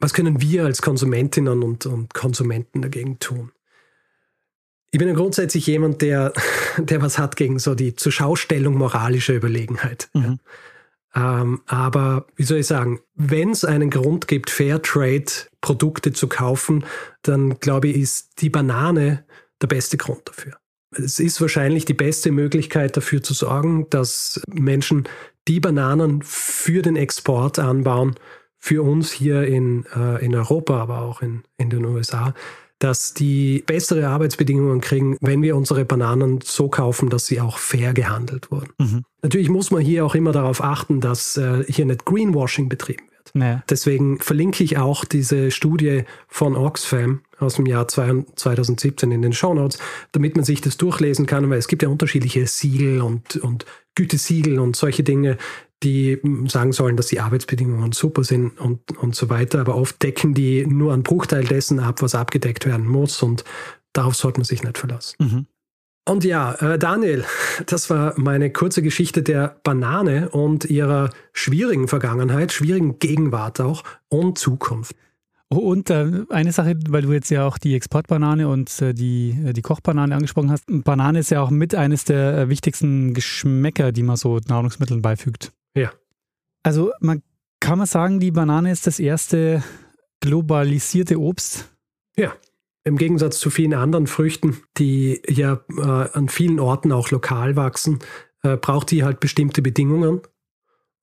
Was 0.00 0.12
können 0.12 0.40
wir 0.40 0.64
als 0.64 0.82
Konsumentinnen 0.82 1.62
und, 1.62 1.86
und 1.86 2.12
Konsumenten 2.12 2.82
dagegen 2.82 3.20
tun? 3.20 3.52
Ich 4.90 4.98
bin 4.98 5.06
ja 5.06 5.14
grundsätzlich 5.14 5.66
jemand, 5.66 6.02
der, 6.02 6.32
der 6.78 7.00
was 7.00 7.18
hat 7.18 7.36
gegen 7.36 7.60
so 7.60 7.76
die 7.76 7.94
Zurschaustellung 7.94 8.74
moralischer 8.74 9.34
Überlegenheit. 9.34 10.08
Mhm. 10.14 10.40
Ähm, 11.14 11.60
aber 11.66 12.26
wie 12.36 12.44
soll 12.44 12.58
ich 12.58 12.66
sagen, 12.66 13.00
wenn 13.14 13.50
es 13.50 13.64
einen 13.64 13.90
Grund 13.90 14.28
gibt, 14.28 14.50
Fairtrade-Produkte 14.50 16.12
zu 16.12 16.28
kaufen, 16.28 16.84
dann 17.22 17.58
glaube 17.58 17.88
ich, 17.88 17.96
ist 17.96 18.42
die 18.42 18.50
Banane 18.50 19.24
der 19.60 19.66
beste 19.66 19.96
Grund 19.96 20.22
dafür. 20.28 20.56
Es 20.92 21.20
ist 21.20 21.40
wahrscheinlich 21.40 21.84
die 21.84 21.94
beste 21.94 22.32
Möglichkeit 22.32 22.96
dafür 22.96 23.22
zu 23.22 23.34
sorgen, 23.34 23.88
dass 23.90 24.40
Menschen 24.48 25.08
die 25.46 25.60
Bananen 25.60 26.22
für 26.22 26.82
den 26.82 26.96
Export 26.96 27.58
anbauen, 27.58 28.16
für 28.58 28.82
uns 28.82 29.10
hier 29.10 29.44
in, 29.44 29.86
äh, 29.94 30.24
in 30.24 30.34
Europa, 30.34 30.80
aber 30.80 31.00
auch 31.02 31.22
in, 31.22 31.44
in 31.56 31.70
den 31.70 31.84
USA, 31.84 32.34
dass 32.80 33.14
die 33.14 33.62
bessere 33.66 34.08
Arbeitsbedingungen 34.08 34.80
kriegen, 34.80 35.16
wenn 35.20 35.42
wir 35.42 35.54
unsere 35.54 35.84
Bananen 35.84 36.40
so 36.42 36.68
kaufen, 36.68 37.10
dass 37.10 37.26
sie 37.26 37.40
auch 37.40 37.58
fair 37.58 37.92
gehandelt 37.92 38.50
wurden. 38.50 38.70
Mhm. 38.78 39.04
Natürlich 39.22 39.50
muss 39.50 39.70
man 39.70 39.82
hier 39.82 40.04
auch 40.04 40.14
immer 40.14 40.32
darauf 40.32 40.64
achten, 40.64 41.00
dass 41.00 41.36
äh, 41.36 41.62
hier 41.68 41.84
nicht 41.84 42.06
Greenwashing 42.06 42.68
betrieben 42.68 43.04
wird. 43.10 43.34
Naja. 43.34 43.62
Deswegen 43.68 44.18
verlinke 44.18 44.64
ich 44.64 44.78
auch 44.78 45.04
diese 45.04 45.50
Studie 45.50 46.04
von 46.26 46.56
Oxfam 46.56 47.20
aus 47.38 47.54
dem 47.54 47.66
Jahr 47.66 47.86
2017 47.86 49.12
in 49.12 49.22
den 49.22 49.34
Show 49.34 49.54
Notes, 49.54 49.78
damit 50.12 50.36
man 50.36 50.44
sich 50.44 50.62
das 50.62 50.78
durchlesen 50.78 51.26
kann, 51.26 51.48
weil 51.50 51.58
es 51.58 51.68
gibt 51.68 51.82
ja 51.82 51.88
unterschiedliche 51.90 52.46
Siegel 52.46 53.02
und, 53.02 53.36
und 53.36 53.66
Gütesiegel 54.00 54.58
und 54.58 54.76
solche 54.76 55.02
Dinge, 55.02 55.36
die 55.82 56.18
sagen 56.46 56.72
sollen, 56.72 56.96
dass 56.96 57.08
die 57.08 57.20
Arbeitsbedingungen 57.20 57.92
super 57.92 58.24
sind 58.24 58.58
und, 58.58 58.96
und 58.98 59.14
so 59.14 59.28
weiter. 59.28 59.60
Aber 59.60 59.76
oft 59.76 60.02
decken 60.02 60.32
die 60.32 60.66
nur 60.66 60.94
einen 60.94 61.02
Bruchteil 61.02 61.44
dessen 61.44 61.80
ab, 61.80 62.00
was 62.00 62.14
abgedeckt 62.14 62.64
werden 62.64 62.86
muss. 62.86 63.22
Und 63.22 63.44
darauf 63.92 64.14
sollte 64.14 64.40
man 64.40 64.44
sich 64.44 64.62
nicht 64.62 64.78
verlassen. 64.78 65.16
Mhm. 65.18 65.46
Und 66.08 66.24
ja, 66.24 66.54
äh, 66.54 66.78
Daniel, 66.78 67.24
das 67.66 67.90
war 67.90 68.14
meine 68.16 68.50
kurze 68.50 68.82
Geschichte 68.82 69.22
der 69.22 69.60
Banane 69.62 70.30
und 70.30 70.64
ihrer 70.64 71.10
schwierigen 71.34 71.88
Vergangenheit, 71.88 72.52
schwierigen 72.52 72.98
Gegenwart 72.98 73.60
auch 73.60 73.84
und 74.08 74.38
Zukunft. 74.38 74.96
Und 75.52 75.90
äh, 75.90 76.24
eine 76.28 76.52
Sache, 76.52 76.78
weil 76.88 77.02
du 77.02 77.12
jetzt 77.12 77.28
ja 77.28 77.44
auch 77.44 77.58
die 77.58 77.74
Exportbanane 77.74 78.46
und 78.46 78.80
äh, 78.80 78.94
die, 78.94 79.36
äh, 79.44 79.52
die 79.52 79.62
Kochbanane 79.62 80.14
angesprochen 80.14 80.50
hast. 80.52 80.64
Banane 80.68 81.18
ist 81.18 81.30
ja 81.30 81.42
auch 81.42 81.50
mit 81.50 81.74
eines 81.74 82.04
der 82.04 82.38
äh, 82.38 82.48
wichtigsten 82.48 83.14
Geschmäcker, 83.14 83.90
die 83.90 84.04
man 84.04 84.14
so 84.14 84.38
Nahrungsmitteln 84.46 85.02
beifügt. 85.02 85.52
Ja. 85.74 85.90
Also 86.62 86.92
man 87.00 87.22
kann 87.58 87.78
man 87.78 87.88
sagen, 87.88 88.20
die 88.20 88.30
Banane 88.30 88.70
ist 88.70 88.86
das 88.86 89.00
erste 89.00 89.64
globalisierte 90.20 91.18
Obst. 91.18 91.68
Ja. 92.16 92.32
Im 92.84 92.96
Gegensatz 92.96 93.40
zu 93.40 93.50
vielen 93.50 93.74
anderen 93.74 94.06
Früchten, 94.06 94.56
die 94.78 95.20
ja 95.28 95.60
äh, 95.76 95.80
an 95.82 96.28
vielen 96.28 96.60
Orten 96.60 96.92
auch 96.92 97.10
lokal 97.10 97.56
wachsen, 97.56 97.98
braucht 98.42 98.90
die 98.90 99.04
halt 99.04 99.20
bestimmte 99.20 99.60
Bedingungen. 99.60 100.22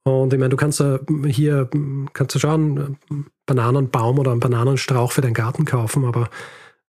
Und 0.08 0.34
ich 0.34 0.39
meine, 0.39 0.49
du 0.49 0.58
kannst 0.58 0.80
äh, 0.80 0.99
hier 1.28 1.70
kannst 2.14 2.36
du 2.36 2.39
schauen, 2.39 2.97
Bananenbaum 3.45 4.20
oder 4.20 4.32
einen 4.32 4.39
Bananenstrauch 4.39 5.12
für 5.12 5.22
deinen 5.22 5.34
Garten 5.34 5.66
kaufen, 5.66 6.05
aber 6.05 6.30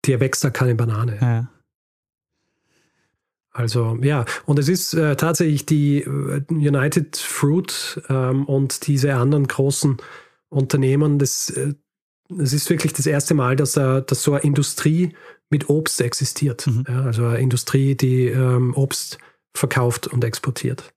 dir 0.05 0.21
wächst 0.21 0.45
da 0.45 0.51
keine 0.51 0.75
Banane. 0.75 1.19
Ja. 1.21 1.49
Also 3.57 3.99
ja, 4.03 4.27
und 4.45 4.59
es 4.59 4.69
ist 4.69 4.93
äh, 4.93 5.17
tatsächlich 5.17 5.65
die 5.65 6.03
äh, 6.03 6.43
United 6.51 7.17
Fruit 7.17 8.03
ähm, 8.11 8.45
und 8.45 8.87
diese 8.87 9.15
anderen 9.15 9.47
großen 9.47 9.97
Unternehmen, 10.51 11.19
das, 11.19 11.49
äh, 11.51 11.73
das 12.29 12.53
ist 12.53 12.69
wirklich 12.69 12.93
das 12.93 13.07
erste 13.07 13.33
Mal, 13.33 13.57
dass, 13.57 13.77
äh, 13.79 14.03
dass 14.03 14.23
so 14.23 14.35
eine 14.35 14.43
Industrie 14.43 15.15
mit 15.49 15.71
Obst 15.71 16.01
existiert. 16.03 16.67
Mhm. 16.67 16.85
Ja, 16.87 17.03
also 17.05 17.25
eine 17.25 17.39
Industrie, 17.39 17.95
die 17.95 18.27
ähm, 18.27 18.75
Obst 18.75 19.19
verkauft 19.55 20.07
und 20.07 20.23
exportiert. 20.23 20.93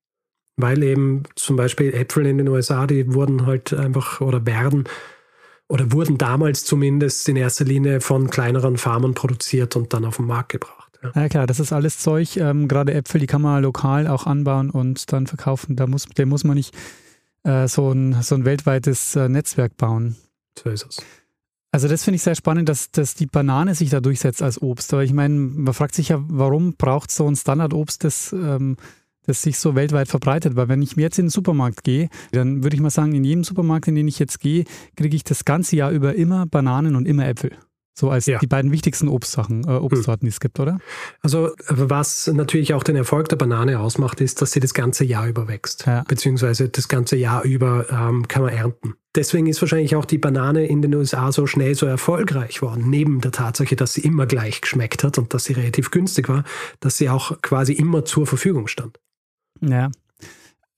Weil 0.62 0.84
eben 0.84 1.24
zum 1.36 1.55
Beispiel 1.55 1.93
Äpfel 1.93 2.26
in 2.26 2.38
den 2.38 2.49
USA, 2.49 2.86
die 2.86 3.14
wurden 3.14 3.45
halt 3.45 3.74
einfach 3.74 4.20
oder 4.20 4.45
werden 4.45 4.84
oder 5.70 5.91
wurden 5.93 6.18
damals 6.18 6.66
zumindest 6.66 7.30
in 7.30 7.38
erster 7.38 7.64
Linie 7.64 8.01
von 8.01 8.30
kleineren 8.30 8.78
Farmern 8.78 9.14
produziert 9.14 9.78
und 9.78 9.93
dann 9.93 10.03
auf 10.03 10.18
den 10.18 10.26
Markt 10.26 10.49
gebracht. 10.49 10.99
Ja. 11.01 11.12
ja, 11.16 11.30
klar, 11.30 11.47
das 11.47 11.62
ist 11.62 11.72
alles 11.72 11.99
Zeug, 11.99 12.36
ähm, 12.36 12.68
gerade 12.68 12.93
Äpfel, 12.93 13.22
die 13.22 13.28
kann 13.28 13.41
man 13.41 13.64
lokal 13.64 14.05
auch 14.07 14.26
anbauen 14.26 14.70
und 14.70 15.14
dann 15.14 15.28
verkaufen. 15.28 15.78
Da 15.78 15.88
muss, 15.88 16.07
dem 16.07 16.28
muss 16.28 16.43
man 16.43 16.55
nicht 16.55 16.76
äh, 17.43 17.70
so, 17.70 17.91
ein, 17.91 18.22
so 18.22 18.36
ein 18.36 18.43
weltweites 18.43 19.16
äh, 19.16 19.30
Netzwerk 19.30 19.78
bauen. 19.78 20.18
So 20.62 20.70
ist 20.70 20.86
es. 20.89 20.97
Also 21.72 21.88
das 21.88 22.03
finde 22.03 22.16
ich 22.16 22.24
sehr 22.24 22.36
spannend, 22.36 22.68
dass, 22.68 22.91
dass 22.91 23.16
die 23.16 23.28
Banane 23.28 23.76
sich 23.76 23.91
da 23.91 24.01
durchsetzt 24.01 24.41
als 24.41 24.62
Obst. 24.62 24.91
Aber 24.91 25.03
ich 25.03 25.14
meine, 25.14 25.36
man 25.36 25.74
fragt 25.74 25.95
sich 25.95 26.10
ja, 26.10 26.22
warum 26.28 26.76
braucht 26.76 27.12
so 27.12 27.28
ein 27.28 27.36
Standardobst, 27.38 28.03
das, 28.03 28.34
ähm, 28.34 28.76
das 29.26 29.42
sich 29.42 29.58
so 29.58 29.76
weltweit 29.76 30.08
verbreitet? 30.08 30.56
Weil 30.56 30.70
wenn 30.70 30.82
ich 30.82 30.96
mir 30.96 31.04
jetzt 31.04 31.20
in 31.20 31.26
den 31.26 31.32
Supermarkt 31.32 31.84
gehe, 31.84 32.10
dann 32.32 32.64
würde 32.64 32.76
ich 32.76 32.82
mal 32.82 32.90
sagen, 32.90 33.14
in 33.14 33.24
jedem 33.24 33.44
Supermarkt, 33.44 33.88
in 33.88 33.96
den 33.96 34.08
ich 34.08 34.20
jetzt 34.20 34.40
gehe, 34.40 34.66
kriege 34.96 35.16
ich 35.16 35.24
das 35.24 35.46
ganze 35.46 35.76
Jahr 35.76 35.92
über 35.92 36.16
immer 36.16 36.46
Bananen 36.46 36.96
und 36.96 37.08
immer 37.08 37.28
Äpfel. 37.28 37.52
So 38.00 38.10
als 38.10 38.28
ja. 38.28 38.40
die 38.40 38.48
beiden 38.48 38.72
wichtigsten 38.72 39.10
Obstsachen, 39.10 39.66
äh, 39.68 39.72
Obstsorten, 39.72 40.26
die 40.26 40.30
es 40.30 40.40
gibt, 40.40 40.62
oder? 40.62 40.80
Also 41.22 41.50
was 41.68 42.28
natürlich 42.28 42.74
auch 42.74 42.84
den 42.84 42.96
Erfolg 42.96 43.28
der 43.28 43.36
Banane 43.36 43.78
ausmacht, 43.78 44.22
ist, 44.22 44.42
dass 44.42 44.54
sie 44.54 44.62
das 44.62 44.74
ganze 44.74 45.04
Jahr 45.04 45.28
über 45.28 45.50
wächst. 45.50 45.86
Ja. 45.86 46.06
Beziehungsweise 46.08 46.70
das 46.70 46.88
ganze 46.88 47.18
Jahr 47.18 47.44
über 47.44 47.88
ähm, 47.90 48.26
kann 48.30 48.44
man 48.44 48.54
ernten. 48.54 48.94
Deswegen 49.16 49.48
ist 49.48 49.60
wahrscheinlich 49.60 49.98
auch 49.98 50.06
die 50.06 50.18
Banane 50.18 50.66
in 50.66 50.82
den 50.82 50.96
USA 50.96 51.34
so 51.34 51.46
schnell 51.46 51.76
so 51.76 51.88
erfolgreich 51.88 52.62
worden, 52.62 52.90
neben 52.90 53.20
der 53.20 53.32
Tatsache, 53.32 53.76
dass 53.76 53.96
sie 53.96 54.02
immer 54.02 54.28
gleich 54.28 54.62
geschmeckt 54.62 55.04
hat 55.04 55.18
und 55.18 55.34
dass 55.34 55.44
sie 55.44 55.54
relativ 55.54 55.92
günstig 55.92 56.30
war, 56.30 56.46
dass 56.80 56.96
sie 56.96 57.10
auch 57.10 57.42
quasi 57.42 57.74
immer 57.74 58.06
zur 58.06 58.26
Verfügung 58.26 58.68
stand. 58.68 58.98
Ja, 59.62 59.89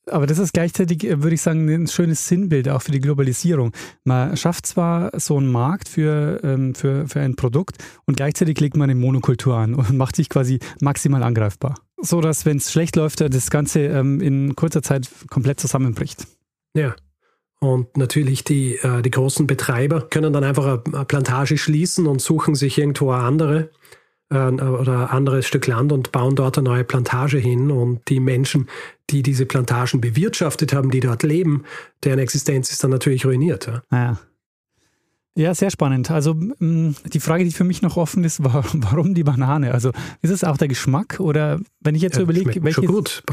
aber 0.07 0.25
das 0.27 0.39
ist 0.39 0.53
gleichzeitig, 0.53 1.03
äh, 1.03 1.21
würde 1.21 1.35
ich 1.35 1.41
sagen, 1.41 1.69
ein 1.69 1.87
schönes 1.87 2.27
Sinnbild 2.27 2.69
auch 2.69 2.81
für 2.81 2.91
die 2.91 2.99
Globalisierung. 2.99 3.71
Man 4.03 4.35
schafft 4.37 4.65
zwar 4.65 5.11
so 5.19 5.37
einen 5.37 5.51
Markt 5.51 5.89
für, 5.89 6.39
ähm, 6.43 6.75
für, 6.75 7.07
für 7.07 7.19
ein 7.19 7.35
Produkt 7.35 7.77
und 8.05 8.17
gleichzeitig 8.17 8.59
legt 8.59 8.77
man 8.77 8.89
eine 8.89 8.99
Monokultur 8.99 9.55
an 9.55 9.75
und 9.75 9.91
macht 9.97 10.15
sich 10.15 10.29
quasi 10.29 10.59
maximal 10.81 11.23
angreifbar. 11.23 11.75
So 11.97 12.19
dass, 12.21 12.45
wenn 12.45 12.57
es 12.57 12.71
schlecht 12.71 12.95
läuft, 12.95 13.21
das 13.21 13.49
Ganze 13.51 13.81
ähm, 13.81 14.21
in 14.21 14.55
kurzer 14.55 14.81
Zeit 14.81 15.09
komplett 15.29 15.59
zusammenbricht. 15.59 16.25
Ja. 16.73 16.95
Und 17.59 17.95
natürlich 17.95 18.43
die, 18.43 18.77
äh, 18.77 19.03
die 19.03 19.11
großen 19.11 19.45
Betreiber 19.45 20.01
können 20.09 20.33
dann 20.33 20.43
einfach 20.43 20.83
eine 20.83 21.05
Plantage 21.05 21.59
schließen 21.59 22.07
und 22.07 22.19
suchen 22.19 22.55
sich 22.55 22.79
irgendwo 22.79 23.11
eine 23.11 23.23
andere 23.23 23.59
äh, 23.59 23.67
oder 24.31 24.99
ein 24.99 25.07
anderes 25.09 25.45
Stück 25.45 25.67
Land 25.67 25.91
und 25.91 26.11
bauen 26.11 26.35
dort 26.35 26.57
eine 26.57 26.69
neue 26.69 26.83
Plantage 26.83 27.37
hin. 27.37 27.71
Und 27.71 28.07
die 28.09 28.19
Menschen, 28.19 28.67
die 29.09 29.23
diese 29.23 29.45
Plantagen 29.45 30.01
bewirtschaftet 30.01 30.73
haben, 30.73 30.91
die 30.91 31.01
dort 31.01 31.23
leben, 31.23 31.63
deren 32.03 32.19
Existenz 32.19 32.71
ist 32.71 32.83
dann 32.83 32.91
natürlich 32.91 33.25
ruiniert. 33.25 33.67
Ja. 33.67 33.81
ja. 33.91 34.19
Ja, 35.33 35.55
sehr 35.55 35.71
spannend. 35.71 36.11
Also 36.11 36.33
mh, 36.33 36.95
die 37.05 37.21
Frage, 37.21 37.45
die 37.45 37.51
für 37.51 37.63
mich 37.63 37.81
noch 37.81 37.95
offen 37.95 38.23
ist, 38.25 38.43
war, 38.43 38.65
warum 38.73 39.13
die 39.13 39.23
Banane? 39.23 39.73
Also 39.73 39.91
ist 40.21 40.29
es 40.29 40.43
auch 40.43 40.57
der 40.57 40.67
Geschmack 40.67 41.19
oder 41.19 41.59
wenn 41.79 41.95
ich 41.95 42.01
jetzt 42.01 42.15
so 42.15 42.21
Ja, 42.21 42.23
überlege, 42.23 42.61
welches, 42.63 42.85
gut, 42.85 43.23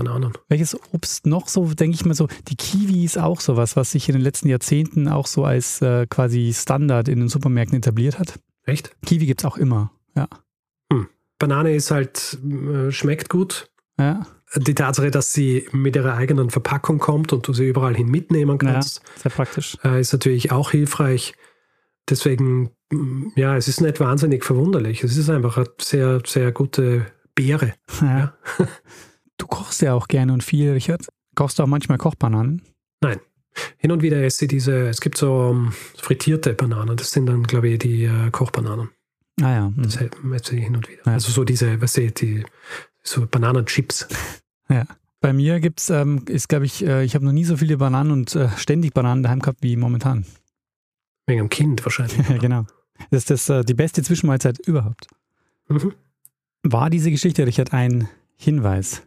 welches 0.49 0.78
Obst 0.92 1.26
noch 1.26 1.49
so, 1.49 1.66
denke 1.74 1.96
ich 1.96 2.05
mal 2.05 2.14
so, 2.14 2.28
die 2.49 2.57
Kiwi 2.57 3.05
ist 3.05 3.18
auch 3.18 3.40
sowas, 3.40 3.74
was 3.74 3.90
sich 3.90 4.09
in 4.09 4.14
den 4.14 4.22
letzten 4.22 4.49
Jahrzehnten 4.49 5.09
auch 5.09 5.26
so 5.26 5.44
als 5.44 5.82
äh, 5.82 6.07
quasi 6.07 6.53
Standard 6.55 7.09
in 7.09 7.18
den 7.18 7.28
Supermärkten 7.28 7.78
etabliert 7.78 8.18
hat. 8.18 8.38
Echt? 8.64 8.90
Kiwi 9.05 9.26
gibt 9.26 9.40
es 9.40 9.44
auch 9.44 9.57
immer. 9.57 9.90
Ja. 10.14 10.28
Banane 11.39 11.74
ist 11.74 11.91
halt, 11.91 12.39
äh, 12.45 12.91
schmeckt 12.91 13.28
gut. 13.28 13.70
Ja, 13.99 14.26
Die 14.57 14.74
Tatsache, 14.74 15.11
dass 15.11 15.32
sie 15.32 15.68
mit 15.72 15.97
ihrer 15.97 16.14
eigenen 16.14 16.51
Verpackung 16.51 16.99
kommt 16.99 17.32
und 17.32 17.47
du 17.47 17.53
sie 17.53 17.68
überall 17.68 17.95
hin 17.97 18.09
mitnehmen 18.09 18.59
ja 18.62 18.72
kannst, 18.72 19.03
sehr 19.16 19.30
praktisch. 19.30 19.76
äh, 19.84 20.01
ist 20.01 20.12
natürlich 20.12 20.53
auch 20.53 20.70
hilfreich. 20.70 21.34
Deswegen, 22.09 22.70
mm, 22.91 23.32
ja, 23.36 23.57
es 23.57 23.68
ist 23.68 23.80
nicht 23.80 24.01
wahnsinnig 24.01 24.45
verwunderlich. 24.45 25.05
Es 25.05 25.16
ist 25.16 25.28
einfach 25.28 25.57
eine 25.59 25.66
sehr, 25.80 26.22
sehr 26.24 26.53
gute 26.53 27.07
Beere. 27.34 27.74
Ja. 28.01 28.34
Du 29.36 29.47
kochst 29.47 29.82
ja 29.82 29.95
auch 29.95 30.09
gerne 30.09 30.32
und 30.32 30.43
viel, 30.43 30.72
Richard. 30.72 31.07
Kochst 31.36 31.59
du 31.59 31.62
auch 31.62 31.68
manchmal 31.68 31.99
Kochbananen? 31.99 32.62
Hin 33.76 33.91
und 33.91 34.03
wieder 34.03 34.22
esse 34.22 34.45
ich 34.45 34.49
diese, 34.51 34.89
es 34.89 35.01
gibt 35.01 35.18
so 35.18 35.49
um, 35.49 35.72
frittierte 35.97 36.55
Bananen. 36.55 36.97
Das 36.97 37.11
sind 37.11 37.26
dann, 37.26 37.43
glaube 37.43 37.68
ich, 37.68 37.78
die 37.78 38.05
äh, 38.05 38.30
Kochbananen. 38.30 38.91
Ah 39.41 39.53
ja. 39.53 39.66
hm. 39.66 39.82
Das 39.82 39.97
esse 39.97 40.57
ich 40.57 40.64
hin 40.64 40.76
und 40.76 40.89
wieder. 40.89 41.03
Ja. 41.07 41.12
Also 41.12 41.30
so 41.32 41.45
diese, 41.45 41.80
was 41.80 41.97
ihr, 41.97 42.11
die, 42.11 42.45
so 43.03 43.26
Bananenchips. 43.26 44.09
Bei 45.20 45.32
mir 45.32 45.59
gibt's, 45.59 45.91
ähm, 45.91 46.22
ist 46.28 46.49
glaube 46.49 46.66
ich, 46.66 46.84
äh, 46.84 47.05
ich 47.05 47.14
habe 47.14 47.24
noch 47.24 47.32
nie 47.32 47.45
so 47.45 47.57
viele 47.57 47.76
Bananen 47.76 48.12
und 48.12 48.36
äh, 48.36 48.49
ständig 48.57 48.95
Bananen 48.95 49.22
daheim 49.22 49.41
gehabt 49.41 49.59
wie 49.62 49.76
momentan. 49.76 50.24
Wegen 51.26 51.41
einem 51.41 51.49
Kind 51.49 51.84
wahrscheinlich. 51.84 52.16
Ja, 52.28 52.39
genau. 52.39 52.66
Das 53.11 53.22
ist 53.22 53.30
das, 53.30 53.49
äh, 53.49 53.64
die 53.64 53.74
beste 53.74 54.03
Zwischenmahlzeit 54.03 54.59
überhaupt. 54.61 55.09
Mhm. 55.68 55.93
War 56.62 56.91
diese 56.91 57.11
Geschichte, 57.11 57.47
Richard, 57.47 57.72
ein 57.72 58.09
Hinweis? 58.36 59.03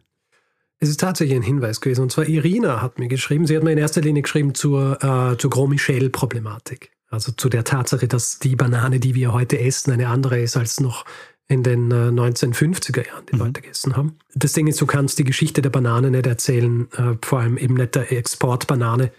Es 0.80 0.90
ist 0.90 1.00
tatsächlich 1.00 1.36
ein 1.36 1.44
Hinweis 1.44 1.80
gewesen. 1.80 2.02
Und 2.02 2.12
zwar 2.12 2.28
Irina 2.28 2.82
hat 2.82 3.00
mir 3.00 3.08
geschrieben, 3.08 3.48
sie 3.48 3.56
hat 3.56 3.64
mir 3.64 3.72
in 3.72 3.78
erster 3.78 4.02
Linie 4.02 4.24
geschrieben 4.24 4.54
zur, 4.54 5.02
äh, 5.04 5.38
zur 5.38 5.50
Gros 5.50 5.70
Michel-Problematik. 5.70 6.92
Also 7.12 7.32
zu 7.34 7.50
der 7.50 7.64
Tatsache, 7.66 8.08
dass 8.08 8.40
die 8.40 8.56
Banane, 8.56 9.00
die 9.00 9.14
wir 9.16 9.34
heute 9.34 9.60
essen, 9.60 9.92
eine 9.92 10.08
andere 10.08 10.40
ist 10.40 10.58
als 10.58 10.80
noch 10.80 11.06
in 11.48 11.64
den 11.64 11.92
äh, 11.92 12.10
1950er 12.10 13.06
Jahren 13.06 13.26
die 13.26 13.36
Mhm. 13.36 13.42
Leute 13.42 13.62
gegessen 13.62 13.98
haben. 13.98 14.18
Das 14.34 14.54
Ding 14.54 14.68
ist, 14.68 14.80
du 14.80 14.86
kannst 14.86 15.20
die 15.20 15.26
Geschichte 15.26 15.62
der 15.62 15.70
Banane 15.70 16.10
nicht 16.10 16.26
erzählen, 16.26 16.90
äh, 16.94 17.18
vor 17.22 17.42
allem 17.42 17.58
eben 17.58 17.74
nicht 17.74 17.96
der 17.96 18.12
Exportbanane, 18.12 19.12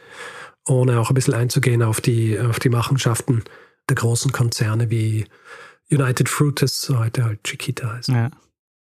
ohne 0.66 0.98
auch 0.98 1.10
ein 1.10 1.14
bisschen 1.14 1.34
einzugehen 1.34 1.82
auf 1.82 2.00
die, 2.00 2.38
auf 2.40 2.58
die 2.58 2.70
Machenschaften 2.70 3.44
der 3.90 3.96
großen 3.96 4.32
Konzerne 4.32 4.88
wie 4.90 5.26
United 5.90 6.30
Fruit, 6.30 6.62
das 6.62 6.88
heute 6.88 7.24
halt 7.24 7.44
Chiquita 7.44 7.92
heißt. 7.92 8.08
Ja. 8.08 8.30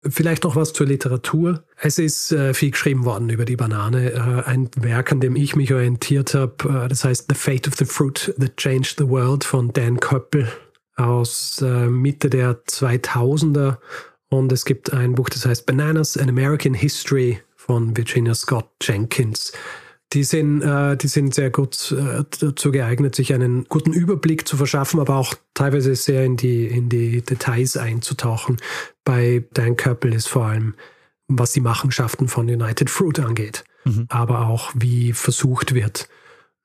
Vielleicht 0.08 0.44
noch 0.44 0.56
was 0.56 0.72
zur 0.72 0.86
Literatur. 0.86 1.62
Es 1.76 1.98
ist 1.98 2.32
äh, 2.32 2.54
viel 2.54 2.70
geschrieben 2.70 3.04
worden 3.04 3.28
über 3.28 3.44
die 3.44 3.56
Banane. 3.56 4.12
Äh, 4.12 4.48
ein 4.48 4.70
Werk, 4.76 5.12
an 5.12 5.20
dem 5.20 5.36
ich 5.36 5.56
mich 5.56 5.74
orientiert 5.74 6.32
habe, 6.32 6.84
äh, 6.84 6.88
das 6.88 7.04
heißt 7.04 7.26
The 7.28 7.34
Fate 7.34 7.68
of 7.68 7.74
the 7.76 7.84
Fruit 7.84 8.34
That 8.40 8.56
Changed 8.56 8.96
the 8.96 9.08
World 9.08 9.44
von 9.44 9.72
Dan 9.74 10.00
Köppel 10.00 10.48
aus 10.96 11.60
äh, 11.60 11.86
Mitte 11.86 12.30
der 12.30 12.64
2000er. 12.64 13.76
Und 14.30 14.52
es 14.52 14.64
gibt 14.64 14.90
ein 14.92 15.16
Buch, 15.16 15.28
das 15.28 15.44
heißt 15.44 15.66
Bananas, 15.66 16.16
An 16.16 16.30
American 16.30 16.72
History 16.72 17.40
von 17.56 17.94
Virginia 17.94 18.34
Scott 18.34 18.70
Jenkins. 18.80 19.52
Die 20.12 20.24
sind, 20.24 20.60
äh, 20.62 20.96
die 20.96 21.06
sind 21.06 21.34
sehr 21.34 21.50
gut 21.50 21.92
äh, 21.92 22.24
dazu 22.40 22.72
geeignet, 22.72 23.14
sich 23.14 23.32
einen 23.32 23.64
guten 23.68 23.92
Überblick 23.92 24.48
zu 24.48 24.56
verschaffen, 24.56 24.98
aber 24.98 25.16
auch 25.16 25.34
teilweise 25.54 25.94
sehr 25.94 26.24
in 26.24 26.36
die, 26.36 26.66
in 26.66 26.88
die 26.88 27.22
Details 27.22 27.76
einzutauchen. 27.76 28.56
Bei 29.04 29.44
Dan 29.52 29.76
Köppel 29.76 30.12
ist 30.12 30.28
vor 30.28 30.46
allem, 30.46 30.74
was 31.28 31.52
die 31.52 31.60
Machenschaften 31.60 32.26
von 32.26 32.48
United 32.48 32.90
Fruit 32.90 33.20
angeht, 33.20 33.64
Mhm. 33.84 34.06
aber 34.08 34.48
auch 34.48 34.72
wie 34.74 35.12
versucht 35.12 35.74
wird, 35.74 36.08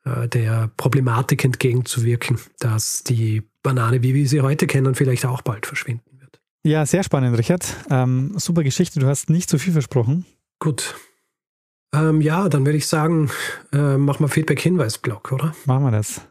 äh, 0.05 0.27
der 0.27 0.71
Problematik 0.75 1.45
entgegenzuwirken, 1.45 2.39
dass 2.59 3.03
die 3.03 3.43
Banane, 3.63 4.01
wie 4.03 4.13
wir 4.15 4.27
sie 4.27 4.41
heute 4.41 4.65
kennen, 4.67 4.95
vielleicht 4.95 5.25
auch 5.25 5.41
bald 5.43 5.65
verschwinden 5.67 6.19
wird. 6.19 6.41
ja, 6.63 6.83
sehr 6.85 7.03
spannend, 7.03 7.37
Richard. 7.37 7.75
Ähm, 7.91 8.33
super 8.37 8.63
Geschichte. 8.63 8.99
Du 8.99 9.05
hast 9.07 9.29
nicht 9.29 9.49
zu 9.51 9.59
viel 9.59 9.71
versprochen. 9.73 10.25
Gut. 10.59 10.95
Ähm, 11.95 12.21
ja, 12.21 12.49
dann 12.49 12.65
würde 12.65 12.77
ich 12.77 12.87
sagen, 12.87 13.29
äh, 13.71 13.97
machen 13.97 14.23
wir 14.23 14.27
Feedback-Hinweis-Blog, 14.27 15.31
oder? 15.31 15.55
Machen 15.65 15.85
wir 15.85 15.91
das. 15.91 16.21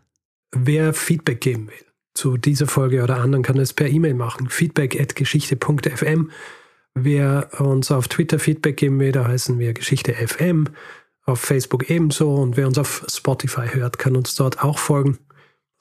Wer 0.52 0.92
Feedback 0.92 1.40
geben 1.40 1.68
will 1.68 1.84
zu 2.14 2.36
dieser 2.36 2.66
Folge 2.66 3.02
oder 3.02 3.18
anderen, 3.18 3.42
kann 3.42 3.58
es 3.58 3.72
per 3.72 3.88
E-Mail 3.88 4.14
machen. 4.14 4.48
Feedback@geschichte.fm. 4.48 6.30
Wer 6.94 7.60
uns 7.60 7.90
auf 7.90 8.06
Twitter 8.06 8.38
Feedback 8.38 8.76
geben 8.76 9.00
will, 9.00 9.10
da 9.10 9.26
heißen 9.26 9.58
wir 9.58 9.74
Geschichte 9.74 10.14
FM. 10.14 10.68
Auf 11.26 11.40
Facebook 11.40 11.90
ebenso. 11.90 12.34
Und 12.34 12.56
wer 12.56 12.68
uns 12.68 12.78
auf 12.78 13.04
Spotify 13.08 13.66
hört, 13.72 13.98
kann 13.98 14.16
uns 14.16 14.36
dort 14.36 14.62
auch 14.62 14.78
folgen. 14.78 15.18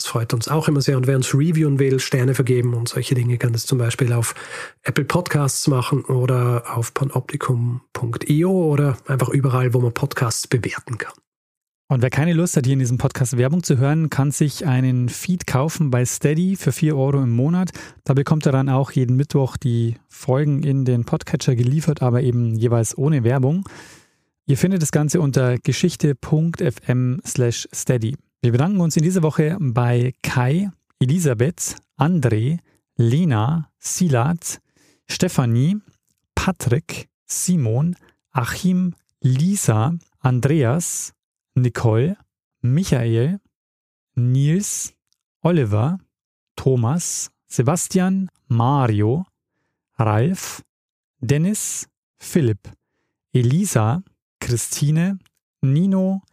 Das 0.04 0.10
freut 0.10 0.34
uns 0.34 0.50
auch 0.50 0.68
immer 0.68 0.82
sehr. 0.82 0.98
Und 0.98 1.08
wer 1.08 1.16
uns 1.16 1.34
reviewen 1.34 1.80
will, 1.80 1.98
Sterne 1.98 2.36
vergeben 2.36 2.74
und 2.74 2.90
solche 2.90 3.16
Dinge, 3.16 3.38
kann 3.38 3.54
das 3.54 3.66
zum 3.66 3.78
Beispiel 3.78 4.12
auf 4.12 4.36
Apple 4.84 5.06
Podcasts 5.06 5.66
machen 5.68 6.04
oder 6.04 6.76
auf 6.76 6.94
panoptikum.io 6.94 8.52
oder 8.52 8.98
einfach 9.08 9.30
überall, 9.30 9.74
wo 9.74 9.80
man 9.80 9.94
Podcasts 9.94 10.46
bewerten 10.46 10.98
kann. 10.98 11.14
Und 11.88 12.02
wer 12.02 12.10
keine 12.10 12.34
Lust 12.34 12.58
hat, 12.58 12.66
hier 12.66 12.74
in 12.74 12.80
diesem 12.80 12.98
Podcast 12.98 13.38
Werbung 13.38 13.64
zu 13.64 13.78
hören, 13.78 14.10
kann 14.10 14.32
sich 14.32 14.66
einen 14.66 15.08
Feed 15.08 15.48
kaufen 15.48 15.90
bei 15.90 16.04
Steady 16.04 16.58
für 16.58 16.74
4 16.74 16.98
Euro 16.98 17.24
im 17.24 17.32
Monat. 17.32 17.72
Da 18.04 18.14
bekommt 18.14 18.46
er 18.46 18.52
dann 18.52 18.68
auch 18.68 18.92
jeden 18.92 19.16
Mittwoch 19.16 19.56
die 19.56 19.96
Folgen 20.10 20.64
in 20.64 20.84
den 20.84 21.06
Podcatcher 21.06 21.56
geliefert, 21.56 22.02
aber 22.02 22.24
eben 22.24 22.56
jeweils 22.56 22.98
ohne 22.98 23.24
Werbung. 23.24 23.70
Ihr 24.48 24.58
findet 24.58 24.82
das 24.82 24.92
Ganze 24.92 25.22
unter 25.22 25.58
geschichte.fm 25.60 27.22
slash 27.26 27.70
steady. 27.74 28.18
Wir 28.44 28.52
bedanken 28.52 28.82
uns 28.82 28.98
in 28.98 29.04
dieser 29.04 29.24
Woche 29.24 29.56
bei 29.58 30.14
Kai, 30.22 30.70
Elisabeth, 31.00 31.78
André, 31.96 32.60
Lena, 32.98 33.72
Silat, 33.80 34.60
Stefanie, 35.10 35.78
Patrick, 36.36 37.08
Simon, 37.26 37.96
Achim, 38.32 38.96
Lisa, 39.22 39.98
Andreas, 40.20 41.14
Nicole, 41.56 42.18
Michael, 42.60 43.40
Nils, 44.16 44.94
Oliver, 45.40 45.98
Thomas, 46.58 47.32
Sebastian, 47.48 48.30
Mario, 48.50 49.26
Ralf, 49.98 50.62
Dennis, 51.22 51.88
Philipp, 52.18 52.70
Elisa, 53.32 54.04
Christine, 54.42 55.20
Nino, 55.62 56.24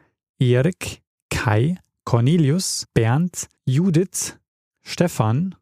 Erik, 0.40 1.02
Kai, 1.30 1.78
Cornelius, 2.10 2.86
Bernd, 2.92 3.46
Judith, 3.68 4.36
Stefan, 4.82 5.54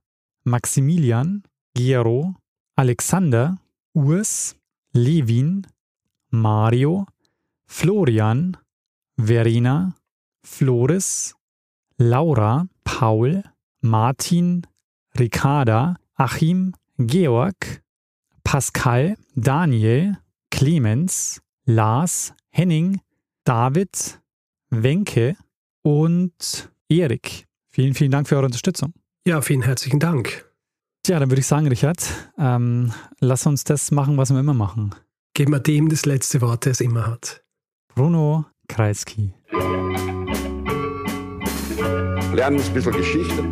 Maximilian, 0.44 1.42
Gero, 1.76 2.36
Alexander, 2.74 3.59
Urs, 3.94 4.55
Levin, 4.94 5.66
Mario, 6.30 7.05
Florian, 7.66 8.57
Verena, 9.18 9.94
Floris, 10.42 11.34
Laura, 11.99 12.66
Paul, 12.82 13.42
Martin, 13.82 14.62
Ricarda, 15.18 15.96
Achim, 16.16 16.72
Georg, 16.99 17.82
Pascal, 18.42 19.16
Daniel, 19.36 20.16
Clemens, 20.51 21.42
Lars, 21.66 22.32
Henning, 22.53 23.03
David, 23.44 23.92
Wenke 24.72 25.36
und 25.83 26.70
Erik. 26.89 27.47
Vielen, 27.68 27.95
vielen 27.95 28.11
Dank 28.11 28.29
für 28.29 28.37
eure 28.37 28.47
Unterstützung. 28.47 28.93
Ja, 29.26 29.41
vielen 29.41 29.62
herzlichen 29.62 30.01
Dank. 30.01 30.47
Tja, 31.03 31.18
dann 31.18 31.31
würde 31.31 31.41
ich 31.41 31.47
sagen, 31.47 31.66
Richard, 31.68 32.05
ähm, 32.39 32.93
lass 33.20 33.47
uns 33.47 33.64
das 33.64 33.91
machen, 33.91 34.16
was 34.16 34.31
wir 34.31 34.41
immer 34.41 34.55
machen. 34.55 34.95
Geben 35.35 35.53
wir 35.53 35.61
dem 35.61 35.89
das 35.89 36.07
letzte 36.07 36.41
Wort, 36.41 36.64
der 36.64 36.72
es 36.72 36.81
immer 36.81 37.07
hat. 37.07 37.43
Bruno 37.95 38.47
Kreisky. 38.68 39.33
Lernen 42.35 42.61
ein 42.61 42.74
bisschen 42.74 42.93
Geschichte. 42.93 43.43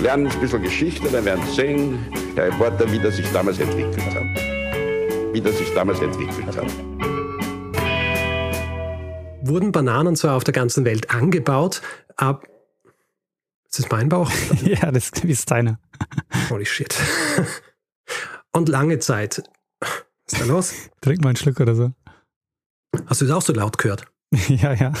Lernen 0.00 0.26
ein 0.26 0.40
bisschen 0.40 0.62
Geschichte, 0.62 1.08
dann 1.10 1.24
werden 1.24 1.44
Sie 1.46 1.54
sehen, 1.54 1.98
der 2.36 2.46
Reporter, 2.46 2.90
wie 2.90 2.98
das 2.98 3.16
sich 3.16 3.30
damals 3.32 3.58
entwickelt 3.58 4.14
hat. 4.14 5.34
Wie 5.34 5.40
das 5.40 5.58
sich 5.58 5.72
damals 5.74 6.00
entwickelt 6.00 6.56
hat. 6.56 7.11
Wurden 9.42 9.72
Bananen 9.72 10.16
zwar 10.16 10.36
auf 10.36 10.44
der 10.44 10.54
ganzen 10.54 10.84
Welt 10.84 11.10
angebaut, 11.10 11.82
aber. 12.16 12.42
Ist 13.64 13.78
das 13.78 13.90
mein 13.90 14.08
Bauch? 14.08 14.30
ja, 14.62 14.90
das 14.92 15.10
ist 15.24 15.50
deiner. 15.50 15.80
Holy 16.50 16.66
shit. 16.66 16.94
Und 18.52 18.68
lange 18.68 18.98
Zeit. 18.98 19.42
Was 19.80 20.32
ist 20.32 20.40
da 20.42 20.44
los? 20.44 20.74
Trink 21.00 21.22
mal 21.22 21.30
einen 21.30 21.36
Schluck 21.36 21.58
oder 21.58 21.74
so. 21.74 21.92
Hast 23.06 23.22
du 23.22 23.24
es 23.24 23.30
auch 23.30 23.42
so 23.42 23.52
laut 23.52 23.78
gehört? 23.78 24.04
ja, 24.48 24.74
ja. 24.74 24.92